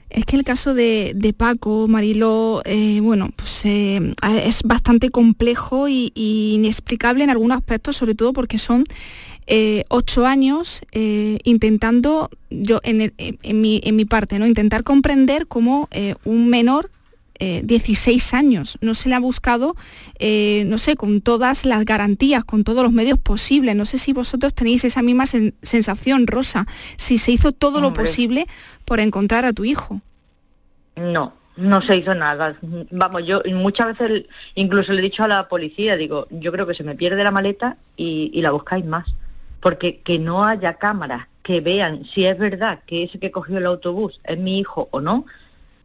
Es 0.10 0.26
que 0.26 0.38
el 0.38 0.44
caso 0.44 0.74
de, 0.74 1.34
Paco, 1.36 1.88
Mariló, 1.88 2.62
eh, 2.66 3.00
bueno, 3.02 3.30
pues 3.36 3.66
eh, 3.66 4.14
es 4.44 4.64
bastante 4.64 5.10
complejo 5.10 5.90
y, 5.90 6.12
inexplicable 6.16 7.24
en 7.24 7.30
algunos 7.30 7.58
aspectos, 7.58 7.98
sobre 7.98 8.16
todo 8.16 8.32
porque 8.32 8.58
son 8.58 8.86
eh, 9.48 9.84
ocho 9.90 10.26
años 10.26 10.82
intentando, 10.92 12.30
yo 12.50 12.80
en, 12.84 12.98
mi, 12.98 13.82
en, 13.84 13.96
mi, 13.96 14.06
parte, 14.06 14.40
¿no? 14.40 14.48
intentar 14.48 14.84
comprender 14.84 15.48
cómo 15.48 15.90
un 16.24 16.48
menor 16.48 16.90
16 17.40 18.34
años. 18.34 18.78
No 18.82 18.94
se 18.94 19.10
le 19.10 19.16
ha 19.16 19.20
buscado, 19.20 19.76
no 20.20 20.78
sé, 20.78 20.96
con 20.96 21.22
todas 21.22 21.66
las 21.66 21.86
garantías, 21.86 22.44
con 22.46 22.64
todos 22.64 22.84
los 22.84 22.92
medios 22.92 23.20
posibles. 23.20 23.76
No 23.76 23.86
sé 23.86 23.98
si 23.98 24.14
vosotros 24.14 24.54
tenéis 24.54 24.84
esa 24.84 25.02
misma 25.02 25.26
sensación, 25.26 26.28
Rosa, 26.28 26.68
si 26.98 27.18
se 27.18 27.32
hizo 27.32 27.52
todo 27.52 27.82
lo 27.82 27.94
posible 27.94 28.48
por 28.86 29.00
encontrar 29.00 29.46
a 29.46 29.54
tu 29.54 29.66
hijo. 29.66 30.02
No, 30.96 31.34
no 31.58 31.82
se 31.82 31.98
hizo 31.98 32.16
nada. 32.16 32.56
Vamos, 32.92 33.26
yo 33.26 33.42
muchas 33.54 33.98
veces 33.98 34.26
incluso 34.56 34.94
le 34.94 35.00
he 35.00 35.04
dicho 35.04 35.24
a 35.24 35.28
la 35.28 35.48
policía, 35.48 35.98
digo, 35.98 36.28
yo 36.30 36.52
creo 36.52 36.66
que 36.66 36.76
se 36.76 36.84
me 36.84 36.96
pierde 36.96 37.24
la 37.24 37.32
maleta 37.32 37.78
y, 37.96 38.42
la 38.42 38.52
buscáis 38.52 38.86
más. 38.86 39.08
Porque 39.60 40.00
que 40.00 40.20
no 40.20 40.46
haya 40.46 40.76
cámaras 40.76 41.28
que 41.44 41.62
vean 41.62 42.06
si 42.06 42.26
es 42.26 42.38
verdad 42.38 42.80
que 42.86 43.04
ese 43.04 43.20
que 43.20 43.32
cogió 43.32 43.58
el 43.58 43.66
autobús 43.66 44.20
es 44.24 44.38
mi 44.38 44.60
hijo 44.60 44.88
o 44.92 45.02
no, 45.02 45.26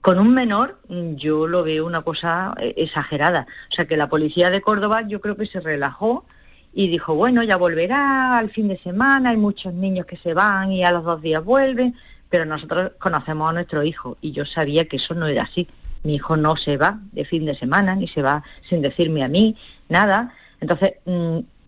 con 0.02 0.18
un 0.18 0.34
menor 0.34 0.78
yo 1.16 1.46
lo 1.46 1.62
veo 1.64 1.86
una 1.86 2.02
cosa 2.02 2.54
eh, 2.60 2.74
exagerada. 2.76 3.46
O 3.70 3.74
sea 3.74 3.86
que 3.86 3.96
la 3.96 4.10
policía 4.10 4.50
de 4.50 4.60
Córdoba 4.60 5.02
yo 5.08 5.20
creo 5.20 5.36
que 5.36 5.46
se 5.46 5.60
relajó 5.60 6.26
y 6.74 6.88
dijo, 6.88 7.14
bueno, 7.14 7.42
ya 7.42 7.56
volverá 7.56 8.36
al 8.36 8.50
fin 8.50 8.68
de 8.68 8.78
semana, 8.78 9.30
hay 9.30 9.36
muchos 9.36 9.72
niños 9.72 10.04
que 10.04 10.16
se 10.18 10.34
van 10.34 10.72
y 10.72 10.84
a 10.84 10.92
los 10.92 11.04
dos 11.04 11.22
días 11.22 11.42
vuelven 11.42 11.94
pero 12.32 12.46
nosotros 12.46 12.92
conocemos 12.98 13.50
a 13.50 13.52
nuestro 13.52 13.82
hijo 13.82 14.16
y 14.22 14.32
yo 14.32 14.46
sabía 14.46 14.86
que 14.86 14.96
eso 14.96 15.14
no 15.14 15.26
era 15.26 15.42
así. 15.42 15.68
Mi 16.02 16.14
hijo 16.14 16.38
no 16.38 16.56
se 16.56 16.78
va 16.78 16.98
de 17.12 17.26
fin 17.26 17.44
de 17.44 17.54
semana, 17.54 17.94
ni 17.94 18.08
se 18.08 18.22
va 18.22 18.42
sin 18.70 18.80
decirme 18.80 19.22
a 19.22 19.28
mí, 19.28 19.54
nada. 19.90 20.32
Entonces, 20.58 20.94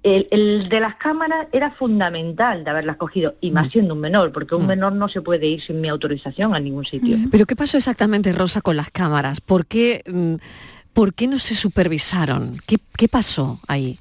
mm, 0.04 0.26
el, 0.30 0.68
de 0.68 0.80
las 0.80 0.96
cámaras 0.96 1.46
era 1.52 1.70
fundamental 1.70 2.64
de 2.64 2.70
haberlas 2.70 2.96
cogido, 2.96 3.34
y 3.40 3.50
más 3.50 3.66
mm. 3.66 3.70
siendo 3.70 3.94
un 3.94 4.00
menor, 4.00 4.32
porque 4.32 4.54
un 4.54 4.64
mm. 4.64 4.68
menor 4.68 4.92
no 4.92 5.08
se 5.08 5.22
puede 5.22 5.46
ir 5.46 5.62
sin 5.62 5.80
mi 5.80 5.88
autorización 5.88 6.54
a 6.54 6.60
ningún 6.60 6.84
sitio. 6.84 7.16
Pero 7.30 7.46
¿qué 7.46 7.56
pasó 7.56 7.76
exactamente, 7.76 8.32
Rosa, 8.32 8.60
con 8.60 8.76
las 8.76 8.90
cámaras? 8.90 9.40
¿Por 9.40 9.66
qué, 9.66 10.02
¿por 10.92 11.14
qué 11.14 11.26
no 11.26 11.38
se 11.38 11.54
supervisaron? 11.54 12.58
¿Qué, 12.66 12.76
qué 12.96 13.08
pasó 13.08 13.60
ahí? 13.66 13.98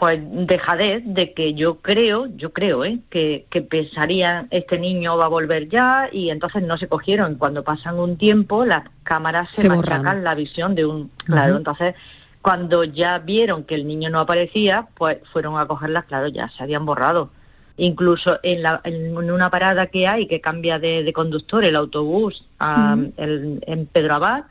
pues 0.00 0.18
dejadez 0.22 1.02
de 1.04 1.34
que 1.34 1.52
yo 1.52 1.76
creo, 1.80 2.26
yo 2.34 2.54
creo, 2.54 2.86
¿eh? 2.86 3.00
que, 3.10 3.44
que 3.50 3.60
pensarían 3.60 4.48
este 4.50 4.78
niño 4.78 5.18
va 5.18 5.26
a 5.26 5.28
volver 5.28 5.68
ya 5.68 6.08
y 6.10 6.30
entonces 6.30 6.62
no 6.62 6.78
se 6.78 6.88
cogieron. 6.88 7.34
Cuando 7.34 7.64
pasan 7.64 7.98
un 7.98 8.16
tiempo 8.16 8.64
las 8.64 8.84
cámaras 9.02 9.50
se, 9.52 9.68
machacan 9.68 10.24
la 10.24 10.34
visión 10.34 10.74
de 10.74 10.86
un... 10.86 11.10
Claro, 11.26 11.58
entonces 11.58 11.94
cuando 12.42 12.84
ya 12.84 13.18
vieron 13.18 13.64
que 13.64 13.74
el 13.74 13.86
niño 13.86 14.10
no 14.10 14.20
aparecía, 14.20 14.88
pues 14.94 15.18
fueron 15.32 15.58
a 15.58 15.66
cogerlas, 15.66 16.04
claro, 16.04 16.28
ya 16.28 16.48
se 16.48 16.62
habían 16.62 16.86
borrado. 16.86 17.30
Incluso 17.76 18.38
en, 18.42 18.62
la, 18.62 18.80
en 18.84 19.16
una 19.16 19.50
parada 19.50 19.86
que 19.86 20.06
hay 20.06 20.26
que 20.26 20.40
cambia 20.40 20.78
de, 20.78 21.10
conductor 21.14 21.64
el 21.64 21.76
autobús 21.76 22.44
en 22.58 23.88
Pedro 23.92 24.14
Abad, 24.14 24.44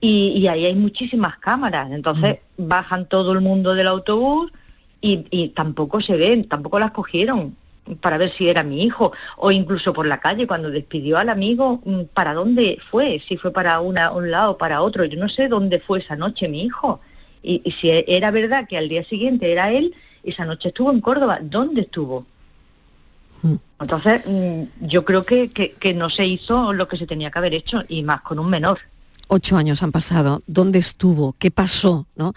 y, 0.00 0.46
ahí 0.48 0.66
hay 0.66 0.74
muchísimas 0.74 1.38
cámaras. 1.38 1.90
Entonces 1.90 2.40
bajan 2.58 3.06
todo 3.06 3.32
el 3.32 3.40
mundo 3.40 3.74
del 3.74 3.86
autobús, 3.86 4.52
y, 5.00 5.48
tampoco 5.48 6.00
se 6.00 6.16
ven, 6.16 6.48
tampoco 6.48 6.78
las 6.78 6.92
cogieron. 6.92 7.56
para 8.00 8.16
ver 8.16 8.32
si 8.32 8.48
era 8.48 8.62
mi 8.62 8.82
hijo, 8.82 9.12
o 9.36 9.50
incluso 9.50 9.92
por 9.92 10.06
la 10.06 10.18
calle, 10.18 10.46
cuando 10.46 10.70
despidió 10.70 11.18
al 11.18 11.28
amigo, 11.28 11.82
mm, 11.84 12.04
¿para 12.14 12.32
dónde 12.32 12.78
fue? 12.90 13.22
Si 13.28 13.36
fue 13.36 13.52
para 13.52 13.80
una, 13.80 14.10
un 14.10 14.30
lado 14.30 14.52
o 14.52 14.58
para 14.58 14.80
otro. 14.80 15.04
Yo 15.04 15.18
no 15.18 15.28
sé 15.28 15.48
dónde 15.48 15.80
fue 15.80 15.98
esa 15.98 16.16
noche 16.16 16.48
mi 16.48 16.62
hijo. 16.62 17.00
Y, 17.44 17.60
y 17.64 17.72
si 17.72 17.90
era 17.90 18.30
verdad 18.30 18.66
que 18.66 18.78
al 18.78 18.88
día 18.88 19.04
siguiente 19.04 19.52
era 19.52 19.70
él, 19.70 19.94
esa 20.24 20.44
noche 20.44 20.68
estuvo 20.68 20.90
en 20.90 21.00
Córdoba, 21.00 21.38
¿dónde 21.42 21.82
estuvo? 21.82 22.26
Entonces, 23.78 24.22
mm, 24.26 24.86
yo 24.86 25.04
creo 25.04 25.24
que, 25.24 25.50
que, 25.50 25.72
que 25.72 25.92
no 25.92 26.08
se 26.08 26.26
hizo 26.26 26.72
lo 26.72 26.88
que 26.88 26.96
se 26.96 27.06
tenía 27.06 27.30
que 27.30 27.38
haber 27.38 27.52
hecho, 27.52 27.84
y 27.88 28.02
más 28.02 28.22
con 28.22 28.38
un 28.38 28.48
menor. 28.48 28.78
Ocho 29.28 29.58
años 29.58 29.82
han 29.82 29.92
pasado. 29.92 30.42
¿Dónde 30.46 30.78
estuvo? 30.78 31.34
¿Qué 31.38 31.50
pasó? 31.50 32.06
¿No? 32.16 32.32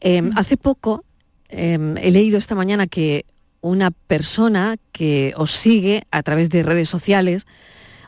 Eh, 0.00 0.22
hace 0.36 0.58
poco 0.58 1.04
eh, 1.48 1.94
he 2.02 2.10
leído 2.10 2.36
esta 2.36 2.54
mañana 2.54 2.86
que 2.86 3.24
una 3.62 3.90
persona 3.90 4.76
que 4.92 5.32
os 5.36 5.52
sigue 5.52 6.02
a 6.10 6.22
través 6.22 6.50
de 6.50 6.62
redes 6.62 6.90
sociales 6.90 7.46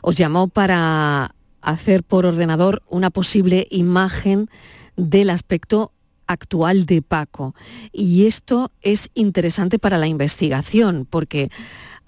os 0.01 0.15
llamó 0.15 0.47
para 0.47 1.33
hacer 1.61 2.03
por 2.03 2.25
ordenador 2.27 2.83
una 2.87 3.09
posible 3.09 3.67
imagen 3.71 4.49
del 4.95 5.31
aspecto 5.31 5.91
actual 6.27 6.85
de 6.85 7.01
Paco. 7.01 7.55
Y 7.91 8.25
esto 8.27 8.71
es 8.81 9.09
interesante 9.15 9.79
para 9.79 9.97
la 9.97 10.07
investigación, 10.07 11.07
porque 11.09 11.49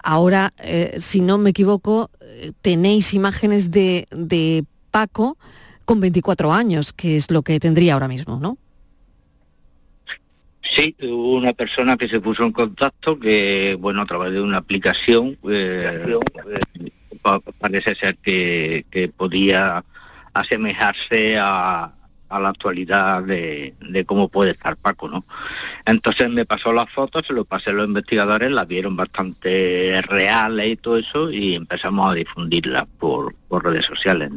ahora, 0.02 0.52
eh, 0.58 0.96
si 1.00 1.20
no 1.20 1.38
me 1.38 1.50
equivoco, 1.50 2.10
eh, 2.20 2.52
tenéis 2.62 3.12
imágenes 3.14 3.70
de, 3.70 4.06
de 4.10 4.64
Paco 4.90 5.36
con 5.84 6.00
24 6.00 6.52
años, 6.52 6.92
que 6.92 7.16
es 7.16 7.30
lo 7.30 7.42
que 7.42 7.58
tendría 7.58 7.94
ahora 7.94 8.08
mismo, 8.08 8.38
¿no? 8.40 8.56
Sí, 10.62 10.94
hubo 11.02 11.34
una 11.36 11.52
persona 11.52 11.96
que 11.96 12.08
se 12.08 12.20
puso 12.20 12.44
en 12.44 12.52
contacto 12.52 13.18
que, 13.18 13.76
bueno, 13.80 14.02
a 14.02 14.06
través 14.06 14.32
de 14.32 14.40
una 14.40 14.58
aplicación, 14.58 15.36
eh, 15.48 16.06
eh, 16.06 16.90
pa- 17.22 17.40
parece 17.40 17.94
ser 17.94 18.16
que, 18.18 18.84
que 18.90 19.08
podía 19.08 19.84
asemejarse 20.32 21.38
a, 21.38 21.92
a 22.30 22.38
la 22.38 22.50
actualidad 22.50 23.22
de, 23.24 23.74
cómo 24.06 24.28
puede 24.28 24.52
estar 24.52 24.76
Paco, 24.76 25.08
¿no? 25.08 25.24
Entonces 25.84 26.30
me 26.30 26.46
pasó 26.46 26.72
las 26.72 26.88
fotos, 26.88 27.26
se 27.26 27.32
lo 27.32 27.44
pasé 27.44 27.70
a 27.70 27.72
los 27.74 27.86
investigadores, 27.86 28.50
las 28.52 28.66
vieron 28.66 28.96
bastante 28.96 30.00
reales 30.02 30.68
y 30.68 30.76
todo 30.76 30.96
eso, 30.96 31.30
y 31.30 31.56
empezamos 31.56 32.10
a 32.10 32.14
difundirlas 32.14 32.86
por, 32.98 33.34
redes 33.50 33.84
sociales. 33.84 34.30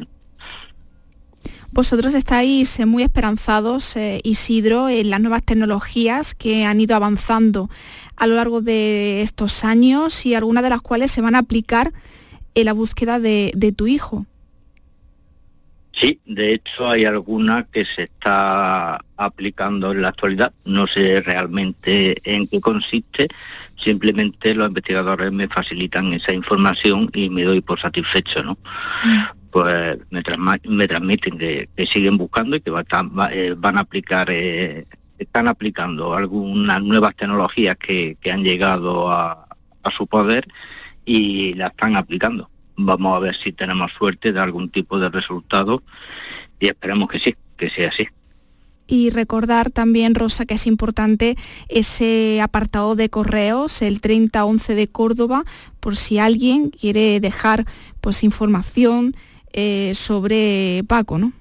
Vosotros 1.71 2.13
estáis 2.13 2.79
eh, 2.79 2.85
muy 2.85 3.03
esperanzados, 3.03 3.95
eh, 3.95 4.19
Isidro, 4.23 4.89
en 4.89 5.09
las 5.09 5.21
nuevas 5.21 5.43
tecnologías 5.43 6.33
que 6.33 6.65
han 6.65 6.81
ido 6.81 6.95
avanzando 6.95 7.69
a 8.15 8.27
lo 8.27 8.35
largo 8.35 8.61
de 8.61 9.21
estos 9.21 9.63
años 9.63 10.25
y 10.25 10.35
algunas 10.35 10.63
de 10.63 10.69
las 10.71 10.81
cuales 10.81 11.11
se 11.11 11.21
van 11.21 11.35
a 11.35 11.39
aplicar 11.39 11.93
en 12.55 12.65
la 12.65 12.73
búsqueda 12.73 13.19
de 13.19 13.73
tu 13.75 13.87
hijo. 13.87 14.25
Sí, 15.95 16.19
de 16.25 16.53
hecho 16.53 16.89
hay 16.89 17.05
alguna 17.05 17.67
que 17.71 17.85
se 17.85 18.03
está 18.03 18.99
aplicando 19.15 19.91
en 19.91 20.01
la 20.01 20.07
actualidad. 20.09 20.51
No 20.65 20.87
sé 20.87 21.21
realmente 21.21 22.15
en 22.23 22.47
qué 22.47 22.59
consiste. 22.59 23.27
Simplemente 23.77 24.55
los 24.55 24.69
investigadores 24.69 25.31
me 25.31 25.47
facilitan 25.47 26.11
esa 26.13 26.33
información 26.33 27.11
y 27.13 27.29
me 27.29 27.43
doy 27.43 27.61
por 27.61 27.79
satisfecho, 27.79 28.43
¿no? 28.43 28.57
Pues 29.51 29.99
me, 30.09 30.23
me 30.67 30.87
transmiten 30.87 31.37
que, 31.37 31.69
que 31.75 31.85
siguen 31.85 32.17
buscando 32.17 32.55
y 32.55 32.61
que 32.61 32.71
va- 32.71 32.81
están- 32.81 33.11
va- 33.17 33.31
eh, 33.31 33.53
van 33.55 33.77
a 33.77 33.81
aplicar, 33.81 34.29
eh, 34.31 34.87
están 35.19 35.47
aplicando 35.47 36.15
algunas 36.15 36.81
nuevas 36.81 37.15
tecnologías 37.15 37.77
que, 37.77 38.17
que 38.19 38.31
han 38.31 38.43
llegado 38.43 39.11
a, 39.11 39.47
a 39.83 39.91
su 39.91 40.07
poder 40.07 40.47
y 41.05 41.53
la 41.53 41.67
están 41.67 41.95
aplicando. 41.95 42.49
Vamos 42.75 43.15
a 43.15 43.19
ver 43.19 43.35
si 43.35 43.51
tenemos 43.51 43.91
suerte 43.91 44.31
de 44.31 44.39
algún 44.39 44.69
tipo 44.69 44.99
de 44.99 45.09
resultado 45.09 45.83
y 46.59 46.67
esperemos 46.67 47.09
que 47.09 47.19
sí, 47.19 47.35
que 47.57 47.69
sea 47.69 47.89
así. 47.89 48.07
Y 48.87 49.11
recordar 49.11 49.71
también, 49.71 50.13
Rosa, 50.13 50.45
que 50.45 50.55
es 50.55 50.67
importante 50.67 51.37
ese 51.69 52.41
apartado 52.41 52.95
de 52.95 53.09
correos, 53.09 53.81
el 53.81 54.01
3011 54.01 54.75
de 54.75 54.87
Córdoba, 54.87 55.45
por 55.79 55.95
si 55.95 56.19
alguien 56.19 56.69
quiere 56.69 57.19
dejar 57.19 57.65
pues 58.01 58.23
información 58.23 59.15
eh, 59.53 59.93
sobre 59.95 60.83
Paco, 60.87 61.17
¿no? 61.17 61.31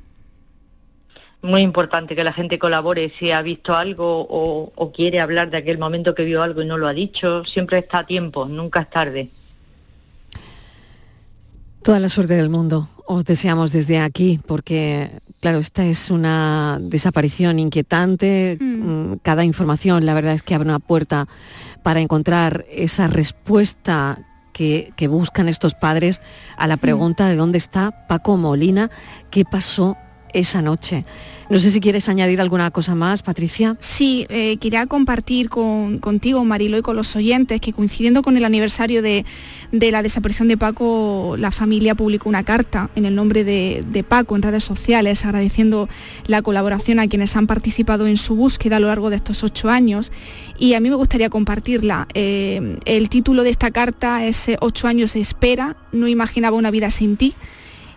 Muy 1.42 1.62
importante 1.62 2.14
que 2.14 2.22
la 2.22 2.32
gente 2.32 2.60
colabore 2.60 3.12
si 3.18 3.32
ha 3.32 3.42
visto 3.42 3.74
algo 3.74 4.20
o, 4.30 4.72
o 4.76 4.92
quiere 4.92 5.18
hablar 5.18 5.50
de 5.50 5.56
aquel 5.56 5.76
momento 5.76 6.14
que 6.14 6.24
vio 6.24 6.40
algo 6.40 6.62
y 6.62 6.66
no 6.66 6.78
lo 6.78 6.86
ha 6.86 6.94
dicho. 6.94 7.44
Siempre 7.44 7.78
está 7.78 8.00
a 8.00 8.06
tiempo, 8.06 8.46
nunca 8.46 8.82
es 8.82 8.90
tarde. 8.90 9.28
Toda 11.82 11.98
la 11.98 12.08
suerte 12.08 12.34
del 12.34 12.48
mundo. 12.48 12.88
Os 13.06 13.24
deseamos 13.24 13.72
desde 13.72 13.98
aquí, 13.98 14.40
porque, 14.46 15.10
claro, 15.40 15.58
esta 15.58 15.84
es 15.84 16.10
una 16.10 16.78
desaparición 16.80 17.58
inquietante. 17.58 18.56
Mm, 18.60 19.14
Cada 19.22 19.44
información, 19.44 20.06
la 20.06 20.14
verdad 20.14 20.34
es 20.34 20.42
que 20.42 20.54
abre 20.54 20.68
una 20.68 20.78
puerta 20.78 21.26
para 21.82 22.00
encontrar 22.00 22.64
esa 22.70 23.08
respuesta 23.08 24.20
que, 24.52 24.92
que 24.96 25.08
buscan 25.08 25.48
estos 25.48 25.74
padres 25.74 26.22
a 26.56 26.68
la 26.68 26.76
pregunta 26.76 27.28
de 27.28 27.34
dónde 27.34 27.58
está 27.58 28.06
Paco 28.06 28.36
Molina, 28.36 28.90
qué 29.30 29.44
pasó 29.44 29.96
esa 30.32 30.62
noche. 30.62 31.04
No 31.52 31.58
sé 31.58 31.70
si 31.70 31.80
quieres 31.80 32.08
añadir 32.08 32.40
alguna 32.40 32.70
cosa 32.70 32.94
más, 32.94 33.20
Patricia. 33.20 33.76
Sí, 33.78 34.24
eh, 34.30 34.56
quería 34.56 34.86
compartir 34.86 35.50
con, 35.50 35.98
contigo, 35.98 36.42
Marilo, 36.46 36.78
y 36.78 36.82
con 36.82 36.96
los 36.96 37.14
oyentes 37.14 37.60
que 37.60 37.74
coincidiendo 37.74 38.22
con 38.22 38.38
el 38.38 38.44
aniversario 38.46 39.02
de, 39.02 39.26
de 39.70 39.90
la 39.90 40.02
desaparición 40.02 40.48
de 40.48 40.56
Paco, 40.56 41.36
la 41.38 41.50
familia 41.50 41.94
publicó 41.94 42.30
una 42.30 42.42
carta 42.42 42.88
en 42.96 43.04
el 43.04 43.14
nombre 43.14 43.44
de, 43.44 44.04
Paco 44.08 44.34
en 44.34 44.40
redes 44.40 44.64
sociales, 44.64 45.26
agradeciendo 45.26 45.90
la 46.26 46.40
colaboración 46.40 46.98
a 47.00 47.06
quienes 47.06 47.36
han 47.36 47.46
participado 47.46 48.06
en 48.06 48.16
su 48.16 48.34
búsqueda 48.34 48.76
a 48.76 48.80
lo 48.80 48.88
largo 48.88 49.10
de 49.10 49.16
estos 49.16 49.44
ocho 49.44 49.68
años. 49.68 50.10
Y 50.58 50.72
a 50.72 50.80
mí 50.80 50.88
me 50.88 50.96
gustaría 50.96 51.28
compartirla. 51.28 52.08
Eh, 52.14 52.78
el 52.86 53.10
título 53.10 53.42
de 53.42 53.50
esta 53.50 53.70
carta 53.70 54.24
es 54.24 54.48
eh, 54.48 54.56
Ocho 54.60 54.88
años 54.88 55.12
de 55.12 55.20
espera, 55.20 55.76
no 55.92 56.08
imaginaba 56.08 56.56
una 56.56 56.70
vida 56.70 56.90
sin 56.90 57.18
ti 57.18 57.34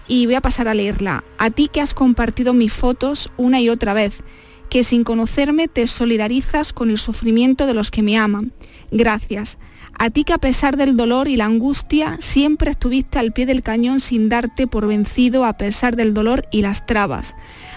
y 0.08 0.26
voy 0.26 0.36
a 0.36 0.42
pasar 0.42 0.68
a 0.68 0.74
leerla. 0.74 1.24
A 1.38 1.50
ti 1.50 1.70
que 1.72 1.82
has 1.82 1.94
compartido 1.94 2.54
mis 2.54 2.74
fotos 2.74 3.32
una 3.38 3.62
y 3.62 3.70
otra 3.70 3.94
vez, 3.94 4.24
que 4.70 4.84
sin 4.84 5.04
conocerme 5.04 5.68
te 5.68 5.88
solidarizas 5.88 6.74
con 6.74 6.90
el 6.90 6.98
sufrimiento 6.98 7.68
de 7.68 7.74
los 7.74 7.92
que 7.92 8.02
me 8.02 8.18
aman. 8.18 8.52
Gracias. 8.92 9.58
A 9.98 10.10
ti 10.10 10.26
que 10.26 10.34
a 10.34 10.38
pesar 10.38 10.76
del 10.76 10.98
dolor 10.98 11.28
y 11.28 11.38
la 11.38 11.46
angustia 11.46 12.18
siempre 12.20 12.72
estuviste 12.72 13.18
al 13.18 13.32
pie 13.32 13.46
del 13.46 13.64
cañón 13.64 14.00
sin 14.00 14.28
darte 14.28 14.68
por 14.68 14.88
vencido 14.88 15.46
a 15.46 15.54
pesar 15.54 15.96
del 15.96 16.14
dolor 16.14 16.46
y 16.52 16.62
las 16.62 16.86
trabas. 16.86 17.36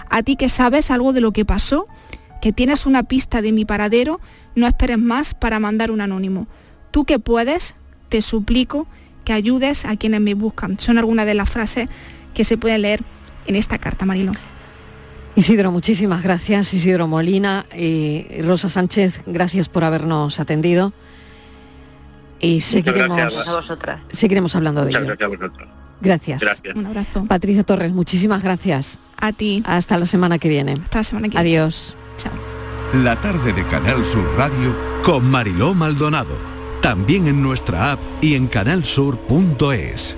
A 0.09 0.23
ti 0.23 0.35
que 0.35 0.49
sabes 0.49 0.91
algo 0.91 1.13
de 1.13 1.21
lo 1.21 1.31
que 1.31 1.45
pasó, 1.45 1.87
que 2.41 2.51
tienes 2.51 2.85
una 2.85 3.03
pista 3.03 3.41
de 3.41 3.51
mi 3.51 3.63
paradero, 3.63 4.19
no 4.55 4.67
esperes 4.67 4.97
más 4.97 5.33
para 5.33 5.59
mandar 5.59 5.91
un 5.91 6.01
anónimo. 6.01 6.47
Tú 6.91 7.05
que 7.05 7.19
puedes, 7.19 7.75
te 8.09 8.21
suplico 8.21 8.87
que 9.23 9.33
ayudes 9.33 9.85
a 9.85 9.95
quienes 9.95 10.21
me 10.21 10.33
buscan. 10.33 10.79
Son 10.79 10.97
algunas 10.97 11.25
de 11.25 11.35
las 11.35 11.49
frases 11.49 11.87
que 12.33 12.43
se 12.43 12.57
pueden 12.57 12.81
leer 12.81 13.01
en 13.45 13.55
esta 13.55 13.77
carta, 13.77 14.05
Marilo. 14.05 14.33
Isidro, 15.35 15.71
muchísimas 15.71 16.23
gracias. 16.23 16.73
Isidro 16.73 17.07
Molina 17.07 17.65
y 17.75 18.41
Rosa 18.41 18.69
Sánchez, 18.69 19.21
gracias 19.25 19.69
por 19.69 19.83
habernos 19.83 20.39
atendido. 20.39 20.93
Y 22.39 22.61
seguiremos, 22.61 23.17
gracias 23.17 23.47
a 23.47 23.55
vosotras. 23.55 24.01
seguiremos 24.11 24.55
hablando 24.55 24.85
de 24.85 24.91
ello. 24.91 24.99
gracias 25.01 25.21
a 25.21 25.27
vosotros. 25.27 25.69
Gracias. 26.01 26.41
Gracias. 26.41 26.75
Un 26.75 26.85
abrazo. 26.85 27.25
Patricia 27.27 27.63
Torres, 27.63 27.91
muchísimas 27.91 28.41
gracias. 28.41 28.99
A 29.17 29.33
ti. 29.33 29.63
Hasta 29.65 29.97
la 29.97 30.05
semana 30.05 30.39
que 30.39 30.47
viene. 30.47 30.75
Hasta 30.81 30.99
la 30.99 31.03
semana 31.03 31.29
que 31.29 31.37
viene. 31.41 31.57
Adiós. 31.59 31.95
Chao. 32.17 32.31
La 32.93 33.19
tarde 33.21 33.53
de 33.53 33.65
Canal 33.67 34.05
Sur 34.05 34.25
Radio 34.37 34.75
con 35.03 35.29
Mariló 35.29 35.73
Maldonado. 35.73 36.35
También 36.81 37.27
en 37.27 37.41
nuestra 37.41 37.91
app 37.91 37.99
y 38.21 38.35
en 38.35 38.47
canalsur.es. 38.47 40.17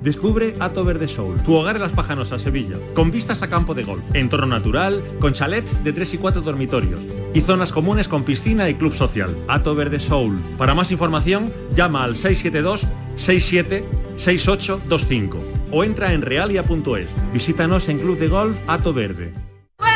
Descubre 0.00 0.56
Ato 0.60 0.84
Verde 0.84 1.08
Soul, 1.08 1.42
tu 1.42 1.54
hogar 1.54 1.76
en 1.76 1.82
Las 1.82 1.92
Pajanosas, 1.92 2.42
Sevilla, 2.42 2.78
con 2.94 3.10
vistas 3.10 3.42
a 3.42 3.48
campo 3.48 3.74
de 3.74 3.84
golf, 3.84 4.02
entorno 4.14 4.46
natural, 4.46 5.04
con 5.18 5.34
chalets 5.34 5.84
de 5.84 5.92
3 5.92 6.14
y 6.14 6.18
4 6.18 6.40
dormitorios 6.42 7.06
y 7.34 7.40
zonas 7.42 7.72
comunes 7.72 8.08
con 8.08 8.24
piscina 8.24 8.68
y 8.68 8.74
club 8.74 8.94
social. 8.94 9.36
Ato 9.48 9.74
Verde 9.74 10.00
Soul. 10.00 10.38
Para 10.56 10.74
más 10.74 10.90
información, 10.90 11.52
llama 11.74 12.04
al 12.04 12.16
672 12.16 12.86
67 13.16 13.84
6825 14.16 15.38
o 15.70 15.84
entra 15.84 16.12
en 16.12 16.22
realia.es. 16.22 17.16
Visítanos 17.32 17.88
en 17.88 17.98
Club 17.98 18.18
de 18.18 18.28
Golf 18.28 18.58
Ato 18.66 18.92
Verde. 18.92 19.49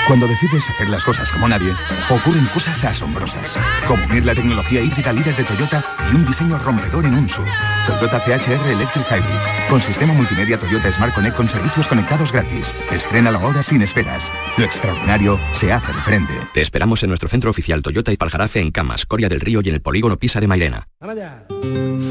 Cuando 0.06 0.28
decides 0.28 0.68
hacer 0.68 0.90
las 0.90 1.02
cosas 1.02 1.32
como 1.32 1.48
nadie, 1.48 1.72
ocurren 2.10 2.44
cosas 2.52 2.84
asombrosas, 2.84 3.58
como 3.88 4.04
unir 4.04 4.26
la 4.26 4.34
tecnología 4.34 4.82
híbrida 4.82 5.14
líder 5.14 5.34
de 5.34 5.44
Toyota 5.44 5.82
y 6.12 6.14
un 6.14 6.26
diseño 6.26 6.58
rompedor 6.58 7.06
en 7.06 7.14
un 7.14 7.26
SUV. 7.26 7.46
Toyota 7.86 8.20
CHR 8.20 8.68
Electric 8.68 9.06
Hybrid, 9.10 9.70
con 9.70 9.80
sistema 9.80 10.12
multimedia 10.12 10.58
Toyota 10.58 10.92
Smart 10.92 11.14
Connect 11.14 11.36
con 11.36 11.48
servicios 11.48 11.88
conectados 11.88 12.32
gratis. 12.32 12.76
Estrena 12.92 13.30
la 13.30 13.38
hora 13.38 13.62
sin 13.62 13.80
esperas. 13.80 14.30
Lo 14.58 14.64
extraordinario 14.64 15.40
se 15.54 15.72
hace 15.72 15.90
de 15.90 16.02
frente. 16.02 16.34
Te 16.52 16.60
esperamos 16.60 17.02
en 17.02 17.08
nuestro 17.08 17.30
centro 17.30 17.48
oficial 17.48 17.80
Toyota 17.80 18.12
y 18.12 18.18
Paljarafe 18.18 18.60
en 18.60 18.72
Camas, 18.72 19.06
Coria 19.06 19.30
del 19.30 19.40
Río 19.40 19.62
y 19.64 19.70
en 19.70 19.76
el 19.76 19.80
polígono 19.80 20.18
Pisa 20.18 20.38
de 20.38 20.48
Mairena. 20.48 20.86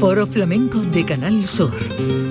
Foro 0.00 0.26
Flamenco 0.26 0.80
de 0.80 1.04
Canal 1.04 1.46
Sur. 1.46 1.72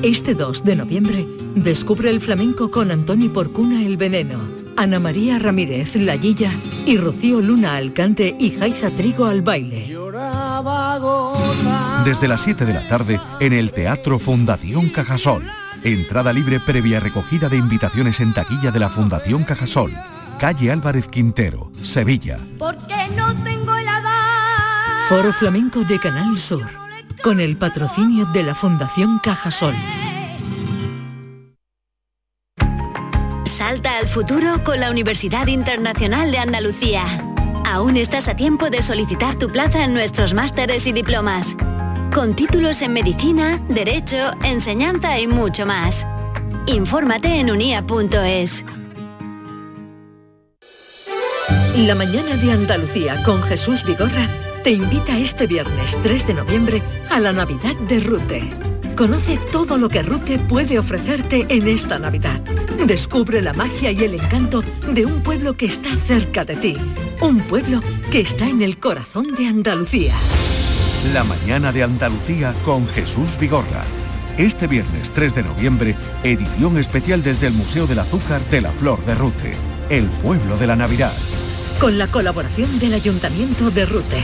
Este 0.04 0.36
2 0.36 0.66
de 0.66 0.76
noviembre, 0.76 1.26
descubre 1.56 2.10
el 2.10 2.20
flamenco 2.20 2.70
con 2.70 2.92
Antoni 2.92 3.30
Porcuna 3.30 3.86
el 3.86 3.96
Veneno. 3.96 4.63
Ana 4.78 5.00
María 5.00 5.40
Ramírez 5.40 5.96
La 5.96 6.18
Guilla 6.18 6.50
y 6.86 6.98
Rocío 6.98 7.42
Luna 7.42 7.76
Alcante 7.76 8.36
y 8.40 8.52
Jaiza 8.52 8.90
Trigo 8.92 9.26
al 9.26 9.42
baile. 9.42 9.86
Desde 12.06 12.28
las 12.28 12.42
7 12.42 12.66
de 12.66 12.74
la 12.74 12.88
tarde 12.88 13.20
en 13.40 13.54
el 13.54 13.72
Teatro 13.72 14.20
Fundación 14.20 14.90
Cajasol. 14.90 15.44
Entrada 15.84 16.32
libre 16.32 16.60
previa 16.60 17.00
recogida 17.00 17.50
de 17.50 17.58
invitaciones 17.58 18.20
en 18.20 18.34
taquilla 18.34 18.72
de 18.72 18.80
la 18.80 18.90
Fundación 18.90 19.44
Cajasol. 19.44 19.92
Calle 20.40 20.72
Álvarez 20.72 21.08
Quintero, 21.08 21.72
Sevilla. 21.84 22.38
Porque 22.58 23.08
no 23.16 23.34
tengo 23.44 23.72
la 23.78 24.02
Foro 25.10 25.34
Flamenco 25.34 25.84
de 25.84 26.00
Canal 26.00 26.40
Sur. 26.40 26.66
Con 27.22 27.40
el 27.40 27.58
patrocinio 27.58 28.26
de 28.28 28.44
la 28.44 28.56
Fundación 28.56 29.20
Cajasol. 29.20 29.76
Futuro 34.14 34.64
con 34.64 34.80
la 34.80 34.92
Universidad 34.92 35.48
Internacional 35.48 36.32
de 36.32 36.38
Andalucía. 36.38 37.04
Aún 37.66 37.98
estás 37.98 38.28
a 38.28 38.36
tiempo 38.36 38.70
de 38.70 38.84
solicitar 38.84 39.40
tu 39.40 39.50
plaza 39.50 39.84
en 39.84 39.96
nuestros 39.96 40.36
másteres 40.36 40.86
y 40.86 40.92
diplomas. 40.92 41.56
Con 42.14 42.36
títulos 42.36 42.84
en 42.84 42.94
medicina, 42.94 43.60
derecho, 43.70 44.34
enseñanza 44.44 45.20
y 45.20 45.26
mucho 45.26 45.66
más. 45.66 46.06
Infórmate 46.68 47.40
en 47.40 47.50
unia.es. 47.50 48.64
La 51.78 51.96
mañana 51.96 52.36
de 52.36 52.52
Andalucía 52.52 53.20
con 53.24 53.42
Jesús 53.42 53.84
Vigorra 53.84 54.30
te 54.64 54.70
invita 54.70 55.18
este 55.18 55.48
viernes 55.48 55.98
3 56.04 56.28
de 56.28 56.34
noviembre 56.36 56.84
a 57.10 57.20
la 57.20 57.34
Navidad 57.34 57.76
de 57.90 58.00
Rute. 58.00 58.73
Conoce 58.96 59.40
todo 59.52 59.78
lo 59.78 59.90
que 59.90 60.04
Rute 60.04 60.38
puede 60.38 60.78
ofrecerte 60.78 61.48
en 61.50 61.68
esta 61.68 61.98
Navidad. 61.98 62.40
Descubre 62.86 63.42
la 63.42 63.54
magia 63.54 63.92
y 63.92 64.04
el 64.04 64.14
encanto 64.14 64.64
de 64.88 65.06
un 65.06 65.24
pueblo 65.24 65.58
que 65.58 65.66
está 65.66 65.96
cerca 66.06 66.46
de 66.46 66.56
ti. 66.56 66.78
Un 67.20 67.40
pueblo 67.42 67.80
que 68.12 68.20
está 68.20 68.48
en 68.48 68.62
el 68.62 68.80
corazón 68.80 69.26
de 69.36 69.48
Andalucía. 69.48 70.14
La 71.12 71.24
mañana 71.24 71.72
de 71.72 71.84
Andalucía 71.84 72.54
con 72.64 72.88
Jesús 72.88 73.38
Vigorra. 73.40 73.84
Este 74.38 74.68
viernes 74.68 75.10
3 75.12 75.36
de 75.36 75.44
noviembre, 75.44 75.96
edición 76.24 76.78
especial 76.78 77.24
desde 77.24 77.48
el 77.48 77.54
Museo 77.54 77.88
del 77.88 78.00
Azúcar 78.00 78.42
de 78.50 78.62
la 78.62 78.72
Flor 78.72 79.04
de 79.06 79.16
Rute, 79.16 79.54
el 79.90 80.06
pueblo 80.06 80.58
de 80.58 80.68
la 80.68 80.76
Navidad. 80.76 81.14
Con 81.80 81.98
la 81.98 82.08
colaboración 82.08 82.80
del 82.80 82.94
Ayuntamiento 82.94 83.72
de 83.72 83.86
Rute. 83.86 84.24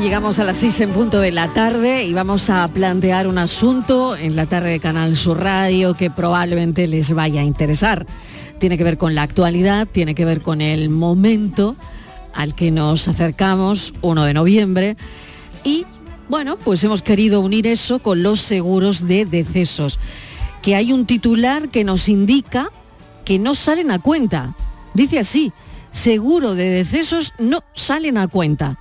Llegamos 0.00 0.38
a 0.38 0.44
las 0.44 0.58
seis 0.58 0.80
en 0.80 0.90
punto 0.90 1.20
de 1.20 1.32
la 1.32 1.52
tarde 1.52 2.04
y 2.04 2.12
vamos 2.12 2.50
a 2.50 2.68
plantear 2.68 3.26
un 3.26 3.38
asunto 3.38 4.16
en 4.16 4.36
la 4.36 4.46
tarde 4.46 4.70
de 4.70 4.80
Canal 4.80 5.16
Sur 5.16 5.40
Radio 5.40 5.94
que 5.94 6.10
probablemente 6.10 6.86
les 6.86 7.12
vaya 7.12 7.40
a 7.40 7.44
interesar. 7.44 8.06
Tiene 8.58 8.76
que 8.76 8.84
ver 8.84 8.98
con 8.98 9.14
la 9.14 9.22
actualidad, 9.22 9.88
tiene 9.90 10.14
que 10.14 10.24
ver 10.24 10.42
con 10.42 10.60
el 10.60 10.90
momento 10.90 11.76
al 12.34 12.54
que 12.54 12.70
nos 12.70 13.08
acercamos, 13.08 13.94
1 14.02 14.24
de 14.24 14.34
noviembre, 14.34 14.96
y 15.64 15.86
bueno, 16.28 16.56
pues 16.56 16.84
hemos 16.84 17.02
querido 17.02 17.40
unir 17.40 17.66
eso 17.66 18.00
con 18.00 18.22
los 18.22 18.40
seguros 18.40 19.06
de 19.06 19.24
decesos, 19.24 19.98
que 20.62 20.74
hay 20.74 20.92
un 20.92 21.06
titular 21.06 21.68
que 21.68 21.84
nos 21.84 22.08
indica 22.08 22.70
que 23.24 23.38
no 23.38 23.54
salen 23.54 23.90
a 23.90 23.98
cuenta. 23.98 24.54
Dice 24.94 25.18
así, 25.20 25.52
seguro 25.90 26.54
de 26.54 26.68
decesos 26.68 27.32
no 27.38 27.60
salen 27.74 28.18
a 28.18 28.28
cuenta. 28.28 28.78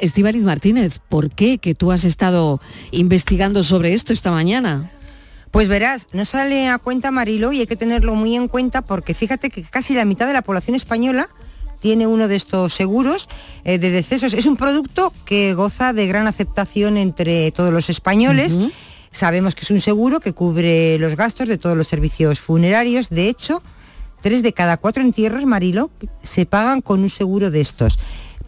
Estíbaliz 0.00 0.42
Martínez, 0.42 1.00
¿por 1.08 1.30
qué 1.30 1.58
que 1.58 1.74
tú 1.74 1.92
has 1.92 2.04
estado 2.04 2.60
investigando 2.90 3.64
sobre 3.64 3.94
esto 3.94 4.12
esta 4.12 4.30
mañana? 4.30 4.92
Pues 5.50 5.68
verás, 5.68 6.08
no 6.12 6.24
sale 6.24 6.68
a 6.68 6.78
cuenta 6.78 7.10
Marilo 7.10 7.52
y 7.52 7.60
hay 7.60 7.66
que 7.66 7.76
tenerlo 7.76 8.14
muy 8.14 8.36
en 8.36 8.48
cuenta 8.48 8.82
porque 8.82 9.14
fíjate 9.14 9.50
que 9.50 9.62
casi 9.62 9.94
la 9.94 10.04
mitad 10.04 10.26
de 10.26 10.34
la 10.34 10.42
población 10.42 10.76
española 10.76 11.28
tiene 11.80 12.06
uno 12.06 12.28
de 12.28 12.36
estos 12.36 12.74
seguros 12.74 13.28
eh, 13.64 13.78
de 13.78 13.90
decesos. 13.90 14.34
Es 14.34 14.46
un 14.46 14.56
producto 14.56 15.12
que 15.24 15.54
goza 15.54 15.92
de 15.92 16.06
gran 16.06 16.26
aceptación 16.26 16.96
entre 16.96 17.50
todos 17.52 17.72
los 17.72 17.88
españoles. 17.88 18.58
Sabemos 19.10 19.54
que 19.54 19.62
es 19.62 19.70
un 19.70 19.80
seguro 19.80 20.20
que 20.20 20.32
cubre 20.32 20.98
los 20.98 21.16
gastos 21.16 21.48
de 21.48 21.56
todos 21.56 21.76
los 21.76 21.88
servicios 21.88 22.40
funerarios. 22.40 23.08
De 23.08 23.28
hecho, 23.28 23.62
tres 24.20 24.42
de 24.42 24.52
cada 24.52 24.76
cuatro 24.76 25.02
entierros, 25.02 25.46
Marilo, 25.46 25.90
se 26.22 26.46
pagan 26.46 26.82
con 26.82 27.00
un 27.00 27.10
seguro 27.10 27.50
de 27.50 27.60
estos. 27.60 27.98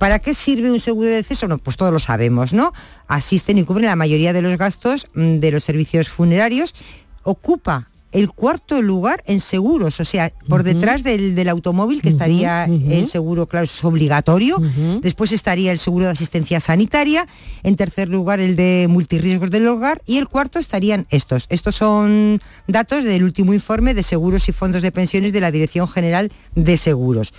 ¿Para 0.01 0.19
qué 0.19 0.33
sirve 0.33 0.71
un 0.71 0.81
seguro 0.81 1.11
de 1.11 1.17
deceso? 1.17 1.47
No, 1.47 1.59
pues 1.59 1.77
todos 1.77 1.93
lo 1.93 1.99
sabemos, 1.99 2.55
¿no? 2.55 2.73
Asisten 3.07 3.59
y 3.59 3.65
cubren 3.65 3.85
la 3.85 3.97
mayoría 3.97 4.33
de 4.33 4.41
los 4.41 4.57
gastos 4.57 5.07
mm, 5.13 5.41
de 5.41 5.51
los 5.51 5.63
servicios 5.63 6.09
funerarios. 6.09 6.75
Ocupa 7.23 7.91
el 8.11 8.31
cuarto 8.31 8.81
lugar 8.81 9.23
en 9.27 9.41
seguros, 9.41 10.01
o 10.01 10.05
sea, 10.07 10.33
por 10.49 10.63
detrás 10.63 11.03
del, 11.03 11.35
del 11.35 11.51
automóvil, 11.51 12.01
que 12.01 12.09
estaría 12.09 12.65
el 12.65 13.09
seguro, 13.11 13.47
claro, 13.47 13.65
es 13.65 13.85
obligatorio. 13.85 14.57
Después 15.03 15.33
estaría 15.33 15.71
el 15.71 15.79
seguro 15.79 16.07
de 16.07 16.13
asistencia 16.13 16.61
sanitaria. 16.61 17.27
En 17.63 17.77
tercer 17.77 18.09
lugar, 18.09 18.41
el 18.41 18.57
de 18.57 18.87
multirriesgos 18.89 19.51
del 19.51 19.69
hogar. 19.69 20.01
Y 20.07 20.17
el 20.17 20.29
cuarto 20.29 20.59
estarían 20.59 21.07
estos. 21.11 21.45
Estos 21.51 21.77
son 21.77 22.41
datos 22.67 23.05
del 23.05 23.23
último 23.23 23.53
informe 23.53 23.93
de 23.93 24.03
seguros 24.03 24.49
y 24.49 24.53
fondos 24.53 24.83
de 24.83 24.93
pensiones 24.93 25.35
de 25.35 25.43
la 25.43 25.53
Dirección 25.53 25.87
General 25.87 26.33
de 26.55 26.79
Seguros. 26.79 27.35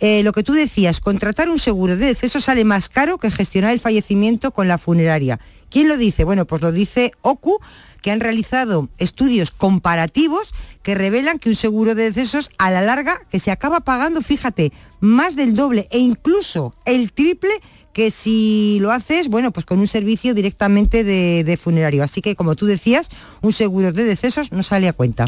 Eh, 0.00 0.22
lo 0.22 0.32
que 0.32 0.42
tú 0.42 0.54
decías, 0.54 0.98
contratar 1.00 1.50
un 1.50 1.58
seguro 1.58 1.96
de 1.96 2.06
deceso 2.06 2.40
sale 2.40 2.64
más 2.64 2.88
caro 2.88 3.18
que 3.18 3.30
gestionar 3.30 3.72
el 3.72 3.80
fallecimiento 3.80 4.50
con 4.50 4.66
la 4.66 4.78
funeraria. 4.78 5.38
¿Quién 5.68 5.88
lo 5.88 5.98
dice? 5.98 6.24
Bueno, 6.24 6.46
pues 6.46 6.62
lo 6.62 6.72
dice 6.72 7.12
OCU, 7.20 7.60
que 8.00 8.10
han 8.10 8.20
realizado 8.20 8.88
estudios 8.96 9.50
comparativos 9.50 10.54
que 10.82 10.94
revelan 10.94 11.38
que 11.38 11.50
un 11.50 11.54
seguro 11.54 11.94
de 11.94 12.04
decesos 12.04 12.50
a 12.56 12.70
la 12.70 12.80
larga 12.80 13.20
que 13.30 13.38
se 13.38 13.50
acaba 13.50 13.80
pagando, 13.80 14.22
fíjate, 14.22 14.72
más 15.00 15.36
del 15.36 15.54
doble 15.54 15.86
e 15.90 15.98
incluso 15.98 16.72
el 16.86 17.12
triple 17.12 17.50
que 17.92 18.10
si 18.10 18.78
lo 18.80 18.92
haces, 18.92 19.28
bueno, 19.28 19.52
pues 19.52 19.66
con 19.66 19.80
un 19.80 19.86
servicio 19.86 20.32
directamente 20.32 21.04
de, 21.04 21.44
de 21.44 21.56
funerario. 21.56 22.02
Así 22.02 22.22
que, 22.22 22.36
como 22.36 22.54
tú 22.54 22.66
decías, 22.66 23.10
un 23.42 23.52
seguro 23.52 23.92
de 23.92 24.04
decesos 24.04 24.52
no 24.52 24.62
sale 24.62 24.88
a 24.88 24.92
cuenta. 24.92 25.26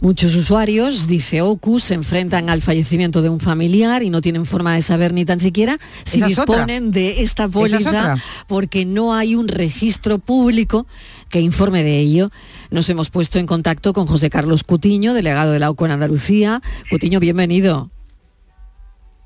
Muchos 0.00 0.36
usuarios, 0.36 1.08
dice 1.08 1.42
Ocus, 1.42 1.82
se 1.82 1.94
enfrentan 1.94 2.50
al 2.50 2.62
fallecimiento 2.62 3.20
de 3.20 3.30
un 3.30 3.40
familiar 3.40 4.04
y 4.04 4.10
no 4.10 4.20
tienen 4.20 4.46
forma 4.46 4.74
de 4.74 4.82
saber 4.82 5.12
ni 5.12 5.24
tan 5.24 5.40
siquiera 5.40 5.76
si 6.04 6.18
Esa 6.18 6.26
es 6.28 6.38
otra. 6.38 6.54
disponen 6.54 6.92
de 6.92 7.22
esta 7.22 7.44
es 7.44 7.50
póliza 7.50 8.14
porque 8.46 8.86
no 8.86 9.12
hay 9.12 9.34
un 9.34 9.48
registro 9.48 10.20
público 10.20 10.86
que 11.28 11.40
informe 11.40 11.82
de 11.82 11.98
ello. 11.98 12.30
Nos 12.70 12.88
hemos 12.90 13.10
puesto 13.10 13.40
en 13.40 13.46
contacto 13.46 13.92
con 13.92 14.06
José 14.06 14.30
Carlos 14.30 14.62
Cutiño, 14.62 15.14
delegado 15.14 15.50
de 15.50 15.58
la 15.58 15.68
OCU 15.68 15.86
en 15.86 15.90
Andalucía. 15.90 16.62
Cutiño, 16.90 17.18
bienvenido. 17.18 17.90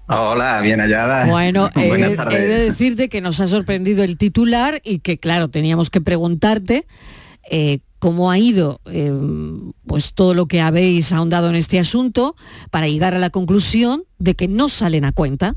Hola, 0.07 0.61
bien 0.62 0.81
hallada. 0.81 1.27
Bueno, 1.27 1.68
eh, 1.77 2.16
he 2.31 2.39
de 2.39 2.59
decirte 2.70 3.11
que 3.11 3.20
nos 3.20 3.41
ha 3.41 3.47
sorprendido 3.47 4.05
el 4.05 4.16
titular 4.16 4.81
y 4.85 5.01
que, 5.01 5.18
claro, 5.18 5.49
teníamos 5.49 5.91
que 5.91 6.01
preguntarte 6.01 6.87
eh, 7.51 7.81
cómo 8.03 8.32
ha 8.32 8.36
ido 8.36 8.80
eh, 8.90 9.16
pues 9.86 10.12
todo 10.12 10.34
lo 10.34 10.46
que 10.46 10.61
habéis 10.61 11.12
ahondado 11.12 11.48
en 11.48 11.55
este 11.55 11.78
asunto 11.78 12.34
para 12.72 12.88
llegar 12.88 13.14
a 13.14 13.20
la 13.20 13.30
conclusión 13.30 14.03
de 14.18 14.34
que 14.34 14.48
no 14.48 14.68
salen 14.68 15.05
a 15.05 15.12
cuenta. 15.12 15.55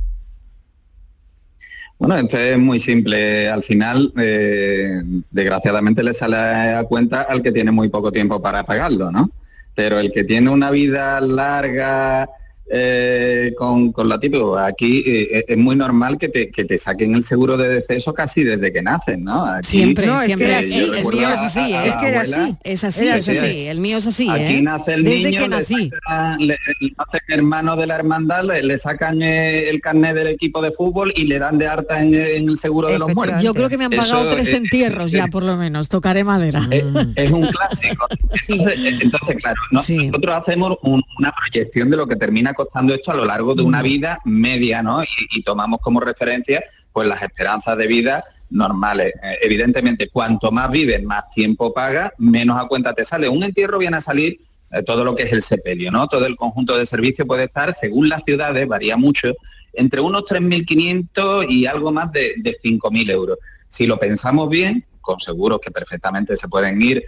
Bueno, 1.97 2.15
esto 2.17 2.37
es 2.37 2.59
muy 2.59 2.79
simple. 2.79 3.49
Al 3.49 3.63
final, 3.63 4.13
eh, 4.19 5.01
desgraciadamente 5.31 6.03
le 6.03 6.13
sale 6.13 6.37
a 6.37 6.83
cuenta 6.83 7.23
al 7.23 7.41
que 7.41 7.51
tiene 7.51 7.71
muy 7.71 7.89
poco 7.89 8.11
tiempo 8.11 8.39
para 8.39 8.63
pagarlo, 8.63 9.11
¿no? 9.11 9.31
Pero 9.73 9.97
el 9.97 10.11
que 10.11 10.23
tiene 10.23 10.51
una 10.51 10.69
vida 10.69 11.19
larga 11.21 12.29
eh, 12.69 13.53
con, 13.57 13.91
con 13.91 14.09
lo 14.09 14.19
típico, 14.19 14.57
aquí 14.57 15.03
eh, 15.05 15.45
es 15.47 15.57
muy 15.57 15.75
normal 15.75 16.17
que 16.17 16.29
te, 16.29 16.49
que 16.49 16.65
te 16.65 16.77
saquen 16.77 17.13
el 17.15 17.23
seguro 17.23 17.57
de 17.57 17.69
deceso 17.69 18.13
casi 18.13 18.43
desde 18.43 18.71
que 18.73 18.81
nacen, 18.81 19.23
¿no? 19.23 19.45
Aquí, 19.45 19.67
Siempre, 19.67 20.05
eh, 20.07 20.09
siempre. 20.25 20.47
yo 20.49 20.57
El, 20.57 20.95
el 20.95 21.05
mío 21.05 21.29
es 21.29 21.39
así, 21.41 21.59
a- 21.59 21.67
¿eh? 21.69 21.75
a 21.75 21.85
la 21.85 21.93
abuela, 22.21 22.57
Es 22.63 22.83
así, 22.83 23.05
Era 23.05 23.17
es 23.17 23.29
así. 23.29 23.37
así. 23.37 23.67
El 23.67 23.79
mío 23.81 23.97
es 23.97 24.07
así, 24.07 24.29
Aquí 24.29 24.43
¿eh? 24.55 24.61
nace 24.61 24.93
el 24.95 25.03
Desde 25.03 25.23
niño, 25.23 25.39
que 25.41 25.47
le 25.49 25.57
nací. 25.57 25.89
sacan- 25.89 26.39
le, 26.39 26.55
le 26.79 26.93
hacen 26.97 27.21
hermano 27.27 27.75
de 27.75 27.87
la 27.87 27.95
hermandad, 27.97 28.43
le, 28.45 28.63
le 28.63 28.77
sacan 28.77 29.21
eh, 29.21 29.69
el 29.69 29.79
carnet 29.81 30.15
del 30.15 30.27
equipo 30.27 30.61
de 30.61 30.71
fútbol 30.71 31.13
y 31.15 31.25
le 31.25 31.37
dan 31.39 31.57
de 31.57 31.67
harta 31.67 32.01
en, 32.01 32.13
en 32.15 32.49
el 32.49 32.57
seguro 32.57 32.87
de 32.89 32.97
los 32.99 33.13
muertos. 33.13 33.43
Yo 33.43 33.53
creo 33.53 33.69
que 33.69 33.77
me 33.77 33.85
han 33.85 33.91
pagado 33.91 34.21
Eso 34.21 34.29
tres 34.35 34.47
es- 34.49 34.53
entierros 34.55 35.11
ya, 35.11 35.27
por 35.27 35.43
lo 35.43 35.55
menos. 35.57 35.87
Tocaré 35.89 36.23
madera. 36.23 36.61
es, 36.71 36.83
es 37.15 37.31
un 37.31 37.45
clásico. 37.47 38.07
Entonces, 38.47 39.01
entonces, 39.01 39.35
claro, 39.37 39.55
no- 39.71 39.81
nosotros 39.81 40.35
hacemos 40.35 40.77
un- 40.81 41.03
una 41.19 41.31
proyección 41.31 41.89
de 41.89 41.97
lo 41.97 42.07
que 42.07 42.15
termina 42.15 42.53
costando 42.55 42.93
esto 42.93 43.11
a 43.11 43.15
lo 43.15 43.25
largo 43.25 43.53
de 43.53 43.61
una 43.61 43.81
vida 43.81 44.19
media, 44.25 44.81
¿no? 44.81 45.03
Y, 45.03 45.07
y 45.37 45.43
tomamos 45.43 45.79
como 45.81 45.99
referencia 45.99 46.63
pues 46.91 47.07
las 47.07 47.21
esperanzas 47.21 47.77
de 47.77 47.87
vida 47.87 48.23
normales. 48.49 49.13
Eh, 49.21 49.37
evidentemente, 49.43 50.09
cuanto 50.09 50.51
más 50.51 50.71
vives, 50.71 51.03
más 51.03 51.29
tiempo 51.29 51.73
pagas, 51.73 52.11
menos 52.17 52.59
a 52.59 52.67
cuenta 52.67 52.93
te 52.93 53.05
sale. 53.05 53.27
Un 53.27 53.43
entierro 53.43 53.77
viene 53.77 53.97
a 53.97 54.01
salir 54.01 54.39
eh, 54.71 54.83
todo 54.83 55.03
lo 55.03 55.15
que 55.15 55.23
es 55.23 55.33
el 55.33 55.41
sepelio, 55.41 55.91
¿no? 55.91 56.07
Todo 56.07 56.25
el 56.25 56.35
conjunto 56.35 56.77
de 56.77 56.85
servicios 56.85 57.27
puede 57.27 57.45
estar, 57.45 57.73
según 57.73 58.09
las 58.09 58.23
ciudades, 58.23 58.67
varía 58.67 58.97
mucho, 58.97 59.33
entre 59.73 60.01
unos 60.01 60.23
3.500 60.23 61.49
y 61.49 61.65
algo 61.65 61.91
más 61.91 62.11
de, 62.11 62.35
de 62.37 62.57
5.000 62.63 63.11
euros. 63.11 63.37
Si 63.67 63.85
lo 63.85 63.99
pensamos 63.99 64.49
bien, 64.49 64.85
con 65.01 65.19
seguros 65.19 65.59
que 65.59 65.71
perfectamente 65.71 66.35
se 66.37 66.47
pueden 66.47 66.81
ir 66.81 67.03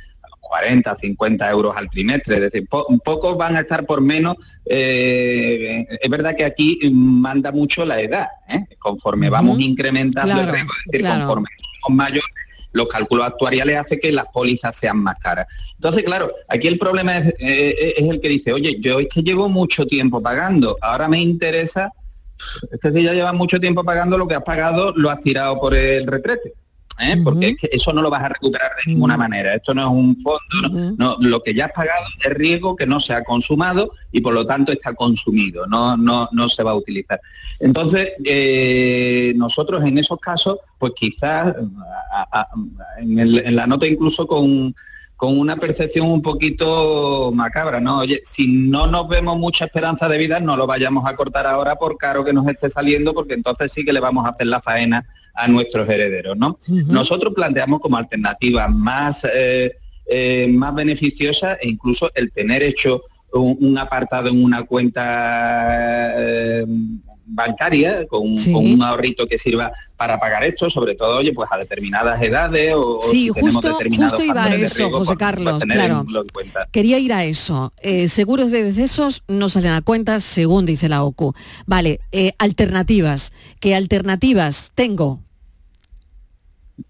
40, 0.47 0.95
50 0.97 1.49
euros 1.51 1.75
al 1.75 1.89
trimestre, 1.89 2.35
es 2.35 2.41
decir, 2.41 2.67
po- 2.67 2.87
pocos 3.03 3.37
van 3.37 3.55
a 3.57 3.61
estar 3.61 3.85
por 3.85 4.01
menos. 4.01 4.37
eh, 4.65 5.85
es 6.01 6.09
verdad 6.09 6.35
que 6.35 6.45
aquí 6.45 6.79
manda 6.91 7.51
mucho 7.51 7.85
la 7.85 7.99
edad, 8.01 8.27
¿eh? 8.49 8.65
conforme 8.79 9.29
vamos 9.29 9.59
incrementando 9.59 10.33
Claro, 10.33 10.47
el 10.49 10.53
riesgo, 10.55 10.71
es 10.79 10.85
decir, 10.91 11.01
claro. 11.01 11.19
conforme 11.25 11.47
somos 11.83 11.97
mayores, 11.97 12.29
los 12.73 12.87
cálculos 12.87 13.25
actuariales 13.25 13.77
hacen 13.77 13.99
que 13.99 14.11
las 14.11 14.25
pólizas 14.31 14.75
sean 14.75 14.97
más 14.99 15.15
caras. 15.19 15.47
Entonces, 15.75 16.03
claro, 16.03 16.31
aquí 16.47 16.67
el 16.67 16.77
problema 16.77 17.17
es, 17.17 17.33
eh, 17.39 17.93
es 17.97 18.09
el 18.09 18.19
que 18.21 18.29
dice, 18.29 18.53
oye, 18.53 18.77
yo 18.79 18.99
es 18.99 19.07
que 19.09 19.21
llevo 19.23 19.49
mucho 19.49 19.85
tiempo 19.85 20.21
pagando, 20.21 20.77
ahora 20.81 21.07
me 21.07 21.19
interesa, 21.19 21.91
es 22.71 22.79
que 22.79 22.91
si 22.91 23.01
ya 23.03 23.13
llevas 23.13 23.33
mucho 23.33 23.59
tiempo 23.59 23.83
pagando, 23.83 24.17
lo 24.17 24.27
que 24.27 24.35
has 24.35 24.43
pagado 24.43 24.93
lo 24.95 25.09
has 25.09 25.21
tirado 25.21 25.59
por 25.59 25.73
el 25.75 26.05
retrete. 26.05 26.53
¿Eh? 26.99 27.15
Porque 27.23 27.49
es 27.49 27.57
que 27.57 27.69
eso 27.71 27.93
no 27.93 28.01
lo 28.01 28.09
vas 28.09 28.23
a 28.23 28.29
recuperar 28.29 28.71
de 28.85 28.91
ninguna 28.91 29.17
manera. 29.17 29.53
Esto 29.55 29.73
no 29.73 29.81
es 29.83 29.87
un 29.87 30.21
fondo, 30.21 30.95
no, 30.97 31.17
no, 31.17 31.29
lo 31.29 31.41
que 31.43 31.53
ya 31.53 31.65
has 31.65 31.71
pagado 31.71 32.05
es 32.23 32.33
riesgo 32.33 32.75
que 32.75 32.85
no 32.87 32.99
se 32.99 33.13
ha 33.13 33.23
consumado 33.23 33.91
y 34.11 34.21
por 34.21 34.33
lo 34.33 34.45
tanto 34.45 34.71
está 34.71 34.93
consumido, 34.93 35.65
no, 35.67 35.95
no, 35.97 36.29
no 36.31 36.49
se 36.49 36.63
va 36.63 36.71
a 36.71 36.75
utilizar. 36.75 37.19
Entonces, 37.59 38.11
eh, 38.23 39.33
nosotros 39.35 39.83
en 39.83 39.97
esos 39.97 40.19
casos, 40.19 40.57
pues 40.77 40.93
quizás 40.95 41.55
a- 42.13 42.27
a- 42.41 42.47
en, 42.99 43.19
el- 43.19 43.39
en 43.45 43.55
la 43.55 43.65
nota 43.67 43.87
incluso 43.87 44.27
con, 44.27 44.75
con 45.15 45.37
una 45.39 45.55
percepción 45.57 46.07
un 46.11 46.21
poquito 46.21 47.31
macabra, 47.33 47.79
¿no? 47.79 47.99
Oye, 47.99 48.21
si 48.23 48.47
no 48.47 48.85
nos 48.87 49.07
vemos 49.07 49.37
mucha 49.37 49.65
esperanza 49.65 50.07
de 50.07 50.17
vida, 50.19 50.39
no 50.39 50.55
lo 50.55 50.67
vayamos 50.67 51.07
a 51.07 51.15
cortar 51.15 51.47
ahora 51.47 51.75
por 51.75 51.97
caro 51.97 52.23
que 52.23 52.33
nos 52.33 52.47
esté 52.47 52.69
saliendo, 52.69 53.13
porque 53.15 53.33
entonces 53.33 53.71
sí 53.71 53.83
que 53.83 53.93
le 53.93 53.99
vamos 53.99 54.25
a 54.25 54.29
hacer 54.29 54.45
la 54.47 54.61
faena 54.61 55.05
a 55.37 55.47
nuestros 55.47 55.87
herederos, 55.87 56.35
¿no? 56.37 56.57
Nosotros 56.67 57.33
planteamos 57.33 57.79
como 57.79 57.97
alternativa 57.97 58.67
más, 58.67 59.25
eh, 59.33 59.75
eh, 60.05 60.47
más 60.49 60.73
beneficiosa 60.73 61.55
e 61.61 61.69
incluso 61.69 62.11
el 62.15 62.31
tener 62.31 62.63
hecho 62.63 63.03
un, 63.33 63.57
un 63.59 63.77
apartado 63.77 64.29
en 64.29 64.43
una 64.43 64.63
cuenta 64.63 66.13
eh, 66.17 66.65
bancaria 67.29 68.07
con, 68.07 68.37
Sí. 68.37 68.51
con 68.53 68.65
un 68.65 68.81
ahorrito 68.81 69.27
que 69.27 69.37
sirva 69.37 69.71
para 69.97 70.17
pagar 70.19 70.43
esto, 70.43 70.69
sobre 70.69 70.95
todo, 70.95 71.17
oye, 71.17 71.33
pues 71.33 71.49
a 71.51 71.57
determinadas 71.57 72.21
edades 72.21 72.73
o, 72.75 72.99
Sí, 73.01 73.27
si 73.27 73.33
tenemos 73.33 73.55
justo, 73.55 73.69
determinados 73.69 74.11
justo 74.13 74.25
iba 74.25 74.43
a 74.43 74.47
eso, 74.47 74.55
riesgo, 74.55 74.85
José 74.85 74.91
pues, 74.91 75.07
pues 75.07 75.17
Carlos, 75.17 75.63
claro. 75.63 76.05
Quería 76.71 76.99
ir 76.99 77.13
a 77.13 77.25
eso. 77.25 77.73
Eh, 77.81 78.07
seguros 78.07 78.51
de 78.51 78.63
decesos 78.63 79.23
no 79.27 79.49
salen 79.49 79.71
a 79.73 79.81
cuenta, 79.81 80.19
según 80.19 80.65
dice 80.65 80.87
la 80.87 81.03
OCU. 81.03 81.33
Vale, 81.65 81.99
eh, 82.11 82.31
alternativas. 82.37 83.33
¿Qué 83.59 83.75
alternativas 83.75 84.71
tengo? 84.73 85.19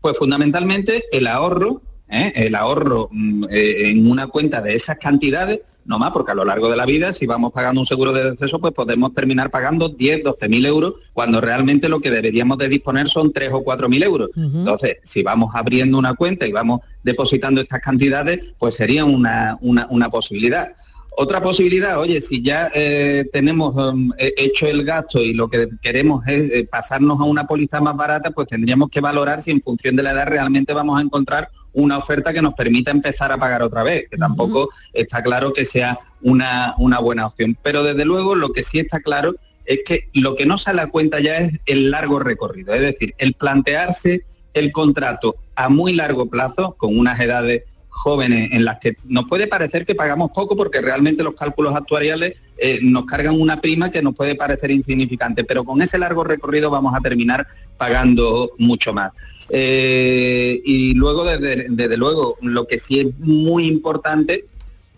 Pues 0.02 0.18
fundamentalmente 0.18 1.06
el 1.12 1.28
ahorro, 1.28 1.82
¿eh? 2.10 2.32
el 2.36 2.56
ahorro 2.56 3.10
mm, 3.12 3.46
eh, 3.50 3.90
en 3.90 4.10
una 4.10 4.28
cuenta 4.28 4.62
de 4.62 4.76
esas 4.76 4.98
cantidades, 4.98 5.62
no 5.86 5.98
más, 5.98 6.12
porque 6.12 6.32
a 6.32 6.36
lo 6.36 6.44
largo 6.44 6.70
de 6.70 6.76
la 6.76 6.86
vida, 6.86 7.14
si 7.14 7.26
vamos 7.26 7.54
pagando 7.54 7.80
un 7.80 7.88
seguro 7.88 8.12
de 8.12 8.32
deceso, 8.32 8.60
pues 8.60 8.74
podemos 8.74 9.14
terminar 9.14 9.50
pagando 9.50 9.88
10, 9.88 10.24
12 10.24 10.50
mil 10.50 10.66
euros, 10.66 10.96
cuando 11.14 11.40
realmente 11.40 11.88
lo 11.88 12.02
que 12.02 12.12
deberíamos 12.12 12.58
de 12.58 12.68
disponer 12.68 13.08
son 13.08 13.32
3 13.32 13.52
o 13.54 13.64
4 13.64 13.88
mil 13.88 14.04
euros. 14.04 14.30
Entonces, 14.36 14.98
si 15.04 15.24
vamos 15.24 15.52
abriendo 15.54 15.98
una 15.98 16.14
cuenta 16.14 16.46
y 16.46 16.52
vamos 16.52 16.82
depositando 17.04 17.62
estas 17.62 17.80
cantidades, 17.80 18.42
pues 18.60 18.76
sería 18.76 19.06
una, 19.06 19.58
una, 19.62 19.88
una 19.90 20.10
posibilidad. 20.10 20.74
Otra 21.20 21.42
posibilidad, 21.42 21.98
oye, 22.00 22.22
si 22.22 22.44
ya 22.44 22.70
eh, 22.76 23.26
tenemos 23.34 23.74
um, 23.76 24.12
he- 24.20 24.36
hecho 24.38 24.68
el 24.68 24.84
gasto 24.86 25.20
y 25.20 25.34
lo 25.34 25.48
que 25.50 25.68
queremos 25.82 26.24
es 26.28 26.52
eh, 26.52 26.68
pasarnos 26.70 27.20
a 27.20 27.24
una 27.24 27.48
póliza 27.48 27.82
más 27.82 27.96
barata, 27.98 28.30
pues 28.30 28.48
tendríamos 28.48 28.90
que 28.92 29.02
valorar 29.02 29.42
si 29.42 29.50
en 29.50 29.60
función 29.64 29.96
de 29.96 30.04
la 30.04 30.12
edad 30.12 30.28
realmente 30.28 30.74
vamos 30.74 31.00
a 31.00 31.02
encontrar 31.02 31.50
una 31.74 31.98
oferta 31.98 32.32
que 32.34 32.42
nos 32.44 32.54
permita 32.54 32.92
empezar 32.92 33.32
a 33.32 33.38
pagar 33.40 33.64
otra 33.64 33.82
vez, 33.82 34.08
que 34.12 34.18
tampoco 34.18 34.70
está 34.94 35.24
claro 35.24 35.54
que 35.54 35.66
sea 35.66 35.98
una, 36.22 36.76
una 36.78 37.00
buena 37.00 37.26
opción. 37.26 37.58
Pero 37.64 37.82
desde 37.84 38.06
luego 38.06 38.36
lo 38.36 38.50
que 38.54 38.62
sí 38.62 38.78
está 38.78 39.00
claro 39.00 39.36
es 39.66 39.80
que 39.88 40.10
lo 40.14 40.36
que 40.36 40.46
no 40.46 40.60
sale 40.60 40.82
a 40.82 40.88
cuenta 40.92 41.20
ya 41.20 41.38
es 41.40 41.60
el 41.66 41.90
largo 41.90 42.20
recorrido, 42.20 42.76
es 42.76 42.82
decir, 42.82 43.16
el 43.18 43.34
plantearse 43.34 44.22
el 44.54 44.72
contrato 44.72 45.36
a 45.56 45.68
muy 45.70 45.94
largo 45.94 46.28
plazo, 46.30 46.76
con 46.78 46.96
unas 46.98 47.20
edades 47.20 47.64
jóvenes 47.98 48.52
en 48.52 48.64
las 48.64 48.80
que 48.80 48.98
nos 49.06 49.26
puede 49.26 49.48
parecer 49.48 49.86
que 49.86 49.96
pagamos 49.96 50.32
poco 50.32 50.56
porque 50.56 50.82
realmente 50.82 51.24
los 51.24 51.36
cálculos 51.36 51.76
actuariales 51.76 52.36
eh, 52.58 52.80
nos 52.82 53.06
cargan 53.06 53.40
una 53.40 53.60
prima 53.60 53.92
que 53.92 54.02
nos 54.02 54.16
puede 54.16 54.36
parecer 54.36 54.72
insignificante, 54.72 55.44
pero 55.44 55.64
con 55.64 55.82
ese 55.82 55.98
largo 55.98 56.24
recorrido 56.24 56.70
vamos 56.70 56.94
a 56.96 57.02
terminar 57.02 57.48
pagando 57.78 58.52
mucho 58.58 58.94
más. 58.94 59.12
Eh, 59.50 60.62
y 60.66 60.94
luego, 60.94 61.24
desde, 61.24 61.68
desde 61.70 61.98
luego, 61.98 62.38
lo 62.42 62.68
que 62.68 62.78
sí 62.78 63.00
es 63.00 63.20
muy 63.20 63.68
importante 63.68 64.46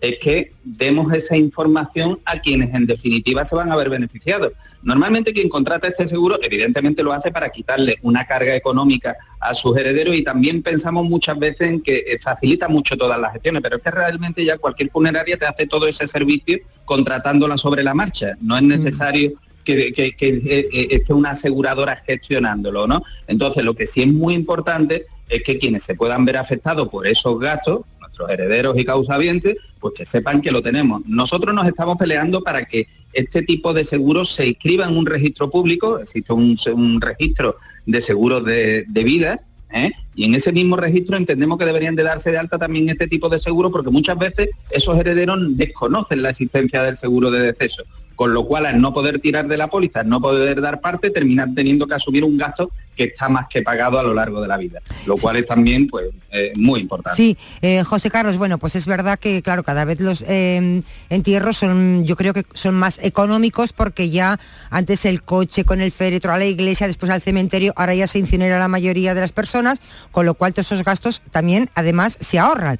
es 0.00 0.18
que 0.18 0.52
demos 0.64 1.12
esa 1.12 1.36
información 1.36 2.18
a 2.24 2.40
quienes 2.40 2.74
en 2.74 2.86
definitiva 2.86 3.44
se 3.44 3.56
van 3.56 3.70
a 3.70 3.76
ver 3.76 3.90
beneficiados. 3.90 4.52
Normalmente 4.82 5.32
quien 5.32 5.48
contrata 5.48 5.88
este 5.88 6.08
seguro 6.08 6.38
evidentemente 6.42 7.02
lo 7.02 7.12
hace 7.12 7.30
para 7.30 7.50
quitarle 7.50 7.96
una 8.02 8.24
carga 8.26 8.54
económica 8.54 9.16
a 9.38 9.54
sus 9.54 9.76
herederos 9.76 10.16
y 10.16 10.24
también 10.24 10.62
pensamos 10.62 11.04
muchas 11.08 11.38
veces 11.38 11.68
en 11.68 11.80
que 11.82 11.98
eh, 11.98 12.18
facilita 12.18 12.68
mucho 12.68 12.96
todas 12.96 13.20
las 13.20 13.32
gestiones, 13.32 13.62
pero 13.62 13.76
es 13.76 13.82
que 13.82 13.90
realmente 13.90 14.44
ya 14.44 14.56
cualquier 14.58 14.90
funeraria 14.90 15.36
te 15.36 15.46
hace 15.46 15.66
todo 15.66 15.86
ese 15.86 16.06
servicio 16.06 16.58
contratándola 16.84 17.58
sobre 17.58 17.82
la 17.82 17.94
marcha. 17.94 18.36
No 18.40 18.56
es 18.56 18.62
necesario 18.62 19.32
que, 19.64 19.92
que- 19.92 20.12
que, 20.12 20.28
eh, 20.28 20.68
eh, 20.72 20.88
esté 20.90 21.12
una 21.12 21.32
aseguradora 21.32 21.96
gestionándolo, 21.96 22.86
¿no? 22.86 23.02
Entonces 23.26 23.62
lo 23.64 23.74
que 23.74 23.86
sí 23.86 24.00
es 24.02 24.08
muy 24.08 24.34
importante 24.34 25.06
es 25.28 25.42
que 25.42 25.58
quienes 25.58 25.84
se 25.84 25.94
puedan 25.94 26.24
ver 26.24 26.38
afectados 26.38 26.88
por 26.88 27.06
esos 27.06 27.38
gastos, 27.38 27.80
nuestros 28.20 28.30
herederos 28.30 28.78
y 28.78 28.84
causavientes, 28.84 29.56
pues 29.78 29.94
que 29.94 30.04
sepan 30.04 30.40
que 30.40 30.50
lo 30.50 30.62
tenemos. 30.62 31.02
Nosotros 31.06 31.54
nos 31.54 31.66
estamos 31.66 31.96
peleando 31.96 32.42
para 32.42 32.64
que 32.64 32.86
este 33.12 33.42
tipo 33.42 33.72
de 33.72 33.84
seguros 33.84 34.34
se 34.34 34.46
inscriba 34.46 34.86
en 34.86 34.96
un 34.96 35.06
registro 35.06 35.50
público, 35.50 35.98
existe 35.98 36.32
un, 36.32 37.00
registro 37.00 37.56
de 37.86 38.02
seguros 38.02 38.44
de, 38.44 38.84
vida, 39.04 39.40
¿eh? 39.72 39.90
y 40.14 40.24
en 40.24 40.34
ese 40.34 40.52
mismo 40.52 40.76
registro 40.76 41.16
entendemos 41.16 41.58
que 41.58 41.64
deberían 41.64 41.96
de 41.96 42.02
darse 42.02 42.30
de 42.30 42.38
alta 42.38 42.58
también 42.58 42.88
este 42.88 43.08
tipo 43.08 43.28
de 43.28 43.40
seguros 43.40 43.72
porque 43.72 43.90
muchas 43.90 44.18
veces 44.18 44.50
esos 44.70 44.98
herederos 44.98 45.38
desconocen 45.56 46.22
la 46.22 46.30
existencia 46.30 46.82
del 46.82 46.96
seguro 46.96 47.30
de 47.30 47.52
deceso 47.52 47.84
con 48.20 48.34
lo 48.34 48.44
cual 48.44 48.66
al 48.66 48.78
no 48.78 48.92
poder 48.92 49.18
tirar 49.18 49.48
de 49.48 49.56
la 49.56 49.68
póliza, 49.68 50.04
no 50.04 50.20
poder 50.20 50.60
dar 50.60 50.82
parte, 50.82 51.08
terminan 51.08 51.54
teniendo 51.54 51.86
que 51.86 51.94
asumir 51.94 52.22
un 52.22 52.36
gasto 52.36 52.70
que 52.94 53.04
está 53.04 53.30
más 53.30 53.46
que 53.48 53.62
pagado 53.62 53.98
a 53.98 54.02
lo 54.02 54.12
largo 54.12 54.42
de 54.42 54.46
la 54.46 54.58
vida, 54.58 54.80
lo 55.06 55.16
cual 55.16 55.36
es 55.36 55.46
también 55.46 55.88
pues 55.88 56.10
eh, 56.30 56.52
muy 56.58 56.80
importante. 56.80 57.16
Sí, 57.16 57.38
eh, 57.62 57.82
José 57.82 58.10
Carlos, 58.10 58.36
bueno, 58.36 58.58
pues 58.58 58.76
es 58.76 58.86
verdad 58.86 59.18
que 59.18 59.40
claro, 59.40 59.62
cada 59.62 59.86
vez 59.86 60.00
los 60.00 60.22
eh, 60.28 60.82
entierros 61.08 61.56
son, 61.56 62.04
yo 62.04 62.14
creo 62.14 62.34
que 62.34 62.44
son 62.52 62.74
más 62.74 62.98
económicos 63.02 63.72
porque 63.72 64.10
ya 64.10 64.38
antes 64.68 65.06
el 65.06 65.22
coche 65.22 65.64
con 65.64 65.80
el 65.80 65.90
féretro 65.90 66.30
a 66.34 66.36
la 66.36 66.44
iglesia, 66.44 66.88
después 66.88 67.10
al 67.10 67.22
cementerio, 67.22 67.72
ahora 67.74 67.94
ya 67.94 68.06
se 68.06 68.18
incinera 68.18 68.58
la 68.58 68.68
mayoría 68.68 69.14
de 69.14 69.22
las 69.22 69.32
personas, 69.32 69.80
con 70.10 70.26
lo 70.26 70.34
cual 70.34 70.52
todos 70.52 70.66
esos 70.66 70.84
gastos 70.84 71.22
también 71.30 71.70
además 71.74 72.18
se 72.20 72.38
ahorran. 72.38 72.78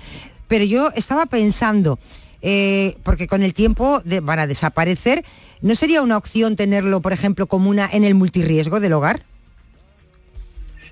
Pero 0.48 0.66
yo 0.66 0.92
estaba 0.96 1.24
pensando, 1.24 1.98
eh, 2.42 2.96
porque 3.02 3.26
con 3.26 3.42
el 3.42 3.54
tiempo 3.54 4.02
van 4.22 4.38
a 4.38 4.46
desaparecer. 4.46 5.24
¿No 5.60 5.74
sería 5.74 6.02
una 6.02 6.16
opción 6.16 6.56
tenerlo, 6.56 7.00
por 7.00 7.12
ejemplo, 7.12 7.46
como 7.46 7.70
una 7.70 7.88
en 7.92 8.04
el 8.04 8.14
multirriesgo 8.14 8.80
del 8.80 8.94
hogar? 8.94 9.22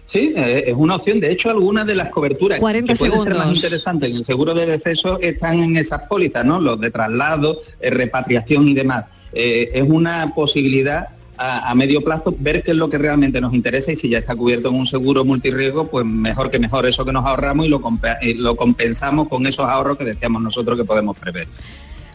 Sí, 0.04 0.32
eh, 0.36 0.64
es 0.66 0.74
una 0.74 0.96
opción. 0.96 1.20
De 1.20 1.30
hecho, 1.30 1.50
algunas 1.50 1.86
de 1.86 1.94
las 1.94 2.10
coberturas 2.10 2.56
que 2.56 2.60
pueden 2.60 2.86
ser 2.96 3.36
más 3.36 3.54
interesantes 3.54 4.10
en 4.10 4.16
el 4.16 4.24
seguro 4.24 4.54
de 4.54 4.66
deceso 4.66 5.20
están 5.20 5.62
en 5.62 5.76
esas 5.76 6.02
pólizas, 6.08 6.44
¿no? 6.44 6.60
Los 6.60 6.80
de 6.80 6.90
traslado, 6.90 7.60
eh, 7.80 7.90
repatriación 7.90 8.68
y 8.68 8.74
demás. 8.74 9.04
es 9.32 9.82
una 9.82 10.32
posibilidad 10.34 11.08
a, 11.38 11.74
medio 11.74 12.02
plazo 12.02 12.34
ver 12.38 12.62
qué 12.62 12.72
es 12.72 12.76
lo 12.76 12.90
que 12.90 12.98
realmente 12.98 13.40
nos 13.40 13.54
interesa 13.54 13.92
y 13.92 13.96
si 13.96 14.08
ya 14.08 14.18
está 14.18 14.34
cubierto 14.34 14.68
en 14.68 14.74
un 14.74 14.86
seguro 14.86 15.24
multirriesgo, 15.24 15.86
pues 15.86 16.04
mejor 16.04 16.50
que 16.50 16.58
mejor 16.58 16.86
eso 16.86 17.04
que 17.04 17.12
nos 17.12 17.24
ahorramos 17.24 17.66
y 17.66 17.68
lo, 17.68 17.80
eh, 18.20 18.34
lo 18.34 18.56
compensamos 18.56 19.28
con 19.28 19.46
esos 19.46 19.66
ahorros 19.66 19.96
que 19.96 20.04
decíamos 20.04 20.42
nosotros 20.42 20.76
que 20.76 20.84
podemos 20.84 21.16
prever. 21.16 21.48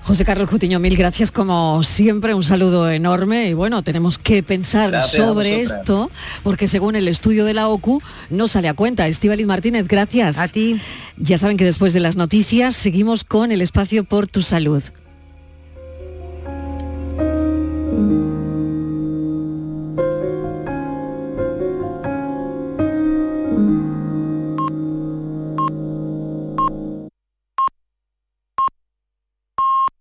José 0.03 0.26
Carlos 0.26 0.49
Cutiño, 0.49 0.80
mil 0.80 0.97
gracias 0.97 1.32
como 1.32 1.82
siempre, 1.82 2.34
un 2.34 2.43
saludo 2.43 2.91
enorme 2.91 3.47
y 3.47 3.53
bueno, 3.53 3.84
tenemos 3.84 4.17
que 4.17 4.43
pensar 4.43 5.07
sobre 5.07 5.61
esto 5.61 6.11
porque 6.43 6.67
según 6.67 6.97
el 6.97 7.07
estudio 7.07 7.45
de 7.45 7.53
la 7.53 7.69
OCU 7.69 8.01
no 8.30 8.49
sale 8.49 8.67
a 8.67 8.74
cuenta. 8.74 9.07
Estíbaliz 9.07 9.45
Martínez, 9.45 9.88
gracias. 9.88 10.39
A 10.39 10.49
ti. 10.49 10.78
Ya 11.15 11.38
saben 11.38 11.55
que 11.55 11.63
después 11.63 11.93
de 11.93 12.01
las 12.01 12.17
noticias 12.17 12.76
seguimos 12.76 13.24
con 13.24 13.53
el 13.53 13.61
espacio 13.61 14.03
por 14.03 14.28
tu 14.28 14.41
salud. 14.41 14.84